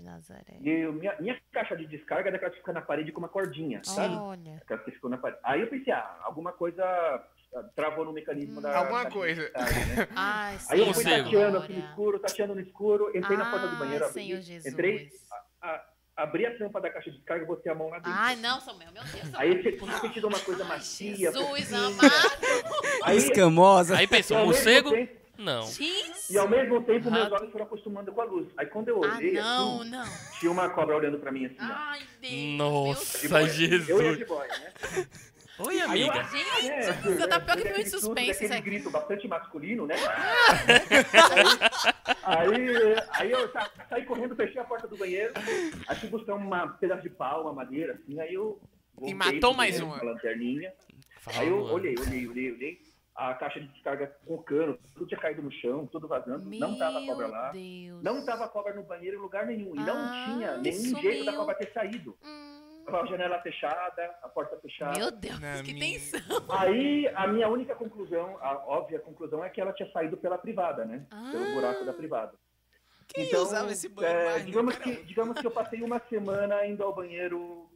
[0.61, 3.29] E eu- minha, minha caixa de descarga é daquela que fica na parede com uma
[3.29, 4.15] cordinha, sabe?
[4.17, 4.57] Olha.
[4.57, 5.41] Aquela que ficou na parede.
[5.45, 9.43] Aí eu pensei, ah, alguma coisa ah, travou no mecanismo da Alguma de coisa.
[9.43, 10.09] descarga, né?
[10.17, 13.69] Ai, Aí eu fui da tateando assim no escuro, tateando no escuro, entrei na porta
[13.69, 14.73] do banheiro, abri, Senhor Jesus.
[14.73, 15.11] entrei,
[16.17, 18.13] a- a- abri a tampa da caixa de descarga e botei a mão lá dentro.
[18.15, 19.35] Ai, não, Samuel, meu Deus.
[19.35, 21.15] Aí eu tinha sentido uma coisa macia.
[21.17, 22.11] Jesus amado.
[23.05, 23.97] Aí, Escamosa.
[23.97, 24.91] Aí pensou, morcego?
[24.91, 25.69] tempo- Não.
[26.31, 28.47] E ao mesmo tempo, meus olhos foram acostumando com a luz.
[28.57, 30.05] Aí quando eu Ah, olhei, não, assim, não.
[30.39, 31.57] tinha uma cobra olhando pra mim assim.
[31.59, 32.33] Ai, Deus.
[32.59, 33.49] Nossa.
[33.49, 33.89] Jesus.
[33.89, 35.07] Eu e a jiboia, né?
[35.59, 36.25] Oi, Aí eu amiga.
[36.31, 38.61] Gente, É, você tá pior que filme de suspense aqui.
[38.63, 39.97] grito bastante masculino, né?
[42.23, 42.69] aí,
[43.13, 45.33] aí eu sa- saí correndo, fechei a porta do banheiro,
[45.87, 48.61] aí fui buscar uma pedaço de pau, uma madeira, assim, aí eu...
[48.95, 50.03] voltei matou mais uma.
[50.03, 50.73] lanterninha,
[51.21, 51.75] Fala, aí eu mano.
[51.75, 52.79] olhei, olhei, olhei, olhei,
[53.15, 57.01] a caixa de descarga com cano, tudo tinha caído no chão, tudo vazando, não tava
[57.05, 57.51] cobra Meu lá.
[57.53, 58.03] Deus.
[58.03, 59.77] Não tava cobra no banheiro em lugar nenhum.
[59.77, 61.03] E Ah, não tinha nenhum sumiu.
[61.03, 62.17] jeito da cobra ter saído.
[62.25, 64.99] Hum, Tava a janela fechada, a porta fechada.
[64.99, 66.21] Meu Deus, Na que minha- tensão.
[66.49, 70.85] Aí a minha única conclusão, a óbvia conclusão, é que ela tinha saído pela privada,
[70.85, 71.05] né?
[71.31, 71.55] Pelo Ah.
[71.55, 72.33] buraco da privada.
[73.09, 76.01] Quem Então, usava esse banheiro é, mais, né, digamos, que, digamos que eu passei uma
[76.09, 77.69] semana indo ao banheiro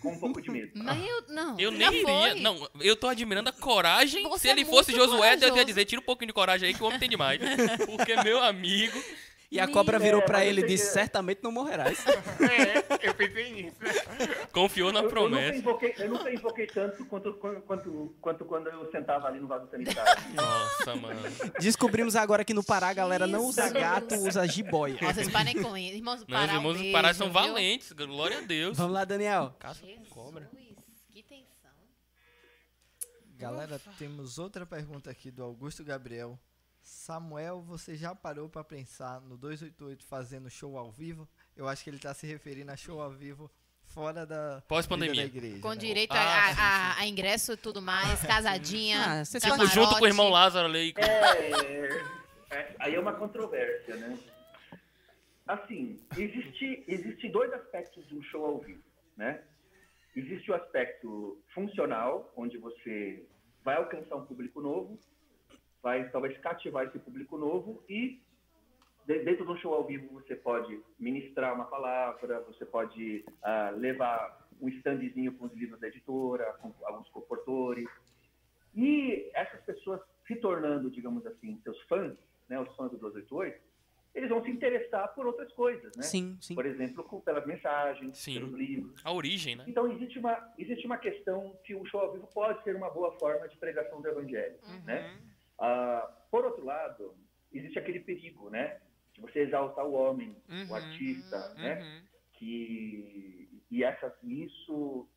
[0.00, 0.72] com um pouco de medo.
[0.76, 1.58] Mas eu, não.
[1.58, 2.34] Eu nem iria.
[2.36, 4.22] Não, eu tô admirando a coragem.
[4.28, 5.64] Você Se é ele fosse muito Josué, eu ia corajoso.
[5.64, 7.38] dizer: tira um pouquinho de coragem aí que o homem tem demais.
[7.86, 8.98] Porque, meu amigo.
[9.50, 12.04] E a cobra virou É, pra mas ele e disse, que- certamente não morrerás.
[13.00, 13.76] É, eu pensei nisso.
[14.52, 15.56] Confiou na Eu, eu, nunca promessa.
[15.58, 20.34] invoquei, eu nunca invoquei tanto quanto, quanto, quanto quando eu sentava ali no vaso sanitário.
[20.34, 21.20] Nossa, mano.
[21.60, 23.80] Descobrimos agora que no Pará a galera não usa Jesus.
[23.80, 24.98] gato, usa jiboia.
[25.00, 25.96] Vocês parem com isso.
[25.96, 27.34] Irmãos do Não, Pará, os irmãos um do Pará são viu?
[27.34, 27.92] valentes.
[27.92, 28.76] Glória a Deus.
[28.76, 29.54] Vamos lá, Daniel.
[29.58, 30.50] Caça com Jesus, cobra.
[31.10, 31.70] que tensão.
[33.36, 36.38] Galera, temos outra pergunta aqui do Augusto Gabriel.
[36.88, 41.28] Samuel, você já parou pra pensar no 288 fazendo show ao vivo?
[41.54, 43.50] Eu acho que ele tá se referindo a show ao vivo
[43.84, 45.24] fora da Pós-pandemia.
[45.26, 45.60] igreja.
[45.60, 45.76] Com né?
[45.76, 49.20] direito Ah, a, sim, a- a ingresso e tudo mais, casadinha.
[49.20, 49.74] Ah, vocês Tipo, camarote.
[49.74, 50.94] junto com o irmão Lázaro ali.
[50.96, 54.18] É, é, aí é uma controvérsia, né?
[55.46, 58.82] Assim, existe, existe dois aspectos de um show ao vivo,
[59.16, 59.42] né?
[60.16, 63.26] Existe o aspecto funcional, onde você
[63.62, 64.98] vai alcançar um público novo,
[65.82, 68.20] vai talvez cativar esse público novo e
[69.06, 73.70] de- dentro de um show ao vivo você pode ministrar uma palavra, você pode ah,
[73.76, 77.88] levar um standzinho com os livros da editora, com alguns comportores,
[78.74, 82.16] e essas pessoas se tornando, digamos assim, seus fãs,
[82.48, 83.58] né, os fãs do 288,
[84.14, 86.02] eles vão se interessar por outras coisas, né?
[86.02, 86.54] Sim, sim.
[86.54, 88.34] Por exemplo, com- pelas mensagens, Sim.
[88.34, 89.00] pelos livros.
[89.04, 89.64] A origem, né?
[89.68, 93.12] Então, existe uma, existe uma questão que o show ao vivo pode ser uma boa
[93.18, 95.16] forma de pregação do evangelho, né?
[95.58, 97.14] Ah, por outro lado,
[97.52, 98.80] existe aquele perigo, né?
[99.12, 100.68] De você exaltar o homem, Uhum.
[100.70, 101.80] o artista, né?
[101.82, 102.02] Uhum.
[102.34, 105.08] que e essa isso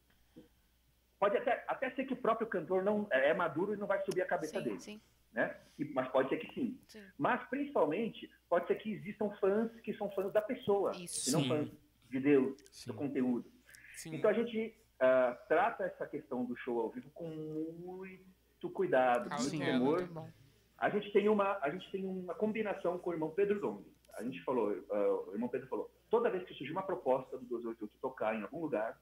[1.20, 4.22] pode até, até ser que o próprio cantor não é maduro e não vai subir
[4.24, 5.02] a cabeça Sim, dele, sim,
[5.32, 5.56] né?
[5.78, 6.80] E- mas pode ser que sim.
[6.88, 7.04] sim.
[7.18, 11.30] Mas principalmente pode ser que existam fãs que são fãs da pessoa, Isso.
[11.30, 11.48] e não Sim.
[11.50, 11.70] fãs
[12.10, 12.92] de Deus, Sim.
[12.92, 13.52] do conteúdo.
[13.96, 14.16] Sim.
[14.16, 18.26] Então a gente ah, trata essa questão do show ao vivo com muito
[18.70, 19.98] cuidado, com muito amor.
[20.00, 20.30] Muito bom.
[20.78, 23.86] A gente tem uma, a gente tem uma combinação com o irmão Pedro Dong.
[24.16, 27.46] A gente falou, ah, o irmão Pedro falou, toda vez que surgir uma proposta do
[27.46, 29.00] 288 tocar em algum lugar,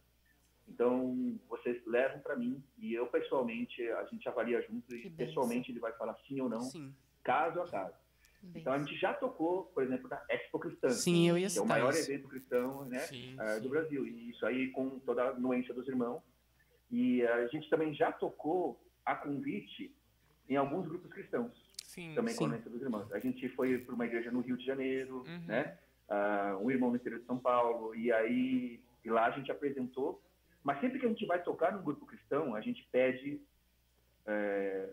[0.68, 5.80] então vocês levam para mim e eu pessoalmente a gente avalia junto e pessoalmente ele
[5.80, 6.94] vai falar sim ou não, Sim.
[7.24, 7.96] caso a caso.
[8.42, 8.62] Bem.
[8.62, 11.62] Então a gente já tocou, por exemplo, na Expo Cristã, Sim, eu ia que é
[11.62, 12.10] o maior isso.
[12.10, 13.00] evento cristão, né?
[13.00, 13.62] Sim, eh, sim.
[13.62, 14.06] do Brasil.
[14.08, 16.22] E isso aí com toda a anuência dos irmãos.
[16.90, 18.80] E a gente também já tocou
[19.12, 19.94] a convite
[20.48, 21.52] em alguns grupos cristãos
[21.84, 22.14] Sim.
[22.16, 22.70] também com a Sim.
[22.70, 23.12] dos irmãos.
[23.12, 25.46] A gente foi para uma igreja no Rio de Janeiro, Uhum.
[25.48, 25.78] né?
[26.08, 30.22] Ah, um irmão no interior de São Paulo, e aí e lá a gente apresentou.
[30.64, 33.42] Mas sempre que a gente vai tocar num grupo cristão, a gente pede.
[34.26, 34.90] é,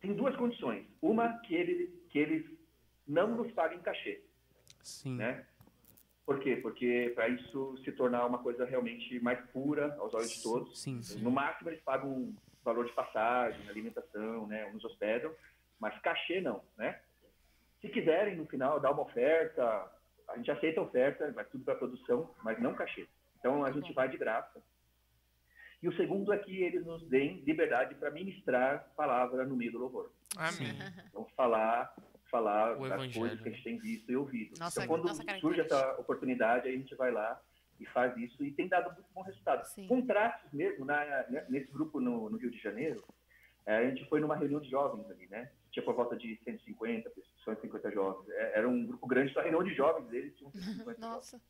[0.00, 0.86] tem duas condições.
[1.00, 2.44] Uma, que, ele, que eles
[3.06, 4.22] não nos paguem cachê,
[4.82, 5.16] Sim.
[5.16, 5.44] né?
[6.26, 6.56] Por quê?
[6.56, 11.00] Porque para isso se tornar uma coisa realmente mais pura aos olhos de todos, Sim.
[11.22, 14.70] no máximo eles pagam valor de passagem, alimentação, né?
[14.72, 15.34] Nos hospedam,
[15.78, 17.00] mas cachê não, né?
[17.80, 19.90] Se quiserem no final dar uma oferta,
[20.28, 23.06] a gente aceita a oferta, vai tudo para produção, mas não cachê.
[23.38, 24.62] Então a gente vai de graça.
[25.82, 29.78] E o segundo é que eles nos deem liberdade para ministrar palavra no meio do
[29.78, 30.12] louvor.
[30.36, 30.76] Amém.
[31.08, 31.94] Então falar,
[32.30, 34.58] falar O das evangelho, coisas que a gente tem visto e ouvido.
[34.58, 37.40] Nossa- então quando nossa surge essa oportunidade, a gente vai lá
[37.80, 39.64] e faz isso e tem dado muito bom resultado.
[39.66, 39.86] Sim.
[39.88, 41.02] Contrastes mesmo, na,
[41.48, 43.02] nesse grupo no, no Rio de Janeiro,
[43.66, 45.50] eh, a gente foi numa reunião de jovens ali, né?
[45.70, 48.28] Tinha por volta de 150, pessoas, 150 jovens.
[48.28, 50.98] Eh, Era um grupo grande, só reunião de jovens deles tinha 150 jovens.
[51.00, 51.40] Nossa.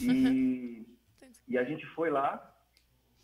[0.00, 0.86] E,
[1.48, 2.50] e a gente foi lá,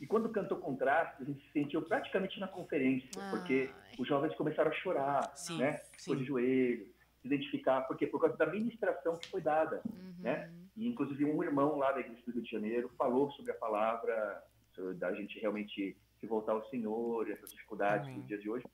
[0.01, 3.95] e quando cantou Contrastes, a gente se sentiu praticamente na conferência, porque Ai.
[3.99, 5.73] os jovens começaram a chorar, Sim, né?
[5.99, 6.87] Ficou de joelho,
[7.21, 10.15] se identificar, porque por causa da ministração que foi dada, Uhum.
[10.21, 10.51] né?
[10.81, 14.43] E inclusive um irmão lá da igreja do Rio de Janeiro falou sobre a palavra,
[14.75, 18.21] sobre da gente realmente se voltar ao Senhor, e essas dificuldades Amém.
[18.21, 18.65] do dia de hoje.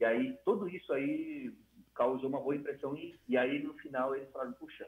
[0.00, 1.54] E aí tudo isso aí
[1.94, 4.84] causou uma boa impressão e, e aí no final eles falaram, puxa,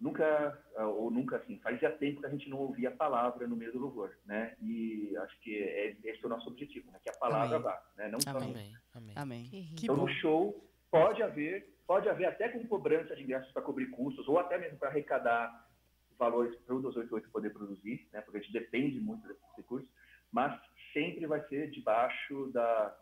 [0.00, 0.56] nunca
[0.96, 3.80] ou nunca assim fazia tempo que a gente não ouvia a palavra no meio do
[3.80, 4.54] louvor, né?
[4.62, 7.00] E acho que é, esse é o nosso objetivo, né?
[7.02, 7.62] Que a palavra Amém.
[7.62, 8.08] vá, né?
[8.08, 8.76] Não Amém.
[8.94, 9.12] Amém.
[9.16, 9.72] Amém.
[9.82, 10.02] Então bom.
[10.02, 10.64] no show
[10.94, 14.78] pode haver, pode haver até com cobrança de ingressos para cobrir custos ou até mesmo
[14.78, 15.68] para arrecadar
[16.16, 18.20] valores para o 288 poder produzir, né?
[18.20, 19.88] Porque a gente depende muito desses recursos,
[20.30, 20.56] mas
[20.92, 22.96] sempre vai ser debaixo da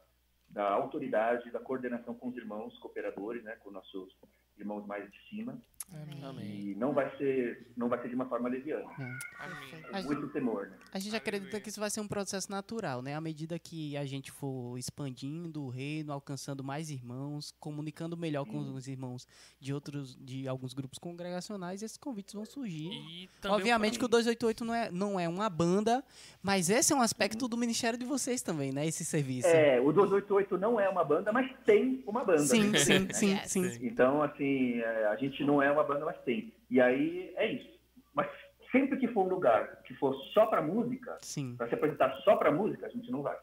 [0.48, 3.56] da autoridade, da coordenação com os irmãos cooperadores, né?
[3.62, 4.14] Com nossos
[4.58, 5.58] irmãos mais de cima.
[6.22, 6.70] Amém.
[6.70, 8.86] E não vai ser, não vai ser de uma forma leviana.
[9.38, 9.82] Amém.
[9.90, 10.76] Com muito temor, né?
[10.92, 13.14] A gente acredita que isso vai ser um processo natural, né?
[13.14, 18.58] À medida que a gente for expandindo o reino, alcançando mais irmãos, comunicando melhor com
[18.74, 19.26] os irmãos
[19.60, 22.90] de outros, de alguns grupos congregacionais, esses convites vão surgir.
[22.92, 26.02] E Obviamente que o 288 não é, não é uma banda,
[26.42, 28.86] mas esse é um aspecto do ministério de vocês também, né?
[28.86, 29.48] Esse serviço.
[29.48, 32.38] É, o 288 não é uma banda, mas tem uma banda.
[32.38, 32.78] sim, né?
[32.78, 33.50] sim, sim, Yes.
[33.52, 33.78] sim.
[33.82, 36.52] Então, assim, é, a gente não é uma banda, mas tem.
[36.70, 37.78] E aí é isso.
[38.14, 38.28] Mas
[38.72, 41.18] sempre que for um lugar que for só para música,
[41.56, 43.36] para se apresentar só para música, a gente não vai.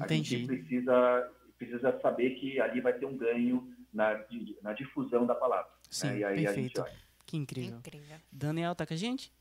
[0.00, 0.38] A entendi.
[0.38, 4.22] gente precisa, precisa saber que ali vai ter um ganho na,
[4.62, 5.70] na difusão da palavra.
[5.70, 5.78] né?
[5.90, 6.80] Sim, E aí a gente perfeito.
[6.82, 6.92] vai.
[7.26, 7.78] Que incrível.
[7.78, 8.16] Incrível.
[8.30, 9.32] Daniel, tá com a gente?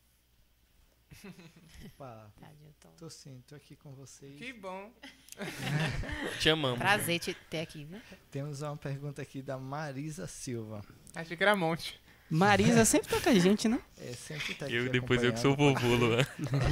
[1.86, 2.32] Opa,
[2.80, 2.90] Tom.
[2.98, 4.38] tô sim, tô aqui com vocês.
[4.38, 4.92] Que bom.
[6.40, 6.80] Te amamos.
[6.80, 8.00] Prazer te ter aqui, viu?
[8.32, 10.82] Temos uma pergunta aqui da Marisa Silva.
[11.16, 12.00] Achei que era monte.
[12.38, 13.80] Marisa sempre tá com a gente, né?
[14.02, 16.26] É, sempre tá aqui Eu depois eu que sou o vovô, Luan.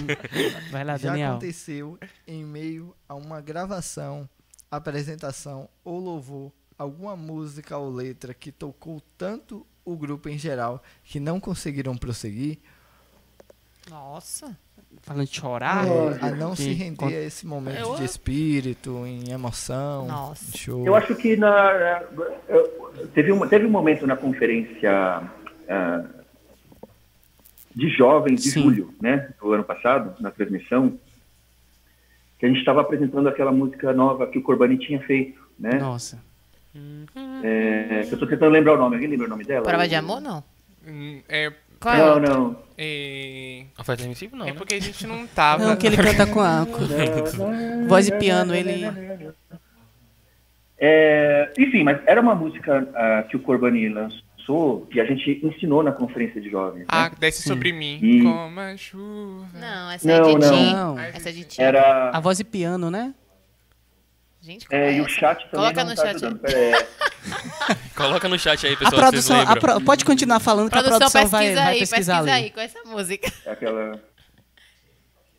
[0.71, 1.31] Vai lá, Já Daniel.
[1.31, 1.97] aconteceu
[2.27, 4.27] em meio a uma gravação,
[4.69, 11.19] apresentação ou louvor, alguma música ou letra que tocou tanto o grupo em geral que
[11.19, 12.57] não conseguiram prosseguir,
[13.89, 14.55] Nossa.
[15.03, 15.85] Falando de chorar.
[15.87, 20.55] é, a não se render a esse momento Eu- de espírito, em emoção, Nossa.
[20.57, 20.85] show.
[20.85, 22.03] Eu acho que na, na-
[22.49, 24.91] eu- teve, um, teve um momento na conferência
[25.71, 26.03] ah,
[27.73, 28.63] de jovens de Sim.
[28.63, 30.99] julho, né, do ano passado, na transmissão,
[32.37, 35.79] que a gente estava apresentando aquela música nova que o Corbani tinha feito, né?
[35.79, 36.21] Nossa.
[37.43, 38.95] É, eu estou tentando lembrar o nome.
[38.95, 39.65] Alguém lembra o nome dela?
[39.65, 40.43] Prova de amor, não?
[41.27, 42.55] É, Qual é Não, não.
[42.77, 44.57] é, A festa invencível não, é né?
[44.57, 45.65] porque a gente não tava.
[45.65, 46.65] Não, que ele canta com a
[47.87, 48.85] voz e piano, ele.
[50.77, 54.21] É, enfim, mas era uma música ah, que o Corbani lançou
[54.93, 56.79] e a gente ensinou na conferência de jovens.
[56.81, 56.85] né?
[56.89, 57.49] Ah, desce Sim.
[57.49, 57.99] sobre mim.
[58.01, 59.47] E- Como a chuva.
[59.53, 60.51] Não, essa Não, é de não.
[60.57, 60.73] Tim.
[60.73, 60.99] Não.
[60.99, 61.61] Essa é de Tim.
[61.61, 62.09] Era.
[62.13, 63.13] A voz e piano, né?
[64.43, 66.25] Gente, É, é e o chat também Coloca não no tá chat.
[66.25, 66.85] aí.
[67.95, 70.81] Coloca no chat aí, A pessoal, produção, vocês a pro- pode continuar falando que a
[70.81, 72.43] Produção, produção vai, pesquisa vai aí, pesquisar pesquisa ali.
[72.45, 73.31] aí com essa música.
[73.45, 74.01] É aquela.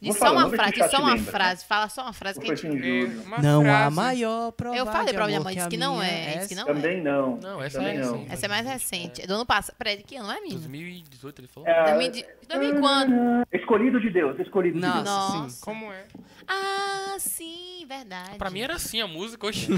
[0.03, 1.65] Diz só uma frase, diz só uma lembra, frase.
[1.65, 3.05] Fala só uma frase Não que a gente...
[3.07, 3.97] É, Não há frase.
[3.97, 6.37] maior prova Eu falei de pra minha amor mãe, que disse a que não é,
[6.39, 7.37] disse que não Também não.
[7.37, 8.27] Não, essa também é não.
[8.29, 9.23] Essa é mais recente.
[9.23, 9.77] É do ano passado.
[9.79, 10.27] Peraí, de que ano?
[10.27, 10.55] Não é minha?
[10.55, 11.69] 2018 ele falou?
[11.69, 13.13] É, 2000 2000 e quando?
[13.53, 15.33] Escolhido de Deus, escolhido Nossa, de Deus.
[15.33, 15.39] sim.
[15.39, 15.65] Nossa.
[15.65, 16.05] Como é?
[16.49, 18.37] Ah, sim, verdade.
[18.39, 19.69] Pra mim era assim a música, hoje.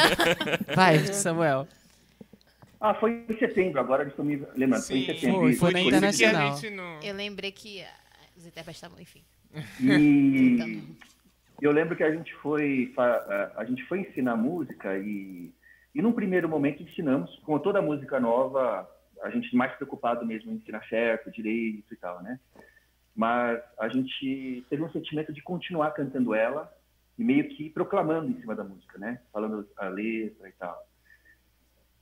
[0.74, 1.68] Vai, Samuel.
[2.80, 4.82] Ah, foi em setembro, agora estão me lembrando.
[4.82, 5.06] Foi em Sim.
[5.14, 5.40] setembro.
[5.40, 6.58] Foi, foi na Que Internacional.
[6.72, 7.00] não...
[7.02, 7.86] Eu lembrei que ah,
[8.36, 9.22] os intérpretes estavam, enfim.
[9.80, 10.96] E Então.
[11.60, 12.92] eu lembro que a gente foi
[13.56, 15.52] a gente foi ensinar música e
[15.94, 18.88] e num primeiro momento ensinamos, como toda música nova,
[19.22, 22.40] a gente mais preocupado mesmo em ensinar certo, direito e tal, né?
[23.14, 26.72] Mas a gente teve um sentimento de continuar cantando ela
[27.18, 29.20] e meio que proclamando em cima da música, né?
[29.30, 30.82] Falando a letra e tal.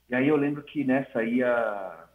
[0.09, 2.07] E aí eu lembro que nessa aí a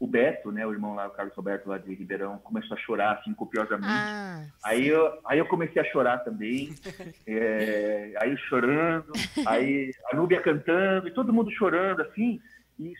[0.00, 3.18] o Beto, né, o irmão lá, o Carlos Roberto lá de Ribeirão, começou a chorar
[3.18, 3.90] assim copiosamente.
[3.90, 6.72] Ah, Aí eu, aí eu comecei a chorar também,
[7.26, 9.12] é, aí chorando,
[9.46, 12.40] aí a Núbia cantando, e todo mundo chorando, assim,
[12.78, 12.92] e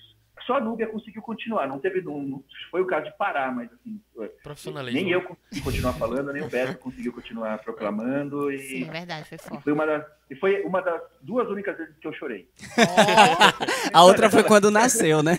[0.48, 3.70] só a Núbia conseguiu continuar, não teve, não, não foi o caso de parar, mas
[3.70, 4.00] assim,
[4.42, 4.98] Profissionalismo.
[4.98, 9.36] nem eu consegui continuar falando, nem o Beto conseguiu continuar proclamando, e, sim, verdade, foi
[9.36, 9.62] e forte.
[9.62, 12.48] foi uma das, e foi uma das duas únicas vezes que eu chorei.
[13.92, 15.38] A outra foi quando nasceu, né?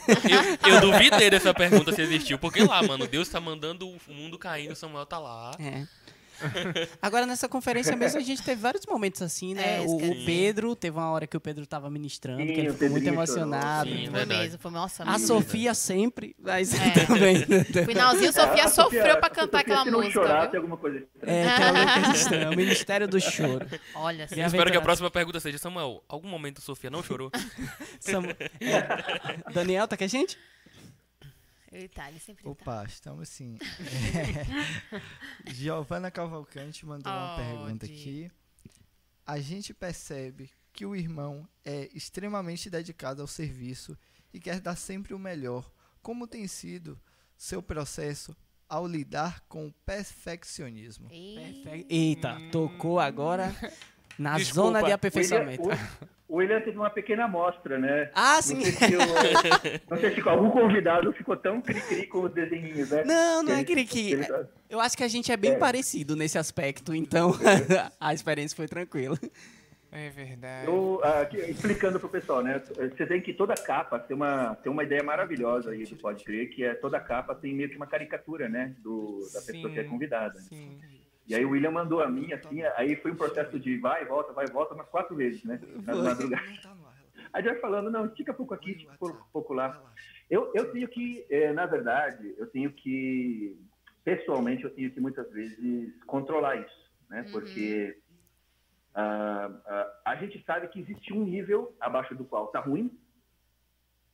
[0.64, 4.38] Eu, eu duvidei dessa pergunta se existiu, porque lá, mano, Deus tá mandando o mundo
[4.38, 5.54] caindo, Samuel tá lá.
[5.60, 5.88] É.
[7.02, 9.78] Agora, nessa conferência mesmo, a gente teve vários momentos assim, né?
[9.78, 12.60] É, o, o que- Pedro, teve uma hora que o Pedro tava ministrando, que Sim,
[12.60, 13.90] ele o ficou muito emocionado.
[13.90, 15.04] Sim, Foi mesmo, foi nossa.
[15.04, 16.78] A Sofia sempre, mas É.
[17.06, 17.46] também.
[17.86, 20.14] Finalzinho, Sofia É, a sofreu pra a cantar Sofia, aquela se não música.
[20.22, 20.50] chorar, viu?
[20.52, 21.38] tem alguma coisa estranha.
[21.38, 23.66] É, tem uma coisa estranha, o Ministério do Choro.
[23.96, 26.90] Olha, E a Eu espero que a próxima pergunta seja, Samuel, algum momento a Sofia
[26.90, 27.32] não chorou?
[28.00, 28.30] Samu-
[28.60, 29.52] É.
[29.54, 30.38] Daniel, tá com a gente?
[31.72, 32.50] Ele tá, ele sempre tá.
[32.50, 33.58] Opa, estamos sim.
[35.48, 37.94] Giovana Cavalcante mandou uma Oh, pergunta Di.
[37.94, 38.32] aqui.
[39.26, 43.98] A gente percebe que o irmão é extremamente dedicado ao serviço
[44.34, 45.70] e quer dar sempre o melhor.
[46.02, 47.00] Como tem sido
[47.38, 48.36] seu processo
[48.68, 51.10] ao lidar com o perfeccionismo?
[51.12, 53.56] Eita, tocou agora
[54.18, 54.54] na Desculpa.
[54.68, 55.64] zona de William, aperfeiçoamento.
[55.64, 58.12] o, o William teve uma pequena amostra, né?
[58.14, 58.62] Ah, Não sim.
[58.62, 59.00] sei, se o-
[59.90, 63.04] não sei se algum convidado ficou tão cri-cri com os desenhinhos, né?
[63.04, 67.32] Não, não é tá- Eu acho que a gente é bem parecido nesse aspecto, então
[68.00, 69.18] a experiência foi tranquila.
[69.92, 70.68] É verdade.
[70.68, 72.62] Eu, ah, aqui, explicando pro pessoal, né?
[72.96, 76.52] Você tem que toda capa tem uma, tem uma ideia maravilhosa aí do Pode Crer,
[76.52, 78.76] que é toda capa tem meio que uma caricatura, né?
[78.84, 79.74] Do, da pessoa Sim.
[79.74, 80.40] que é convidada.
[80.40, 80.46] né?
[81.30, 84.06] E aí o William mandou a minha, assim, aí foi um processo de vai e
[84.06, 85.62] volta, vai e volta, umas quatro vezes, né?
[85.86, 86.44] Na madrugada.
[86.44, 86.56] Aí
[87.34, 89.80] a gente vai falando, não, estica um pouco aqui, estica um pouco lá.
[90.28, 93.56] Eu, eu tenho que, eh, na verdade, eu tenho que,
[94.04, 97.24] pessoalmente, eu tenho que muitas vezes controlar isso, né?
[97.32, 97.96] Porque
[98.96, 102.92] ah, ah, a gente sabe que existe um nível abaixo do qual tá ruim,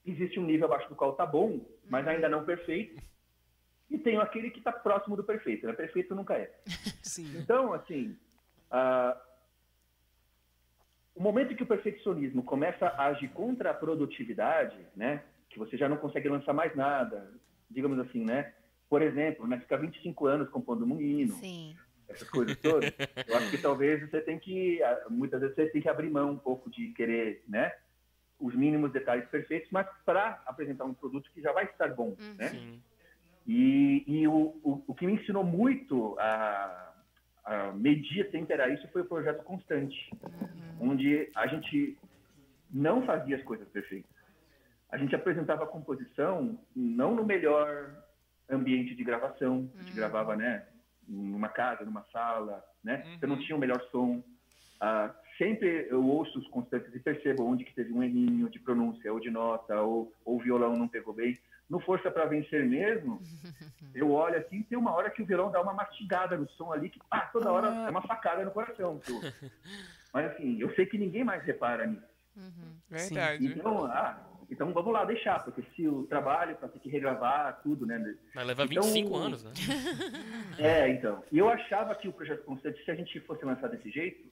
[0.05, 3.01] existe um nível abaixo do qual tá bom, mas ainda não perfeito,
[3.89, 5.73] e tem aquele que está próximo do perfeito, né?
[5.73, 6.51] Perfeito nunca é.
[7.03, 7.37] Sim.
[7.37, 8.17] Então, assim,
[8.71, 9.15] ah,
[11.15, 15.87] o momento que o perfeccionismo começa a agir contra a produtividade, né, que você já
[15.87, 17.31] não consegue lançar mais nada,
[17.69, 18.53] digamos assim, né,
[18.89, 21.75] por exemplo, né, ficar 25 anos compondo um hino, Sim.
[22.09, 22.91] essas coisas todas,
[23.27, 24.79] eu acho que talvez você tem que,
[25.09, 27.71] muitas vezes você tem que abrir mão um pouco de querer, né,
[28.37, 32.49] os mínimos detalhes perfeitos, mas para apresentar um produto que já vai estar bom, né?
[32.49, 32.83] Sim.
[33.47, 36.93] E, e o, o, o que me ensinou muito a,
[37.45, 40.11] a medir, temperar isso, foi o projeto Constante,
[40.80, 41.97] onde a gente
[42.72, 44.09] não fazia as coisas perfeitas.
[44.91, 47.95] A gente apresentava a composição não no melhor
[48.49, 50.65] ambiente de gravação, a gente gravava, né,
[51.07, 54.23] numa casa, numa sala, né, você não tinha o melhor som.
[54.80, 59.11] Ah, sempre eu ouço os constantes e percebo onde que teve um errinho de pronúncia
[59.11, 61.38] ou de nota ou, ou o violão não pegou bem.
[61.69, 63.19] No Força para Vencer mesmo,
[63.95, 66.89] eu olho assim, tem uma hora que o violão dá uma mastigada no som ali,
[66.89, 68.99] que ah, toda hora é uma facada no coração.
[68.99, 69.13] pô.
[70.13, 72.05] Mas assim, eu sei que ninguém mais repara nisso.
[72.89, 73.45] Verdade.
[73.47, 74.17] Então, ah,
[74.49, 78.15] então vamos lá deixar, porque se o trabalho para ter que regravar tudo, né?
[78.35, 79.51] Mas leva Então- 25 anos, né?
[80.59, 81.23] É, então.
[81.31, 84.23] E eu achava que o projeto Constante, se a gente fosse lançar desse jeito,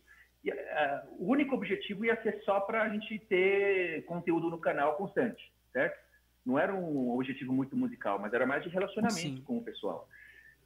[0.43, 4.95] ia- ah, o único objetivo ia ser só para a gente ter conteúdo no canal
[4.95, 5.97] constante, certo?
[6.45, 9.43] Não era um objetivo muito musical, mas era mais de relacionamento Sim.
[9.43, 10.07] com o pessoal,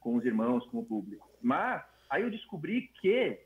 [0.00, 1.28] com os irmãos, com o público.
[1.40, 3.38] Mas aí eu descobri que,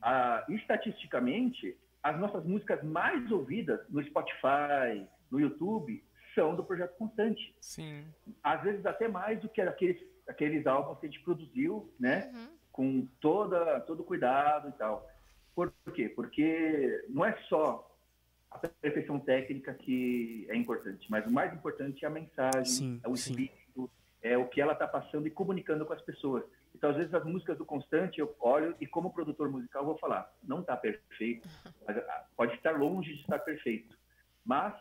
[0.00, 6.02] ah, estatisticamente, as nossas músicas mais ouvidas no Spotify, no YouTube,
[6.34, 8.04] são do projeto Constante Sim.
[8.42, 12.32] às vezes até mais do que aqueles, aqueles álbuns que a gente produziu, né?
[12.70, 15.06] Com toda, todo cuidado e tal.
[15.54, 16.08] Por quê?
[16.08, 17.89] Porque não é só
[18.50, 23.08] a perfeição técnica que é importante, mas o mais importante é a mensagem, Sim, é
[23.08, 23.30] o sim.
[23.30, 23.90] espírito,
[24.22, 26.44] é o que ela está passando e comunicando com as pessoas.
[26.74, 30.32] Então, às vezes, as músicas do Constante, eu olho e, como produtor musical, vou falar:
[30.42, 31.48] não está perfeito,
[31.86, 33.96] mas, ah, pode estar longe de estar perfeito,
[34.44, 34.74] mas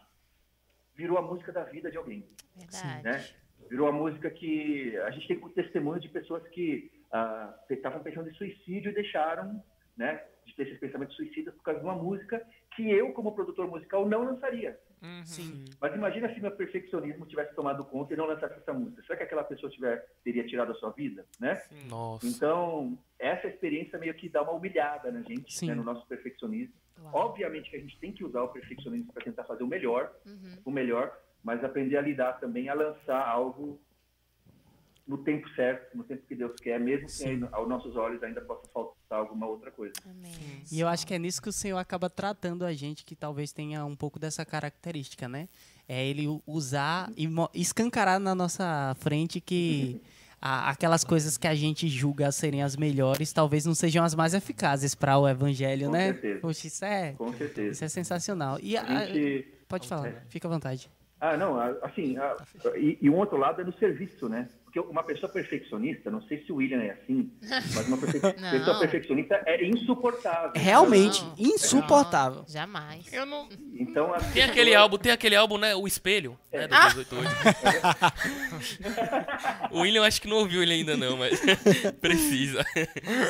[0.96, 2.26] virou a música da vida de alguém
[2.56, 3.04] Verdade.
[3.04, 3.26] né?
[3.70, 8.34] Virou a música que a gente tem testemunho de pessoas que ah, estavam pensando em
[8.34, 9.64] suicídio e deixaram,
[9.96, 12.46] né, de ter esses pensamentos suicidas por causa de uma música
[12.76, 14.80] que eu, como produtor musical, não lançaria.
[15.02, 15.26] Uhum.
[15.26, 15.66] Sim.
[15.80, 19.02] Mas imagina se meu perfeccionismo tivesse tomado conta e não lançasse essa música.
[19.04, 21.62] Será que aquela pessoa tiver, teria tirado a sua vida, né?
[21.88, 22.28] Nossa.
[22.28, 26.74] Então, essa experiência meio que dá uma humilhada na gente, né, no nosso perfeccionismo.
[27.02, 27.28] Uau.
[27.28, 30.58] Obviamente que a gente tem que usar o perfeccionismo para tentar fazer o melhor, Uhum.
[30.66, 33.80] o melhor, mas aprender a lidar também, a lançar algo
[35.10, 38.62] no tempo certo, no tempo que Deus quer, mesmo que aos nossos olhos ainda possa
[38.72, 39.94] faltar alguma outra coisa.
[40.08, 40.32] Amém.
[40.72, 43.52] E eu acho que é nisso que o Senhor acaba tratando a gente, que talvez
[43.52, 45.50] tenha um pouco dessa característica, né?
[45.88, 50.00] É ele usar e escancarar na nossa frente que
[50.40, 54.36] a- aquelas coisas que a gente julga serem as melhores, talvez não sejam as mais
[54.36, 56.14] eficazes para o evangelho, Com né?
[56.14, 56.40] certeza.
[56.42, 57.72] Poxa, isso é, Com certeza.
[57.72, 58.60] isso é sensacional.
[58.62, 59.48] E a- A gente...
[59.68, 60.88] pode falar, fica à vontade.
[61.22, 62.38] Ah, não, assim, a-
[62.78, 64.48] e, e um outro lado é no serviço, né?
[64.72, 68.20] Porque uma pessoa perfeccionista, não sei se o William é assim, mas uma perfe-
[68.52, 70.52] pessoa perfeccionista é insuportável.
[70.56, 71.34] Realmente Não.
[71.40, 72.42] insuportável.
[72.42, 73.12] Não, jamais.
[73.12, 73.50] Eu não.
[73.74, 75.74] Então, as Tem aquele álbum, tem aquele álbum, né?
[75.76, 76.68] O Espelho, né?
[76.68, 76.90] Do Ah!
[76.94, 77.30] 288.
[79.72, 81.40] o William acho que não ouviu ele ainda não, mas
[82.00, 82.64] precisa.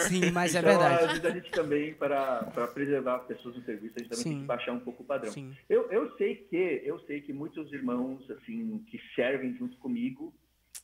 [0.10, 1.04] Sim, mas é então, verdade.
[1.06, 4.24] Às vezes a gente também, para para preservar as pessoas no serviço, a gente também
[4.24, 4.30] Sim.
[4.32, 5.32] tem que baixar um pouco o padrão.
[5.32, 5.56] Sim.
[5.70, 10.34] Eu, eu sei que eu sei que muitos irmãos assim que servem junto comigo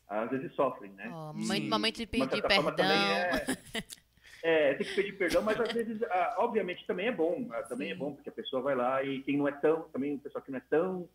[0.08, 1.10] às vezes sofrem, né?
[1.14, 2.86] Ó, E momento- momento de pedir perdão.
[4.44, 7.48] É, é, tem que pedir perdão, mas às vezes, ah, obviamente, também é bom.
[7.52, 10.16] ah, também é bom, porque a pessoa vai lá e quem não é tão, também
[10.16, 11.10] o pessoal que não é tão,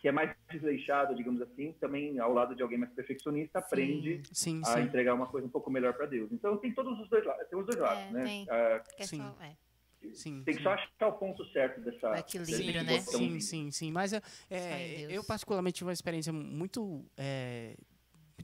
[0.00, 4.60] que é mais desleixado, digamos assim, também ao lado de alguém mais perfeccionista, aprende Sim,
[4.64, 4.80] a sim.
[4.84, 6.32] entregar uma coisa um pouco melhor para Deus.
[6.32, 8.24] Então tem todos os dois lados, tem os dois lados, né?
[8.24, 8.46] tem.
[8.50, 9.18] Ah, Que é Sim.
[9.18, 9.56] só- é.
[10.14, 10.62] sim, tem que sim.
[10.64, 12.10] só achar o ponto certo dessa.
[12.10, 12.98] O equilíbrio, desse né?
[13.00, 13.92] Sim, sim, sim.
[13.92, 14.12] Mas
[14.50, 17.76] é, eu, particularmente, tive uma experiência muito, é,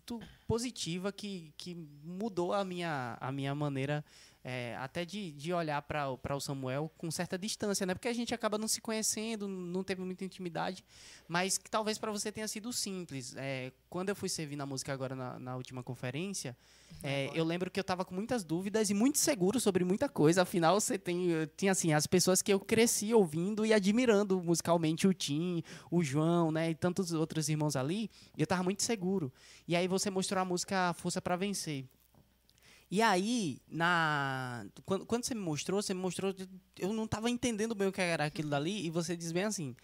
[0.08, 4.04] muito positiva que, que mudou a minha, a minha maneira
[4.44, 7.94] é, até de, de olhar para o Samuel com certa distância, né?
[7.94, 10.84] Porque a gente acaba não se conhecendo, não teve muita intimidade,
[11.26, 13.34] mas que talvez para você tenha sido simples.
[13.36, 16.56] É, quando eu fui servir na música agora na, na última conferência,
[17.02, 20.42] é, eu lembro que eu tava com muitas dúvidas e muito seguro sobre muita coisa.
[20.42, 25.06] Afinal, você tem, eh, tinha assim, as pessoas que eu cresci ouvindo e admirando musicalmente,
[25.06, 29.32] o Tim, o João, né, e tantos outros irmãos ali, e eu tava muito seguro.
[29.66, 31.84] E aí você mostrou a música Força para Vencer.
[32.90, 36.34] E aí, na quando, quando você me mostrou, você me mostrou,
[36.78, 39.76] eu não tava entendendo bem o que era aquilo dali, e você diz bem assim,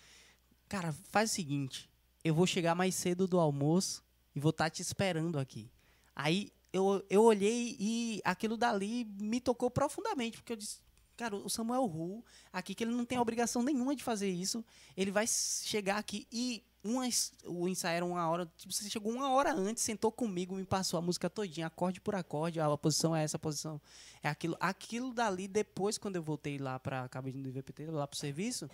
[0.68, 1.90] cara, faz o seguinte,
[2.22, 4.02] eu vou chegar mais cedo do almoço
[4.35, 5.70] e vou estar te esperando aqui.
[6.16, 10.81] Aí eu, eu olhei e aquilo dali me tocou profundamente, porque eu disse,
[11.16, 14.64] cara, o Samuel Ru, aqui, que ele não tem obrigação nenhuma de fazer isso,
[14.96, 17.08] ele vai chegar aqui e uma,
[17.46, 20.98] o ensaio era uma hora, tipo, você chegou uma hora antes, sentou comigo, me passou
[20.98, 23.80] a música todinha, acorde por acorde, a posição é essa, a posição
[24.22, 24.54] é aquilo.
[24.60, 28.68] Aquilo dali, depois, quando eu voltei lá para a cabine do IVPT, lá pro serviço,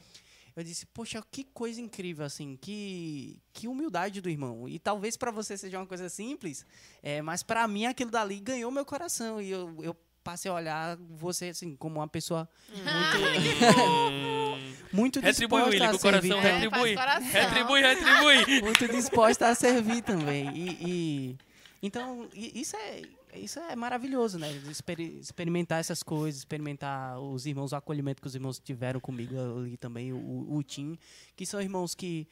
[0.57, 4.69] eu disse, poxa, que coisa incrível, assim, que, que humildade do irmão.
[4.69, 6.67] E talvez para você seja uma coisa simples,
[7.03, 9.41] é, mas para mim aquilo dali ganhou meu coração.
[9.41, 12.81] E eu, eu passei a olhar você, assim, como uma pessoa muito,
[14.93, 16.29] muito Retribui, disposta William, a servir.
[16.31, 16.95] coração, É, retribui.
[16.95, 17.31] coração.
[17.31, 18.61] Retribui, retribui.
[18.63, 20.51] Muito disposta a servir também.
[20.55, 21.37] E, e-
[21.83, 23.03] então, isso é,
[23.35, 24.51] isso é maravilhoso, né?
[24.71, 29.77] Experi- experimentar essas coisas, experimentar os irmãos, o acolhimento que os irmãos tiveram comigo ali
[29.77, 30.99] também, o, o Tim,
[31.37, 32.27] que são irmãos que,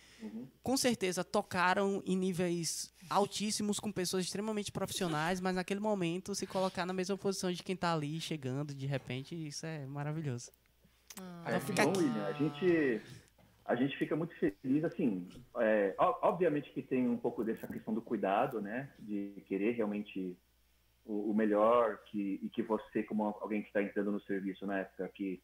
[0.63, 6.85] com certeza, tocaram em níveis altíssimos com pessoas extremamente profissionais, mas naquele momento se colocar
[6.85, 10.51] na mesma posição de quem está ali chegando de repente, isso é maravilhoso.
[11.47, 12.01] É, Então fica bom, aqui.
[12.01, 13.01] William, a gente,
[13.65, 15.27] a gente fica muito feliz, assim,
[15.59, 20.37] é, obviamente que tem um pouco dessa questão do cuidado, né, de querer realmente
[21.09, 24.81] o, o melhor, que, e que você, como alguém que está entrando no serviço na
[24.81, 25.41] época, que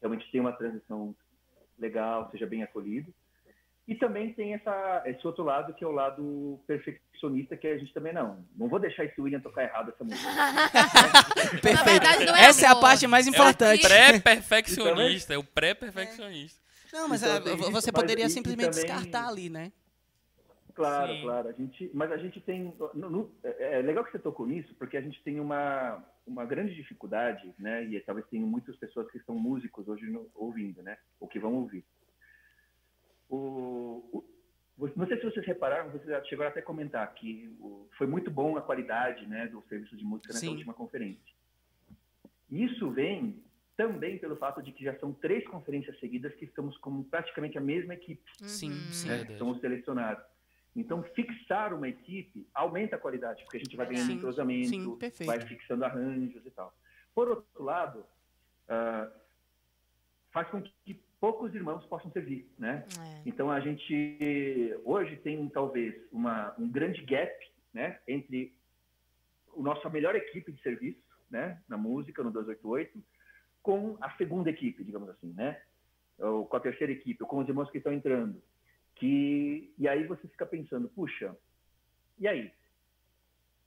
[0.00, 1.14] realmente tem uma transição
[1.78, 3.12] legal, seja bem acolhido.
[3.86, 7.92] E também tem essa, esse outro lado, que é o lado perfeccionista, que a gente
[7.92, 8.42] também não.
[8.56, 10.26] Não vou deixar esse William tocar errado essa música.
[11.60, 11.84] Perfeito.
[11.84, 13.84] verdade, não é Essa é a parte mais importante.
[13.84, 16.62] É o pré-perfeccionista, é o pré-perfeccionista.
[16.94, 19.70] Não, mas Então, é, isso, você mas poderia simplesmente também- descartar ali, né?
[20.74, 21.22] Claro, Sim.
[21.22, 21.48] claro.
[21.48, 22.74] A gente, mas a gente tem.
[22.94, 26.44] no- no- é é legal que você tocou nisso, porque a gente tem uma, uma
[26.44, 27.84] grande dificuldade, né?
[27.84, 30.98] E talvez tenham muitas pessoas que são músicos hoje no- ouvindo, né?
[31.20, 31.84] Ou que vão ouvir.
[33.30, 37.88] O, o- não sei se vocês repararam, vocês já chegaram até a comentar que o-
[37.96, 40.48] foi muito bom a qualidade né, do serviço de música nessa Sim.
[40.50, 41.32] última conferência.
[42.50, 43.42] Isso vem
[43.76, 47.60] também pelo fato de que já são três conferências seguidas que estamos com praticamente a
[47.60, 48.92] mesma equipe Sim, Uhum.
[48.92, 49.08] sim.
[49.08, 49.16] né?
[49.18, 49.38] Verdade.
[49.38, 50.24] Somos selecionados.
[50.76, 55.24] Então, fixar uma equipe aumenta a qualidade, porque a gente vai ganhando Sim, entrosamento, sim,
[55.24, 56.74] vai fixando arranjos e tal.
[57.14, 58.04] Por outro lado,
[58.68, 59.08] ah,
[60.32, 62.84] faz com que poucos irmãos possam servir, né?
[62.98, 63.22] É.
[63.24, 67.32] Então, a gente hoje tem talvez uma, um grande gap
[67.72, 68.52] né, entre
[69.56, 73.02] a nossa melhor equipe de serviço né, na música, no 288,
[73.62, 75.60] com a segunda equipe, digamos assim, né?
[76.18, 78.42] Ou com a terceira equipe, ou com os irmãos que estão entrando.
[78.96, 81.34] Que, e aí você fica pensando, puxa,
[82.18, 82.52] e aí?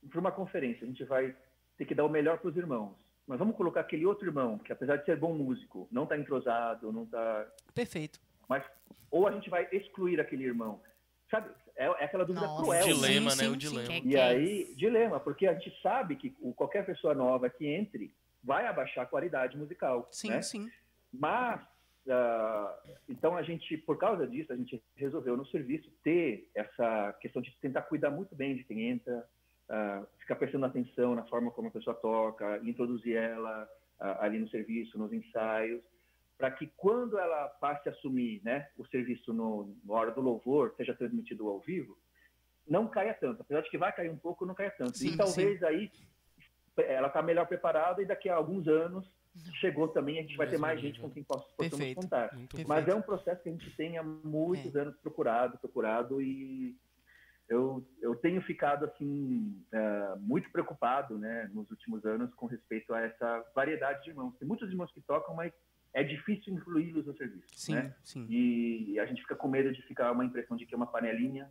[0.10, 1.36] Para uma conferência, a gente vai
[1.78, 2.96] ter que dar o melhor para os irmãos.
[3.28, 6.92] Mas vamos colocar aquele outro irmão, que apesar de ser bom músico, não está entrosado,
[6.94, 7.46] não está
[7.76, 8.20] Perfeito.
[8.48, 8.64] mas
[9.12, 10.82] ou a gente vai excluir aquele irmão.
[11.30, 11.50] Sabe?
[11.76, 12.64] É, é aquela dúvida Nossa.
[12.64, 12.88] cruel.
[12.88, 12.94] né?
[12.94, 13.44] dilema, sim, né?
[13.44, 13.58] sim, o sim.
[13.58, 13.88] dilema.
[14.02, 18.14] Que- E aí, dilema, porque a gente sabe que o- qualquer pessoa nova que entre
[18.42, 20.08] vai abaixar a qualidade musical.
[20.12, 20.42] Sim, né?
[20.42, 20.72] sim.
[21.12, 21.62] Mas,
[22.10, 22.78] ah,
[23.10, 27.56] então a gente, por causa disso, a gente resolveu no serviço ter essa questão de
[27.62, 29.28] tentar cuidar muito bem de quem entra,
[29.70, 33.70] ah, ficar prestando atenção na forma como a pessoa toca, introduzir ela
[34.00, 35.82] ah, ali no serviço, nos ensaios,
[36.38, 40.74] para que quando ela passe a assumir né, o serviço no, na hora do louvor,
[40.78, 41.98] seja transmitido ao vivo,
[42.68, 43.42] não caia tanto.
[43.42, 44.98] Apesar de que vai cair um pouco, não caia tanto.
[44.98, 45.92] Sim, e talvez aí
[46.78, 49.10] ela está melhor preparada e daqui a alguns anos
[49.60, 50.92] chegou também, a gente vai ter mais nível.
[50.92, 52.34] gente com quem poss- possamos contar.
[52.34, 52.68] Muito Perfeito.
[52.68, 56.76] Mas é um processo que a gente tem há muitos anos procurado, procurado e
[57.50, 63.02] eu, eu tenho ficado assim uh, muito preocupado, né, nos últimos anos com respeito a
[63.02, 64.36] essa variedade de irmãos.
[64.38, 65.54] Tem muitos irmãos que tocam, mas
[65.94, 67.96] é difícil incluí-los no serviço, Sim, né?
[68.04, 70.88] sim, E a gente fica com medo de ficar uma impressão de que é uma
[70.88, 71.50] panelinha,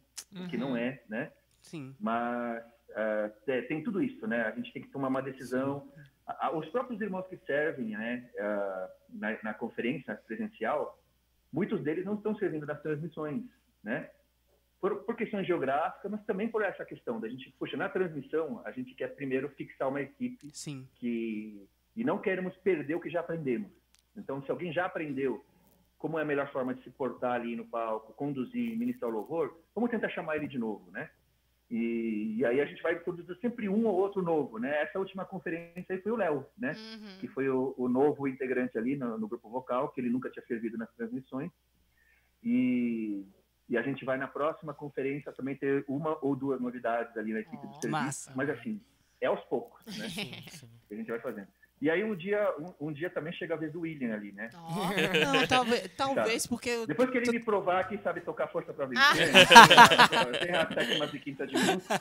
[0.50, 1.32] que não é, né?
[1.62, 1.96] sim.
[1.98, 4.42] Mas uh, é, tem tudo isso, né?
[4.42, 5.90] A gente tem que tomar uma decisão.
[5.96, 10.98] A, a, os próprios irmãos que servem, né, uh, na, na conferência presencial,
[11.52, 13.44] muitos deles não estão servindo nas transmissões,
[13.82, 14.10] né?
[14.80, 18.70] Por, por, questões geográficas, mas também por essa questão da gente, puxa, na transmissão, a
[18.70, 20.86] gente quer primeiro fixar uma equipe Sim.
[20.96, 21.66] que
[21.96, 23.70] e não queremos perder o que já aprendemos.
[24.14, 25.42] Então, se alguém já aprendeu
[25.98, 29.58] como é a melhor forma de se portar ali no palco, conduzir, ministrar o louvor,
[29.74, 31.10] vamos tentar chamar ele de novo, né?
[31.68, 34.82] E, e aí a gente vai produzir sempre um ou outro novo, né?
[34.82, 36.72] Essa última conferência aí foi o Léo, né?
[36.72, 37.18] Uhum.
[37.18, 40.44] Que foi o, o, novo integrante ali no, no grupo vocal, que ele nunca tinha
[40.46, 41.50] servido nas transmissões.
[42.42, 43.26] E
[43.68, 47.40] e a gente vai na próxima conferência também ter uma ou duas novidades ali na
[47.40, 47.90] equipe Oh, do serviço.
[47.90, 48.32] massa.
[48.36, 48.80] Mas assim,
[49.20, 50.06] é aos poucos, né?
[50.86, 51.48] que a gente vai fazendo.
[51.80, 54.48] E aí um dia, um, um dia também chega a vez do William ali, né?
[54.54, 54.88] Ó.
[54.88, 58.86] Não, talvez, talvez porque eu- Depois que ele me provar que sabe tocar força pra
[58.86, 59.14] vencer, Ah.
[60.32, 60.38] né?
[60.38, 62.00] tem a sétima e quinta de música.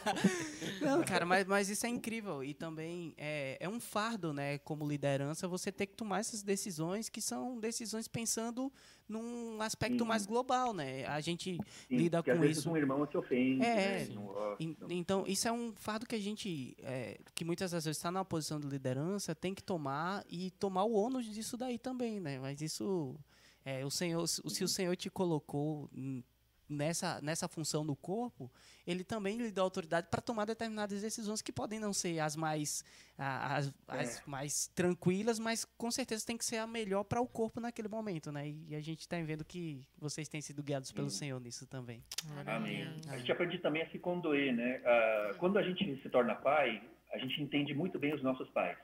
[0.82, 2.42] Não, cara, mas, mas isso é incrível.
[2.44, 4.58] E também é, é um fardo, né?
[4.60, 8.72] Como liderança, você ter que tomar essas decisões que são decisões pensando
[9.08, 10.08] num aspecto Sim.
[10.08, 11.06] mais global, né?
[11.06, 11.58] A gente
[11.88, 12.72] Sim, lida porque às com vezes isso.
[12.72, 14.58] um irmão se ofende, É, né?
[14.90, 18.26] Então, isso é um fardo que a gente, é, que muitas das vezes está numa
[18.26, 22.40] posição de liderança, tem que tomar e tomar o ônus disso daí também, né?
[22.40, 23.16] Mas isso,
[23.64, 26.24] é, o Senhor, se se o Senhor te colocou hum,
[26.70, 28.52] nessa, nessa função no corpo,
[28.86, 32.84] Ele também lhe dá autoridade para tomar determinadas decisões que podem não ser as mais,
[33.18, 37.60] as, as mais tranquilas, mas com certeza tem que ser a melhor para o corpo
[37.60, 38.48] naquele momento, né?
[38.48, 42.04] E a gente está vendo que vocês têm sido guiados pelo Senhor nisso também.
[42.46, 42.88] Amém.
[43.10, 44.82] A gente aprende também a se condoer, né?
[44.86, 46.82] Ah, quando a gente se torna pai,
[47.14, 48.78] a gente entende muito bem os nossos pais,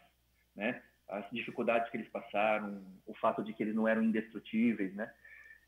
[0.55, 0.81] né?
[1.07, 5.11] As dificuldades que eles passaram, o fato de que eles não eram indestrutíveis, né?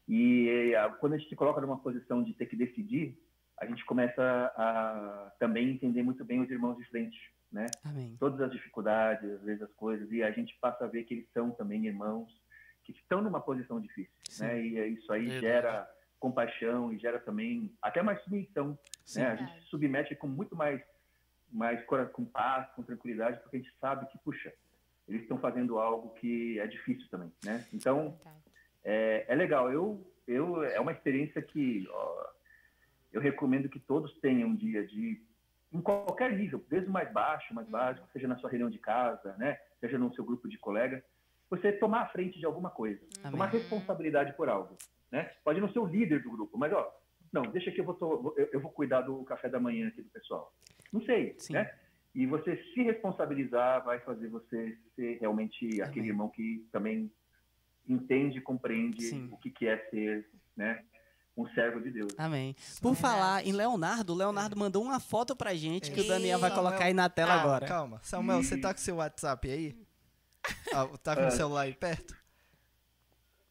[0.08, 3.18] E ah, quando a gente se coloca numa posição de ter que decidir,
[3.60, 4.22] a gente começa
[4.56, 7.18] a também entender muito bem os irmãos de frente,
[7.52, 7.68] né?
[7.86, 8.18] Amém.
[8.20, 11.30] todas as dificuldades, às vezes as coisas, e a gente passa a ver que eles
[11.32, 12.30] são também irmãos
[12.84, 14.44] que estão numa posição difícil, Sim.
[14.44, 14.62] né?
[14.62, 15.42] E isso aí Verdade.
[15.42, 15.90] gera
[16.20, 19.20] compaixão e gera também até mais submissão, Sim.
[19.20, 19.28] né?
[19.28, 20.82] A gente se submete com muito mais
[21.52, 24.52] mais com paz, com tranquilidade, porque a gente sabe que puxa,
[25.08, 27.64] eles estão fazendo algo que é difícil também, né?
[27.72, 28.18] Então
[28.84, 29.72] é, é legal.
[29.72, 32.26] Eu, eu é uma experiência que ó,
[33.11, 35.22] eu recomendo que todos tenham um dia de
[35.72, 39.35] em qualquer nível, desde o mais baixo, mais básico, seja na sua reunião de casa,
[39.38, 41.01] né, seja no seu grupo de colegas,
[41.49, 43.60] você tomar a frente de alguma coisa, tomar Amém.
[43.60, 44.77] responsabilidade por algo,
[45.11, 45.31] né?
[45.43, 46.91] Pode não ser o líder do grupo, mas ó,
[47.31, 50.10] não, deixa que eu vou eu, eu vou cuidar do café da manhã aqui do
[50.10, 50.53] pessoal.
[50.91, 51.53] Não sei, Sim.
[51.53, 51.73] né?
[52.14, 57.11] E você se responsabilizar vai fazer você ser realmente aquele irmão que também
[57.88, 59.30] entende, compreende Sim.
[59.31, 60.84] o que, que é ser, né,
[61.35, 62.14] um servo de Deus.
[62.18, 62.55] Amém.
[62.81, 66.49] Por falar em Leonardo, o Leonardo mandou uma foto pra gente que o Daniel vai
[66.51, 67.65] Samuel, colocar aí na tela Ah, agora.
[67.68, 69.76] Calma, Samuel, você tá com seu WhatsApp aí?
[70.73, 71.27] Ah, tá com É.
[71.27, 72.15] o celular aí perto?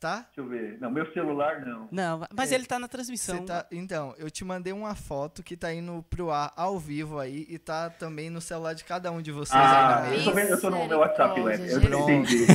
[0.03, 0.27] Tá?
[0.35, 0.79] Deixa eu ver.
[0.81, 1.87] Não, meu celular não.
[1.93, 2.57] Não, mas É.
[2.57, 3.45] ele tá na transmissão.
[3.47, 7.47] Tá, então, eu te mandei uma foto que tá indo pro ar ao vivo aí
[7.49, 10.25] e tá também no celular de cada um de vocês Ah, aí na eu mesa.
[10.25, 11.71] tô vendo, eu tô no meu WhatsApp web.
[11.71, 12.47] Eu entendi.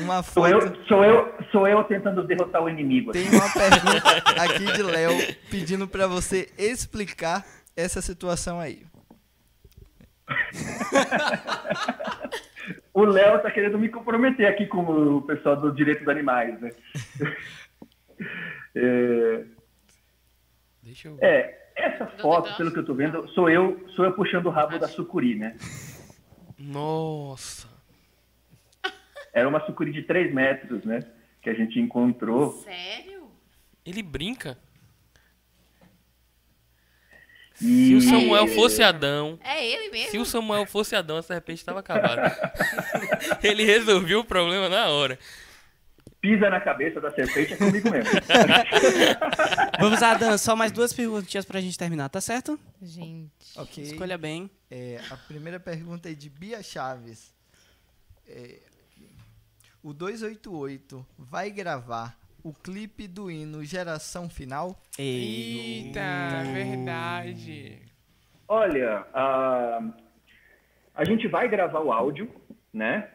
[0.00, 0.48] Uma Sou foto.
[0.50, 3.12] eu, sou eu, sou eu tentando derrotar o inimigo.
[3.12, 5.10] Tem uma pergunta aqui de Léo
[5.50, 7.44] pedindo pra você explicar
[7.76, 8.86] essa situação aí.
[12.98, 16.70] O Léo tá querendo me comprometer aqui com o pessoal do direito dos animais, né?
[18.74, 19.44] É,
[20.82, 21.16] Deixa eu.
[21.20, 24.78] é, essa foto, pelo que eu tô vendo, sou eu, sou eu puxando o rabo
[24.78, 25.56] da sucuri, né?
[26.58, 27.68] Nossa.
[29.32, 31.00] Era uma sucuri de 3 metros, né?
[31.40, 32.50] Que a gente encontrou.
[32.62, 33.30] Sério?
[33.86, 34.58] Ele brinca.
[37.58, 39.38] Se o Samuel fosse Adão.
[39.42, 40.10] É ele mesmo?
[40.12, 42.36] Se o Samuel fosse Adão, a serpente estava acabada.
[43.42, 45.18] Ele resolveu o problema na hora.
[46.20, 48.10] Pisa na cabeça da serpente é comigo mesmo.
[49.78, 52.58] Vamos, Adam, só mais duas perguntinhas pra gente terminar, tá certo?
[52.80, 53.30] Gente.
[53.56, 53.82] Ok.
[53.84, 54.50] Escolha bem.
[54.70, 57.32] É, a primeira pergunta é de Bia Chaves.
[58.26, 58.58] É,
[59.82, 64.80] o 288 vai gravar o clipe do hino Geração Final?
[64.98, 66.00] Eita,
[66.52, 67.82] verdade.
[68.46, 69.80] Olha, a,
[70.94, 72.30] a gente vai gravar o áudio,
[72.72, 73.08] né?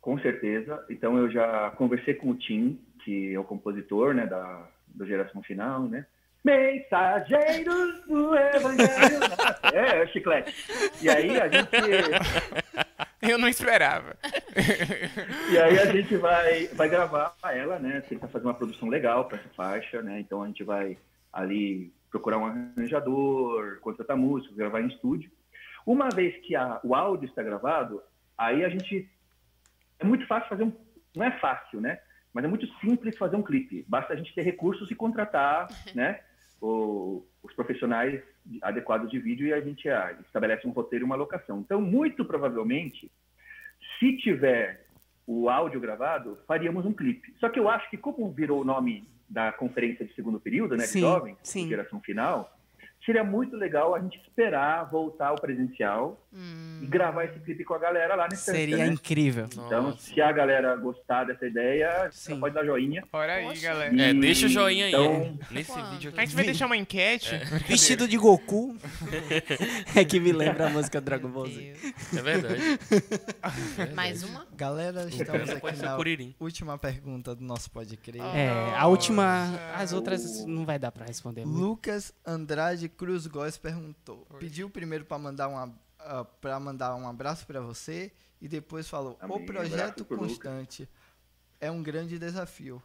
[0.00, 0.84] Com certeza.
[0.88, 5.42] Então eu já conversei com o Tim, que é o compositor, né, da do Geração
[5.42, 6.06] Final, né?
[6.44, 9.20] Mensageiros do Evangelho.
[9.74, 10.54] É, é chiclete.
[11.02, 12.85] E aí a gente.
[13.30, 14.16] Eu não esperava.
[15.50, 18.00] E aí a gente vai, vai gravar ela, né?
[18.00, 20.20] Tentar fazer uma produção legal para essa faixa, né?
[20.20, 20.96] Então a gente vai
[21.32, 25.30] ali procurar um arranjador, contratar músico, gravar em estúdio.
[25.84, 28.02] Uma vez que a, o áudio está gravado,
[28.36, 29.08] aí a gente
[29.98, 30.72] é muito fácil fazer um,
[31.14, 31.98] não é fácil, né?
[32.32, 33.84] Mas é muito simples fazer um clipe.
[33.88, 36.20] Basta a gente ter recursos e contratar, né?
[36.60, 38.22] O, os profissionais
[38.62, 41.60] adequados de vídeo e a gente ah, estabelece um roteiro e uma locação.
[41.60, 43.10] Então, muito provavelmente,
[43.98, 44.86] se tiver
[45.26, 47.34] o áudio gravado, faríamos um clipe.
[47.38, 50.84] Só que eu acho que como virou o nome da conferência de segundo período, né,
[50.84, 51.68] Sim, de jovens, sim.
[51.68, 52.55] geração final,
[53.06, 56.20] seria muito legal a gente esperar voltar ao presencial
[56.82, 58.88] e gravar esse clipe com a galera lá nesse Seria né?
[58.88, 59.46] incrível.
[59.50, 59.98] Então, Nossa.
[60.02, 63.02] se a galera gostar dessa ideia, pode dar joinha.
[63.10, 63.62] Bora aí, Poxa.
[63.62, 64.02] galera.
[64.02, 64.92] É, E- deixa o joinha aí.
[64.92, 65.90] então- Nesse Quando?
[65.92, 66.26] vídeo A aqui.
[66.26, 67.30] gente vai deixar uma enquete.
[67.66, 68.76] Vestido de Goku.
[69.94, 71.72] é que me lembra a música Dragon Ball Z.
[72.18, 72.60] É verdade.
[73.94, 74.46] Mais uma?
[74.54, 76.34] Galera, estamos aqui ser na Curirim.
[76.40, 78.20] última pergunta do nosso Pode Crer.
[78.34, 79.58] É, a última.
[79.74, 81.44] As outras não vai dar pra responder.
[81.44, 84.26] Lucas Andrade Cruz Góes perguntou.
[84.38, 85.74] Pediu primeiro para mandar um
[86.40, 90.32] para mandar um abraço para você e depois falou: Amém, "O projeto abraço pro Lucas."
[90.38, 90.88] constante
[91.60, 92.82] é um grande desafio.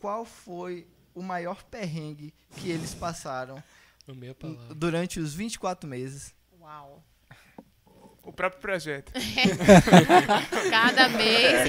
[0.00, 3.62] Qual foi o maior perrengue que eles passaram
[4.74, 7.04] durante os 24 meses?" Uau.
[8.22, 9.12] O próprio projeto.
[10.70, 11.68] Cada mês.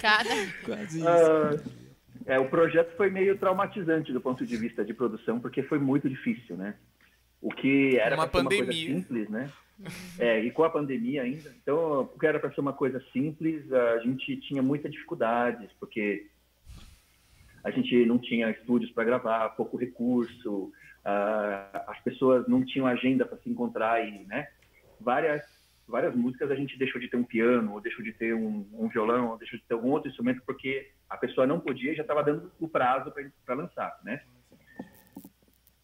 [0.00, 0.52] Cada.
[0.64, 1.50] Quase Ah,
[2.28, 6.08] é, o projeto foi meio traumatizante do ponto de vista de produção, porque foi muito
[6.08, 6.74] difícil, né?
[7.40, 8.94] O que era Uma pra ser uma coisa pandemia.
[8.94, 9.50] simples, né?
[10.18, 11.54] É, e com a pandemia ainda.
[11.62, 16.26] Então, o que era para ser uma coisa simples, a gente tinha muitas dificuldades, porque
[17.64, 20.70] a gente não tinha estúdios para gravar, pouco recurso,
[21.04, 24.48] ah, as pessoas não tinham agenda para se encontrar e, né?
[25.00, 25.42] Várias
[25.88, 28.88] várias músicas a gente deixou de ter um piano, ou deixou de ter um, um
[28.88, 32.02] violão, ou deixou de ter algum outro instrumento porque a pessoa não podia e já
[32.02, 33.12] estava dando o prazo
[33.44, 34.22] para lançar, né?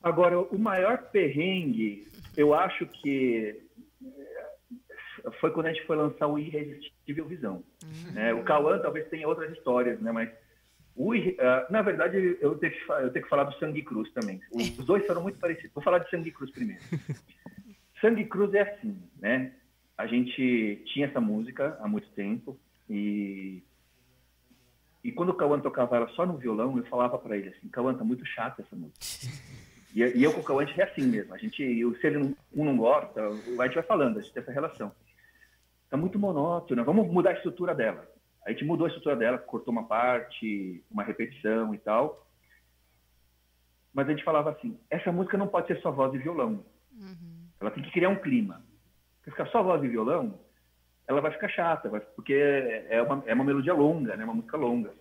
[0.03, 2.07] Agora, o maior perrengue,
[2.37, 3.59] eu acho que
[4.05, 7.65] eh, foi quando a gente foi lançar o Irresistível Visão.
[8.13, 8.35] né?
[8.35, 10.13] O Cauã talvez tenha outras histórias, né?
[10.13, 10.31] Mas
[10.95, 14.41] o ah, na verdade, eu tenho, que, eu tenho que falar do Sangue Cruz também.
[14.53, 15.73] Os dois foram muito parecidos.
[15.73, 16.83] Vou falar de Sangue Cruz primeiro.
[18.01, 19.53] Sangue Cruz é assim, né?
[19.97, 22.59] A gente tinha essa música há muito tempo
[22.89, 23.63] e
[25.03, 27.93] e quando o Cauã tocava ela só no violão, eu falava para ele assim, Cauã,
[27.95, 28.99] tá muito chata essa música.
[29.95, 31.35] E, e eu com o Cauã, a gente é assim mesmo.
[31.35, 34.33] A gente, eu- se ele não, um não gosta, a gente vai falando, a gente
[34.33, 34.91] tem essa relação.
[35.91, 38.11] Tá muito monótona, vamos mudar a estrutura dela.
[38.47, 42.27] A gente mudou a estrutura dela, cortou uma parte, uma repetição e tal.
[43.93, 46.65] Mas a gente falava assim, essa música não pode ser só voz e violão.
[47.61, 48.64] Ela tem que criar um clima.
[49.25, 50.39] Ficar só voz e violão,
[51.07, 54.25] ela vai ficar chata, vai- porque é uma, é uma melodia longa, né?
[54.25, 54.93] Uma música longa.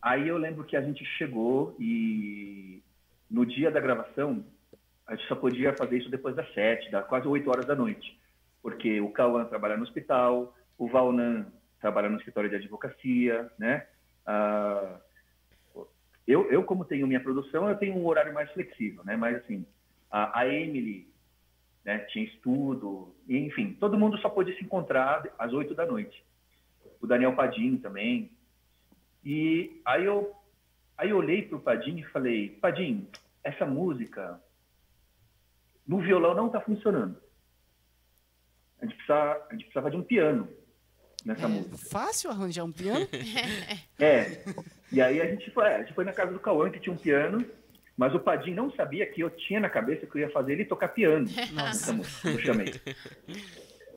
[0.00, 2.82] Aí eu lembro que a gente chegou e
[3.30, 4.44] no dia da gravação
[5.06, 8.18] a gente só podia fazer isso depois das sete, da quase oito horas da noite,
[8.62, 11.46] porque o Cauã trabalha no hospital, o Valnan
[11.80, 13.86] trabalha no escritório de advocacia, né?
[14.26, 15.00] Ah,
[16.26, 19.16] eu, eu como tenho minha produção, eu tenho um horário mais flexível, né?
[19.16, 19.66] Mas assim,
[20.10, 21.13] a, a Emily
[21.84, 26.24] né, tinha estudo, e, enfim, todo mundo só pôde se encontrar às oito da noite.
[27.00, 28.30] O Daniel Padim também.
[29.22, 30.34] E aí eu,
[30.96, 33.06] aí eu olhei para o Padim e falei, Padim,
[33.42, 34.40] essa música
[35.86, 37.22] no violão não está funcionando.
[38.80, 40.48] A gente, precisa, a gente precisava de um piano
[41.24, 41.76] nessa música.
[41.90, 43.06] Fácil arranjar um piano?
[43.98, 44.44] É.
[44.92, 46.92] E aí a gente foi, é, a gente foi na casa do Cauã, que tinha
[46.92, 47.44] um piano,
[47.96, 50.64] mas o Padim não sabia que eu tinha na cabeça que eu ia fazer ele
[50.64, 51.26] tocar piano.
[51.52, 52.74] Nessa música, eu chamei.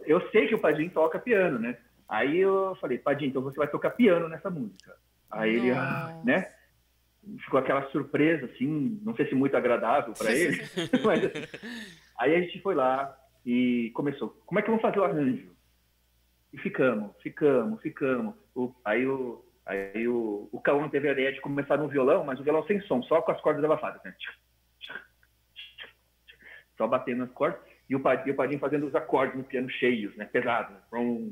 [0.06, 1.78] Eu sei que o Padim toca piano, né?
[2.08, 4.96] Aí eu falei, Padim, então você vai tocar piano nessa música.
[5.30, 6.26] Aí ele, ah, Nossa.
[6.26, 6.52] né?
[7.44, 10.62] Ficou aquela surpresa, assim, não sei se muito agradável para ele,
[11.04, 11.22] mas
[12.18, 13.14] aí a gente foi lá
[13.46, 14.30] e começou.
[14.46, 15.52] Como é que vamos fazer o arranjo?
[16.54, 18.36] E ficamos, ficamos, ficamos.
[18.56, 22.40] O- aí o, aí o, o Cauã teve a ideia de começar no violão, mas
[22.40, 24.02] o violão sem som, só com as cordas abafadas.
[24.04, 24.16] Né?
[26.78, 27.60] Só batendo nas cordas.
[27.90, 30.26] E o e o Padim fazendo os acordes no piano cheios, né?
[30.26, 30.76] pesados.
[30.92, 31.32] Né?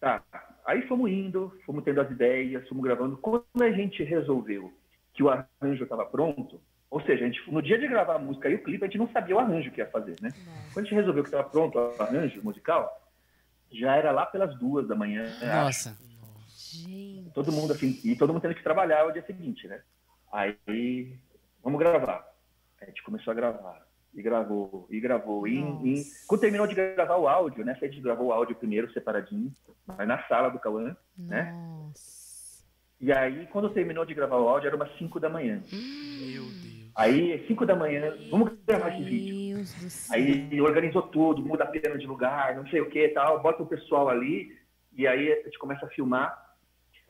[0.00, 0.22] Tá.
[0.66, 3.16] Aí fomos indo, fomos tendo as ideias, fomos gravando.
[3.16, 4.72] Quando a gente resolveu
[5.14, 6.60] que o arranjo estava pronto,
[6.90, 8.98] ou seja, a gente, no dia de gravar a música e o clipe, a gente
[8.98, 10.30] não sabia o arranjo que ia fazer, né?
[10.72, 12.90] Quando a gente resolveu que estava pronto o arranjo musical,
[13.72, 15.24] já era lá pelas duas da manhã.
[15.40, 15.96] Nossa.
[16.84, 17.30] Gente.
[17.32, 19.80] Todo mundo assim, e todo mundo tendo que trabalhar o dia seguinte, né?
[20.32, 21.16] Aí,
[21.62, 22.26] vamos gravar.
[22.80, 23.86] A gente começou a gravar.
[24.14, 25.46] E gravou, e gravou.
[25.46, 27.76] E, e quando terminou de gravar o áudio, né?
[27.80, 29.52] A gente gravou o áudio primeiro, separadinho,
[29.86, 31.54] mas na sala do Cauã, né?
[32.98, 35.60] E aí, quando terminou de gravar o áudio, era umas 5 da manhã.
[35.70, 36.90] Meu Deus.
[36.94, 39.56] Aí, 5 da manhã, vamos gravar esse vídeo.
[39.56, 40.16] Deus do céu.
[40.16, 43.62] Aí organizou tudo, muda a pena de lugar, não sei o que e tal, bota
[43.62, 44.58] o pessoal ali,
[44.94, 46.45] e aí a gente começa a filmar.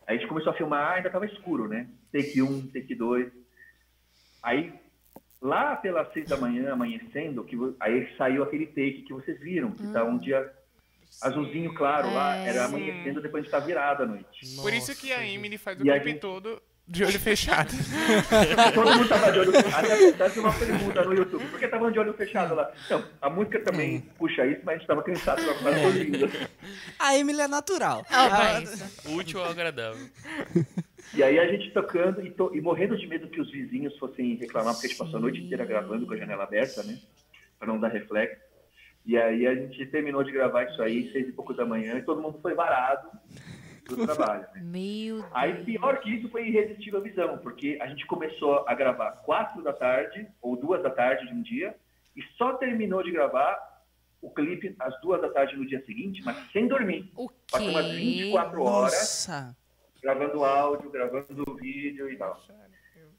[0.06, 1.88] Aí a gente começou a filmar, ainda tava escuro, né?
[2.12, 3.32] Take 1, um, take 2.
[4.42, 4.72] Aí,
[5.42, 9.86] lá pelas seis da manhã, amanhecendo, que, aí saiu aquele take que vocês viram, que
[9.92, 10.48] tá um dia
[11.22, 12.48] azulzinho claro lá, É.
[12.50, 14.56] era amanhecendo depois de estar virado à noite.
[14.62, 17.70] Por isso que a Emily faz o E a clipe gente- todo de olho fechado.
[18.74, 19.84] Todo mundo tava de olho fechado.
[19.86, 21.44] Até acontece uma pergunta no YouTube.
[21.46, 22.70] Por que tava de olho fechado lá?
[22.90, 26.30] Não, a música também puxa isso, mas a gente tava cansado, tava quase dormindo.
[26.98, 28.06] A Emily é natural.
[28.10, 28.90] Ah, pensa.
[29.10, 30.06] Útil ou agradável.
[31.14, 34.34] E aí a gente tocando e, to- e morrendo de medo que os vizinhos fossem
[34.36, 36.98] reclamar, porque a gente passou a noite inteira gravando com a janela aberta, né?
[37.58, 38.44] Pra não dar reflexo.
[39.04, 42.02] E aí a gente terminou de gravar isso aí, seis e pouco da manhã, e
[42.02, 43.08] todo mundo foi varado
[43.88, 44.46] do trabalho.
[44.54, 44.60] né?
[44.62, 45.30] Meu Deus.
[45.32, 49.62] Aí pior que isso foi irresistível a visão, porque a gente começou a gravar quatro
[49.62, 51.74] da tarde, ou duas da tarde de um dia,
[52.16, 53.76] e só terminou de gravar
[54.20, 57.10] o clipe às duas da tarde no dia seguinte, mas sem dormir.
[57.14, 57.92] O Passou umas quê?
[57.96, 59.56] 24 horas Nossa.
[60.02, 62.40] gravando áudio, gravando vídeo e tal.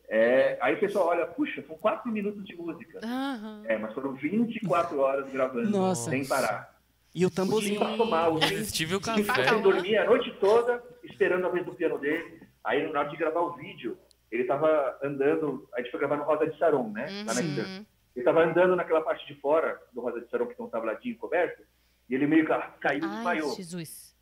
[0.10, 2.99] É, aí o pessoal olha, puxa, são quatro minutos de música.
[3.03, 3.64] Aham.
[3.65, 6.10] É, mas foram 24 horas gravando, Nossa.
[6.10, 6.76] sem parar.
[7.19, 7.80] E o O tamborzinho.
[7.80, 9.49] passou mal, o Tim Irresistível o Tim ficou café.
[9.49, 12.41] sem dormir a noite toda, esperando a vez do piano dele.
[12.64, 13.98] Aí, na hora de gravar o vídeo,
[14.31, 17.07] ele tava andando, a gente foi gravar no Rosa de Saron, né?
[17.26, 17.41] Lá na.
[17.41, 17.85] Uhum.
[18.15, 21.18] Ele tava andando naquela parte de fora do Rosa de Saron, que tem um tabladinho
[21.18, 21.64] coberto,
[22.07, 23.56] e ele meio que ah, caiu e Ai, desmaiou.
[23.56, 24.15] Jesus.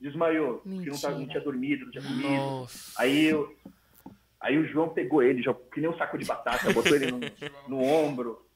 [0.00, 2.28] Desmaiou, porque não, tava, não tinha dormido, não tinha comido.
[2.28, 3.02] Nossa.
[3.02, 3.52] Aí, eu-
[4.40, 7.18] aí o João pegou ele, já, que nem um saco de batata, botou ele no,
[7.66, 8.46] no ombro,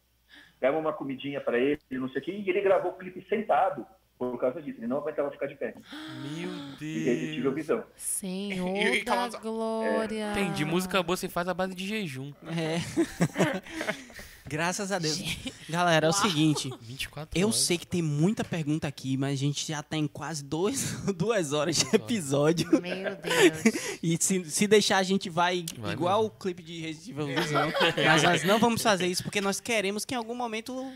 [0.70, 3.84] deu uma comidinha pra ele, não sei o quê, e ele gravou o clipe sentado
[4.18, 4.78] por causa disso.
[4.78, 5.74] Ele não aguentava ficar de pé.
[6.22, 6.48] Meu
[6.80, 7.54] Irresistível Deus.
[7.54, 7.84] visão.
[7.96, 10.30] Senhor E- e da glória.
[10.32, 10.64] Entendi.
[10.64, 12.32] Música boa se faz à base de jejum.
[12.46, 12.78] É.
[14.46, 15.20] Graças a Deus.
[15.68, 16.70] Galera, é o seguinte.
[16.80, 17.60] 24 Eu horas.
[17.60, 21.76] sei que tem muita pergunta aqui, mas a gente já tem quase dois, duas horas
[21.76, 22.68] de episódio.
[22.80, 23.82] Meu Deus.
[24.02, 27.72] E se, se deixar, a gente vai, Vai igual o clipe de Resident Evil Visão.
[28.04, 30.92] Mas nós não vamos fazer isso porque nós queremos que em algum momento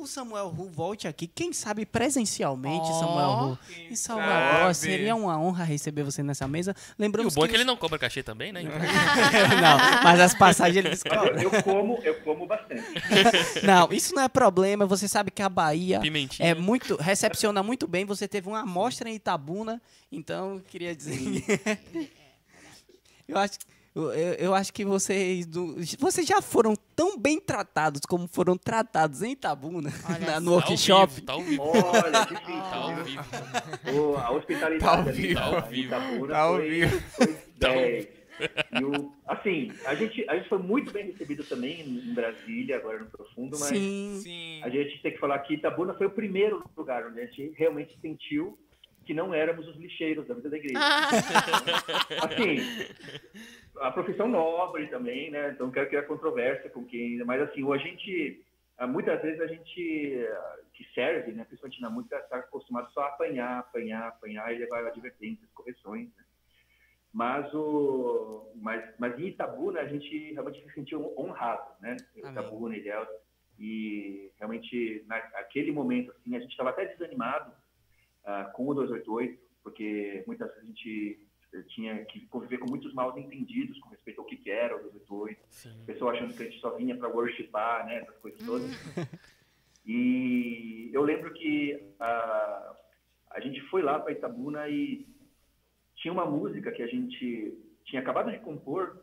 [0.00, 1.26] o Samuel Ru volte aqui.
[1.26, 3.00] Quem sabe presencialmente, Ó.
[3.00, 3.58] Samuel Ru.
[3.90, 4.74] Em Salvador, sabe?
[4.74, 6.74] seria uma honra receber você nessa mesa.
[6.98, 8.62] E o bom é que que ele não cobra cachê também, né?
[8.64, 12.82] não, mas as passagens ele eu, eu como, eu como bastante.
[13.64, 14.86] Não, isso não é problema.
[14.86, 16.48] Você sabe que a Bahia Pimentinha.
[16.48, 18.04] é muito recepciona muito bem.
[18.04, 21.18] Você teve uma amostra em Itabuna, então eu queria dizer.
[21.18, 22.10] que-
[23.28, 23.58] eu acho
[23.94, 28.56] eu, eu- eu acho que vocês do- vocês já foram tão bem tratados como foram
[28.56, 31.12] tratados em Itabuna Olha na- no Tá workshop.
[31.14, 31.62] vivo, Tá ao vivo.
[31.62, 32.44] Olha, difícil.
[32.46, 33.22] Tá ao vivo.
[34.12, 35.34] O- a hospitalidade Tá ao vivo.
[35.40, 35.86] Tá ao vivo.
[35.86, 37.00] Itabuna Tá ao foi- vivo.
[37.16, 37.26] foi
[37.58, 38.08] Tá ao 10.
[38.72, 42.98] E o, assim, a gente, a gente foi muito bem recebido também em Brasília, agora
[42.98, 44.18] no Profundo, mas Sim.
[44.22, 44.60] Sim.
[44.64, 47.96] a gente tem que falar que Itabuna foi o primeiro lugar onde a gente realmente
[48.00, 48.58] sentiu
[49.04, 50.78] que não éramos os lixeiros da vida da igreja.
[52.22, 52.56] assim,
[53.80, 55.50] a profissão nobre também, né?
[55.50, 58.44] Então quero criar controvérsia com quem, mas assim, o a gente
[58.78, 63.02] ah, muitas vezes a gente ah, que serve, né, principalmente na música, está acostumado só
[63.02, 66.24] a apanhar, apanhar, apanhar e levar advertências, correções, né?
[67.12, 71.96] Mas o mas mas em Itabuna a gente realmente se sentiu honrado, né?
[72.16, 72.32] Amém.
[72.32, 73.08] Itabuna, Ilhéus
[73.58, 77.52] e realmente naquele momento assim a gente estava até desanimado
[78.24, 82.92] ah, com o 288 porque muitas vezes a gente eh, tinha que conviver com muitos
[82.94, 85.84] mal entendidos com respeito ao que que era o 288 Sim.
[85.86, 88.70] pessoa achando que a gente só vinha para worshipar, né, essas coisas todas.
[89.84, 92.76] E eu lembro que a,
[93.32, 95.06] a gente foi lá para Itabuna e
[95.96, 97.52] tinha uma música que a gente
[97.84, 99.02] tinha acabado de compor,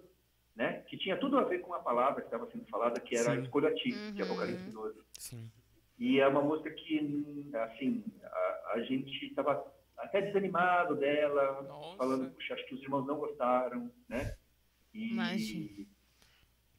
[0.55, 3.35] né, que tinha tudo a ver com a palavra que estava sendo falada, que era
[3.35, 3.41] Sim.
[3.41, 4.31] Escolha a Ti, que é Uhum.
[4.31, 4.99] Apocalipse 12.
[5.17, 5.51] Sim.
[5.97, 9.61] E é uma música que, assim, a, a gente estava
[9.99, 11.97] até desanimado dela, Nossa.
[11.97, 14.35] falando, puxa, acho que os irmãos não gostaram, né?
[14.93, 15.85] E, Imagina.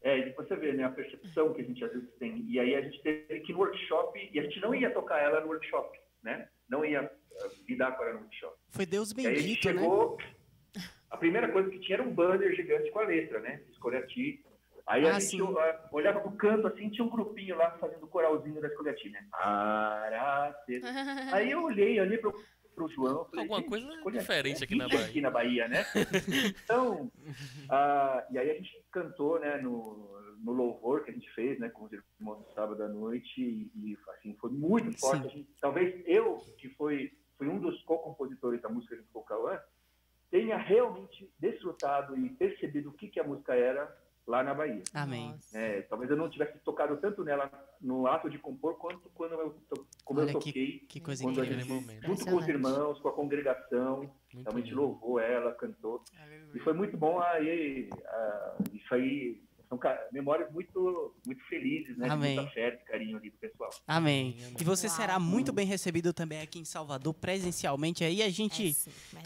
[0.02, 2.42] É, e você vê, né, a percepção que a gente às vezes tem.
[2.48, 5.18] E aí a gente teve que ir no workshop, e a gente não ia tocar
[5.18, 6.48] ela no workshop, né?
[6.68, 8.56] Não ia eh, lidar com ela no workshop.
[8.70, 9.74] Foi Deus E aí a gente bendito, né?
[9.82, 10.18] chegou,
[11.10, 13.62] a primeira coisa que tinha era um banner gigante com a letra, né?
[13.70, 14.42] Escolha a ti.
[14.86, 15.42] Aí a Ah, gente sim.
[15.92, 19.10] olhava pro canto, assim, tinha um grupinho lá fazendo o coralzinho da Escolha a ti,
[19.10, 19.24] né?
[21.32, 22.32] Aí eu olhei ali pro,
[22.86, 23.24] pro João.
[23.26, 25.84] falei, Alguma "Gente, coisa diferente é aqui na Bahia." Aqui na Bahia, né?
[26.64, 27.10] Então,
[27.68, 30.08] ah, e aí a gente cantou, né, no,
[30.42, 33.70] no louvor que a gente fez, né, com os irmãos no sábado à noite e,
[33.74, 35.28] e, assim, foi muito forte.
[35.36, 39.58] Gente- talvez eu, que foi, fui um dos co-compositores da música junto com o Cauã,
[40.30, 43.94] tenha realmente desfrutado e percebido o que, que a música era
[44.26, 44.82] lá na Bahia.
[44.94, 45.34] Amém.
[45.52, 49.56] É, talvez eu não tivesse tocado tanto nela no ato de compor quanto quando eu,
[50.04, 51.64] como Olha eu toquei Que coisa quando a incrível.
[51.64, 52.06] gente, momento.
[52.06, 53.98] junto com os irmãos, com a congregação,
[54.32, 54.80] Muito realmente lindo.
[54.82, 56.04] louvou ela, cantou.
[56.20, 56.50] Aleluia.
[56.54, 59.78] E foi muito bom aí, ah, isso aí, são
[60.12, 62.08] memórias muito, muito felizes, né?
[62.10, 62.30] Amém.
[62.30, 63.70] De muito afeto, carinho ali do pessoal.
[63.86, 64.36] Amém.
[64.40, 64.54] Amém.
[64.60, 64.96] E você Uau.
[64.96, 68.02] será muito bem recebido também aqui em Salvador, presencialmente.
[68.04, 68.76] Aí a gente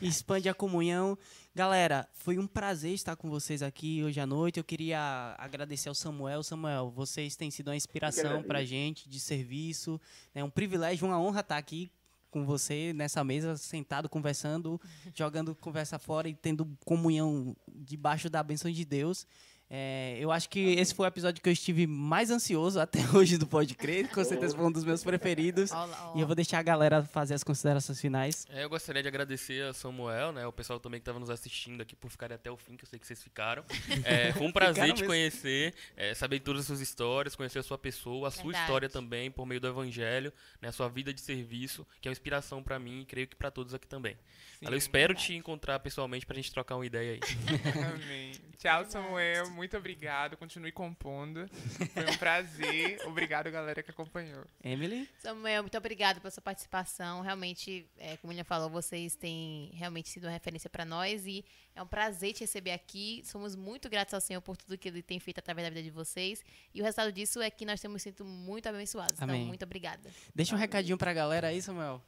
[0.00, 1.16] É, expande a comunhão.
[1.56, 4.58] Galera, foi um prazer estar com vocês aqui hoje à noite.
[4.58, 6.42] Eu queria agradecer ao Samuel.
[6.42, 10.00] Samuel, vocês têm sido uma inspiração pra gente de serviço.
[10.34, 11.92] É um privilégio, uma honra estar aqui
[12.28, 14.80] com você nessa mesa, sentado, conversando,
[15.14, 19.24] jogando conversa fora e tendo comunhão debaixo da bênção de Deus.
[19.70, 23.38] É, eu acho que esse foi o episódio que eu estive mais ansioso até hoje
[23.38, 24.08] do Pode Crer.
[24.10, 25.72] Com certeza foi um dos meus preferidos.
[25.72, 26.18] Ó lá, ó.
[26.18, 28.46] E eu vou deixar a galera fazer as considerações finais.
[28.50, 30.46] É, eu gostaria de agradecer a Samuel, né?
[30.46, 32.88] O pessoal também que estava nos assistindo aqui por ficarem até o fim, que eu
[32.88, 33.64] sei que vocês ficaram.
[34.04, 37.78] É, foi um prazer te conhecer, é, saber todas as suas histórias, conhecer a sua
[37.78, 38.64] pessoa, a sua Verdade.
[38.64, 40.68] história também, por meio do evangelho, né?
[40.68, 43.50] A sua vida de serviço, que é uma inspiração pra mim e creio que pra
[43.50, 44.16] todos aqui também.
[44.58, 47.20] Sim, eu espero te encontrar pessoalmente pra gente trocar uma ideia aí.
[47.94, 48.32] Amém.
[48.58, 49.50] Tchau, Samuel.
[49.50, 50.36] Muito obrigado.
[50.36, 51.48] Continue compondo.
[51.92, 52.98] Foi um prazer.
[53.06, 54.44] Obrigado, galera, que acompanhou.
[54.62, 55.08] Emily?
[55.18, 57.20] Samuel, muito obrigada pela sua participação.
[57.22, 61.82] Realmente, é, como ele falou, vocês têm realmente sido uma referência para nós e é
[61.82, 63.22] um prazer te receber aqui.
[63.24, 65.90] Somos muito gratos ao Senhor por tudo que Ele tem feito através da vida de
[65.90, 66.44] vocês.
[66.74, 69.20] E o resultado disso é que nós temos sido muito abençoados.
[69.20, 69.36] Amém.
[69.36, 70.10] Então, muito obrigada.
[70.34, 72.02] Deixa um recadinho pra galera aí, Samuel.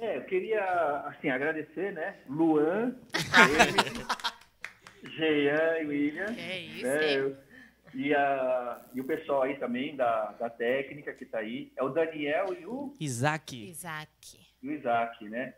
[0.00, 0.64] É, eu queria,
[1.06, 2.16] assim, agradecer, né?
[2.26, 4.06] Luan, ele,
[5.04, 6.34] Jean e William.
[6.36, 7.18] É isso, né, é.
[7.20, 7.36] eu-
[7.92, 11.72] e, a, e o pessoal aí também da, da técnica que tá aí.
[11.76, 13.68] É o Daniel e o, Isaac.
[13.68, 14.38] Isaac.
[14.62, 15.54] e o Isaac, né?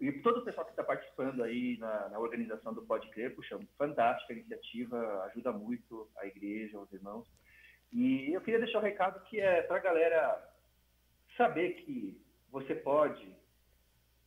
[0.00, 3.58] E todo o pessoal que está participando aí na, na organização do Pode Crer, puxa,
[3.76, 7.26] fantástica a iniciativa, ajuda muito a igreja, os irmãos.
[7.92, 10.48] E eu queria deixar um recado que é para a galera
[11.36, 12.20] saber que
[12.50, 13.26] você pode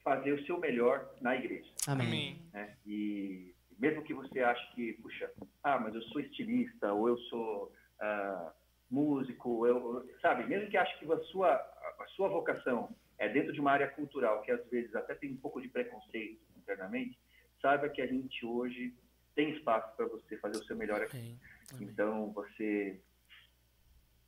[0.04, 2.08] fazer o seu melhor na igreja Amém.
[2.08, 2.42] Amém.
[2.54, 2.76] né?
[2.86, 5.32] E mesmo que você ache que, puxa,
[5.64, 8.54] ah, mas eu sou estilista, ou eu sou ah,
[8.90, 13.60] músico, eu, sabe, mesmo que ache que a sua, a sua vocação é dentro de
[13.60, 17.18] uma área cultural, que às vezes até tem um pouco de preconceito internamente,
[17.62, 18.94] saiba que a gente hoje
[19.36, 21.18] tem espaço para você fazer o seu melhor aqui.
[21.18, 21.40] Amém.
[21.74, 21.88] Amém.
[21.88, 23.00] Então, você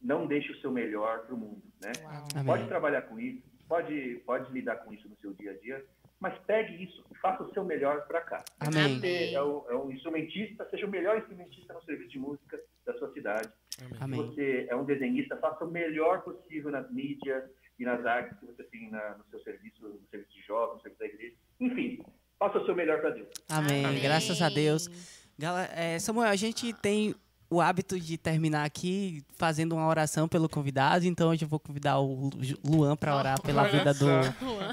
[0.01, 1.91] não deixe o seu melhor para o mundo, né?
[2.03, 2.45] Uau.
[2.45, 2.67] Pode Amém.
[2.67, 5.85] trabalhar com isso, pode, pode lidar com isso no seu dia a dia,
[6.19, 8.43] mas pegue isso e faça o seu melhor para cá.
[8.59, 8.99] Amém.
[8.99, 12.93] Você é um, é um instrumentista, seja o melhor instrumentista no serviço de música da
[12.97, 13.49] sua cidade.
[13.99, 14.19] Amém.
[14.21, 17.43] Se você é um desenhista, faça o melhor possível nas mídias
[17.79, 20.81] e nas artes que você tem na- no seu serviço, no serviço de jovens, no
[20.81, 21.35] serviço da igreja.
[21.61, 22.03] Enfim,
[22.37, 23.29] faça o seu melhor para Deus.
[23.49, 23.85] Amém.
[23.85, 24.01] Amém.
[24.01, 24.89] Graças a Deus.
[25.37, 27.15] Gala- é, Samuel, a gente tem
[27.49, 31.97] o hábito de terminar aqui fazendo uma oração pelo convidado, então hoje eu vou convidar
[31.99, 34.07] o Lu- Luan para orar pela vida do,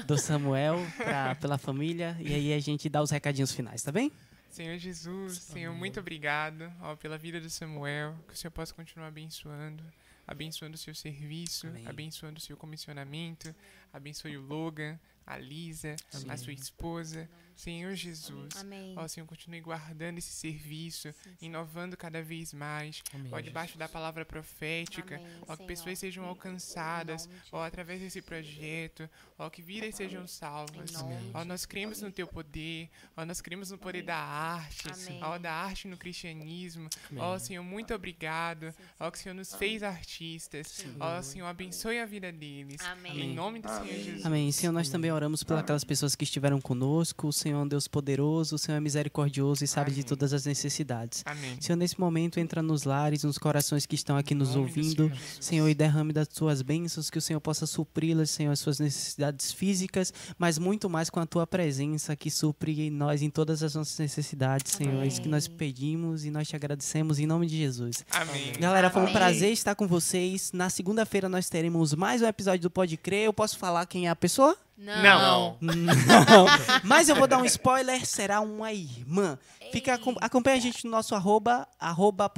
[0.05, 4.11] do Samuel, pra, pela família, e aí a gente dá os recadinhos finais, tá bem?
[4.49, 9.07] Senhor Jesus, Senhor, muito obrigado ó, pela vida do Samuel, que o Senhor possa continuar
[9.07, 9.83] abençoando,
[10.27, 11.83] abençoando o seu serviço, Amém.
[11.87, 13.53] abençoando o seu comissionamento,
[13.93, 15.95] abençoe o Logan, a Lisa,
[16.29, 17.27] a sua esposa.
[17.57, 18.93] Senhor Jesus, Amém.
[18.95, 24.23] ó Senhor, continue guardando esse serviço, inovando cada vez mais, Amém, ó, debaixo da palavra
[24.23, 25.67] profética, Amém, ó, que Senhor.
[25.67, 29.09] pessoas sejam alcançadas, ó, através desse projeto,
[29.39, 30.93] ó, que vidas sejam salvas.
[31.33, 35.19] Ó, nós cremos no teu poder, ó, nós cremos no poder da arte, Amém.
[35.23, 36.87] ó, da arte no cristianismo.
[37.09, 37.23] Amém.
[37.23, 40.85] Ó, Senhor, muito obrigado, ó, que o Senhor nos fez artistas.
[40.99, 42.79] Ó, Senhor, abençoe a vida deles.
[42.81, 43.19] Amém.
[43.19, 44.25] Em nome do Senhor Jesus.
[44.25, 44.51] Amém.
[44.51, 47.27] Senhor, nós também oramos por aquelas pessoas que estiveram conosco.
[47.27, 50.07] O Senhor é um Deus poderoso, o Senhor é misericordioso e sabe de Amém.
[50.07, 51.23] todas as necessidades.
[51.25, 51.55] Amém.
[51.61, 55.09] Senhor, nesse momento, entra nos lares, nos corações que estão aqui nos ouvindo.
[55.39, 59.53] Senhor e derrame das tuas bênçãos, que o Senhor possa supri-las, Senhor, as suas necessidades
[59.53, 63.75] físicas, mas muito mais com a tua presença que supre em nós em todas as
[63.75, 65.01] nossas necessidades, Senhor.
[65.01, 65.57] É isso que nós Amém.
[65.57, 68.03] pedimos e nós te agradecemos em nome de Jesus.
[68.11, 68.51] Amém.
[68.59, 69.15] Galera, foi um Amém.
[69.15, 70.51] prazer estar com vocês.
[70.51, 73.27] Na segunda-feira nós teremos mais um episódio do Pode Crer.
[73.27, 74.57] Eu posso falar quem é a pessoa?
[74.77, 75.57] Não.
[75.61, 76.45] Não.
[76.83, 79.37] Mas eu vou dar um spoiler, será uma irmã.
[79.71, 82.29] Fica, acom- acompanha a gente no nosso arroba, arroba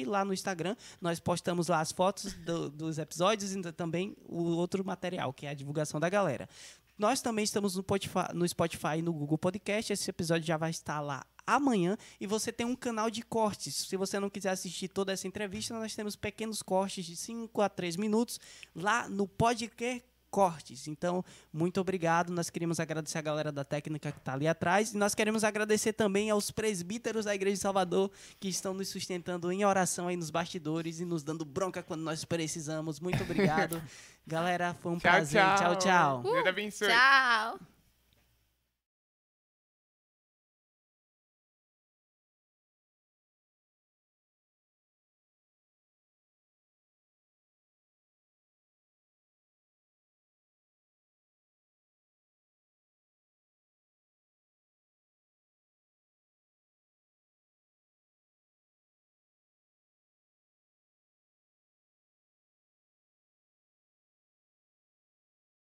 [0.00, 0.74] e lá no Instagram.
[1.00, 5.50] Nós postamos lá as fotos do- dos episódios e também o outro material, que é
[5.50, 6.48] a divulgação da galera.
[6.98, 9.92] Nós também estamos no Spotify, no Spotify e no Google Podcast.
[9.92, 13.74] Esse episódio já vai estar lá amanhã e você tem um canal de cortes.
[13.74, 17.68] Se você não quiser assistir toda essa entrevista, nós temos pequenos cortes de 5 a
[17.68, 18.38] 3 minutos
[18.74, 20.86] lá no podcast cortes.
[20.88, 22.32] Então, muito obrigado.
[22.32, 24.92] Nós queremos agradecer a galera da técnica que está ali atrás.
[24.92, 29.50] E nós queremos agradecer também aos presbíteros da Igreja de Salvador que estão nos sustentando
[29.50, 33.00] em oração aí nos bastidores e nos dando bronca quando nós precisamos.
[33.00, 33.82] Muito obrigado.
[34.26, 35.42] galera, foi um Tchau, prazer.
[35.42, 35.56] tchau.
[35.56, 36.22] Tchau, tchau.
[36.22, 36.88] Deus abençoe.
[36.88, 37.79] Tchau.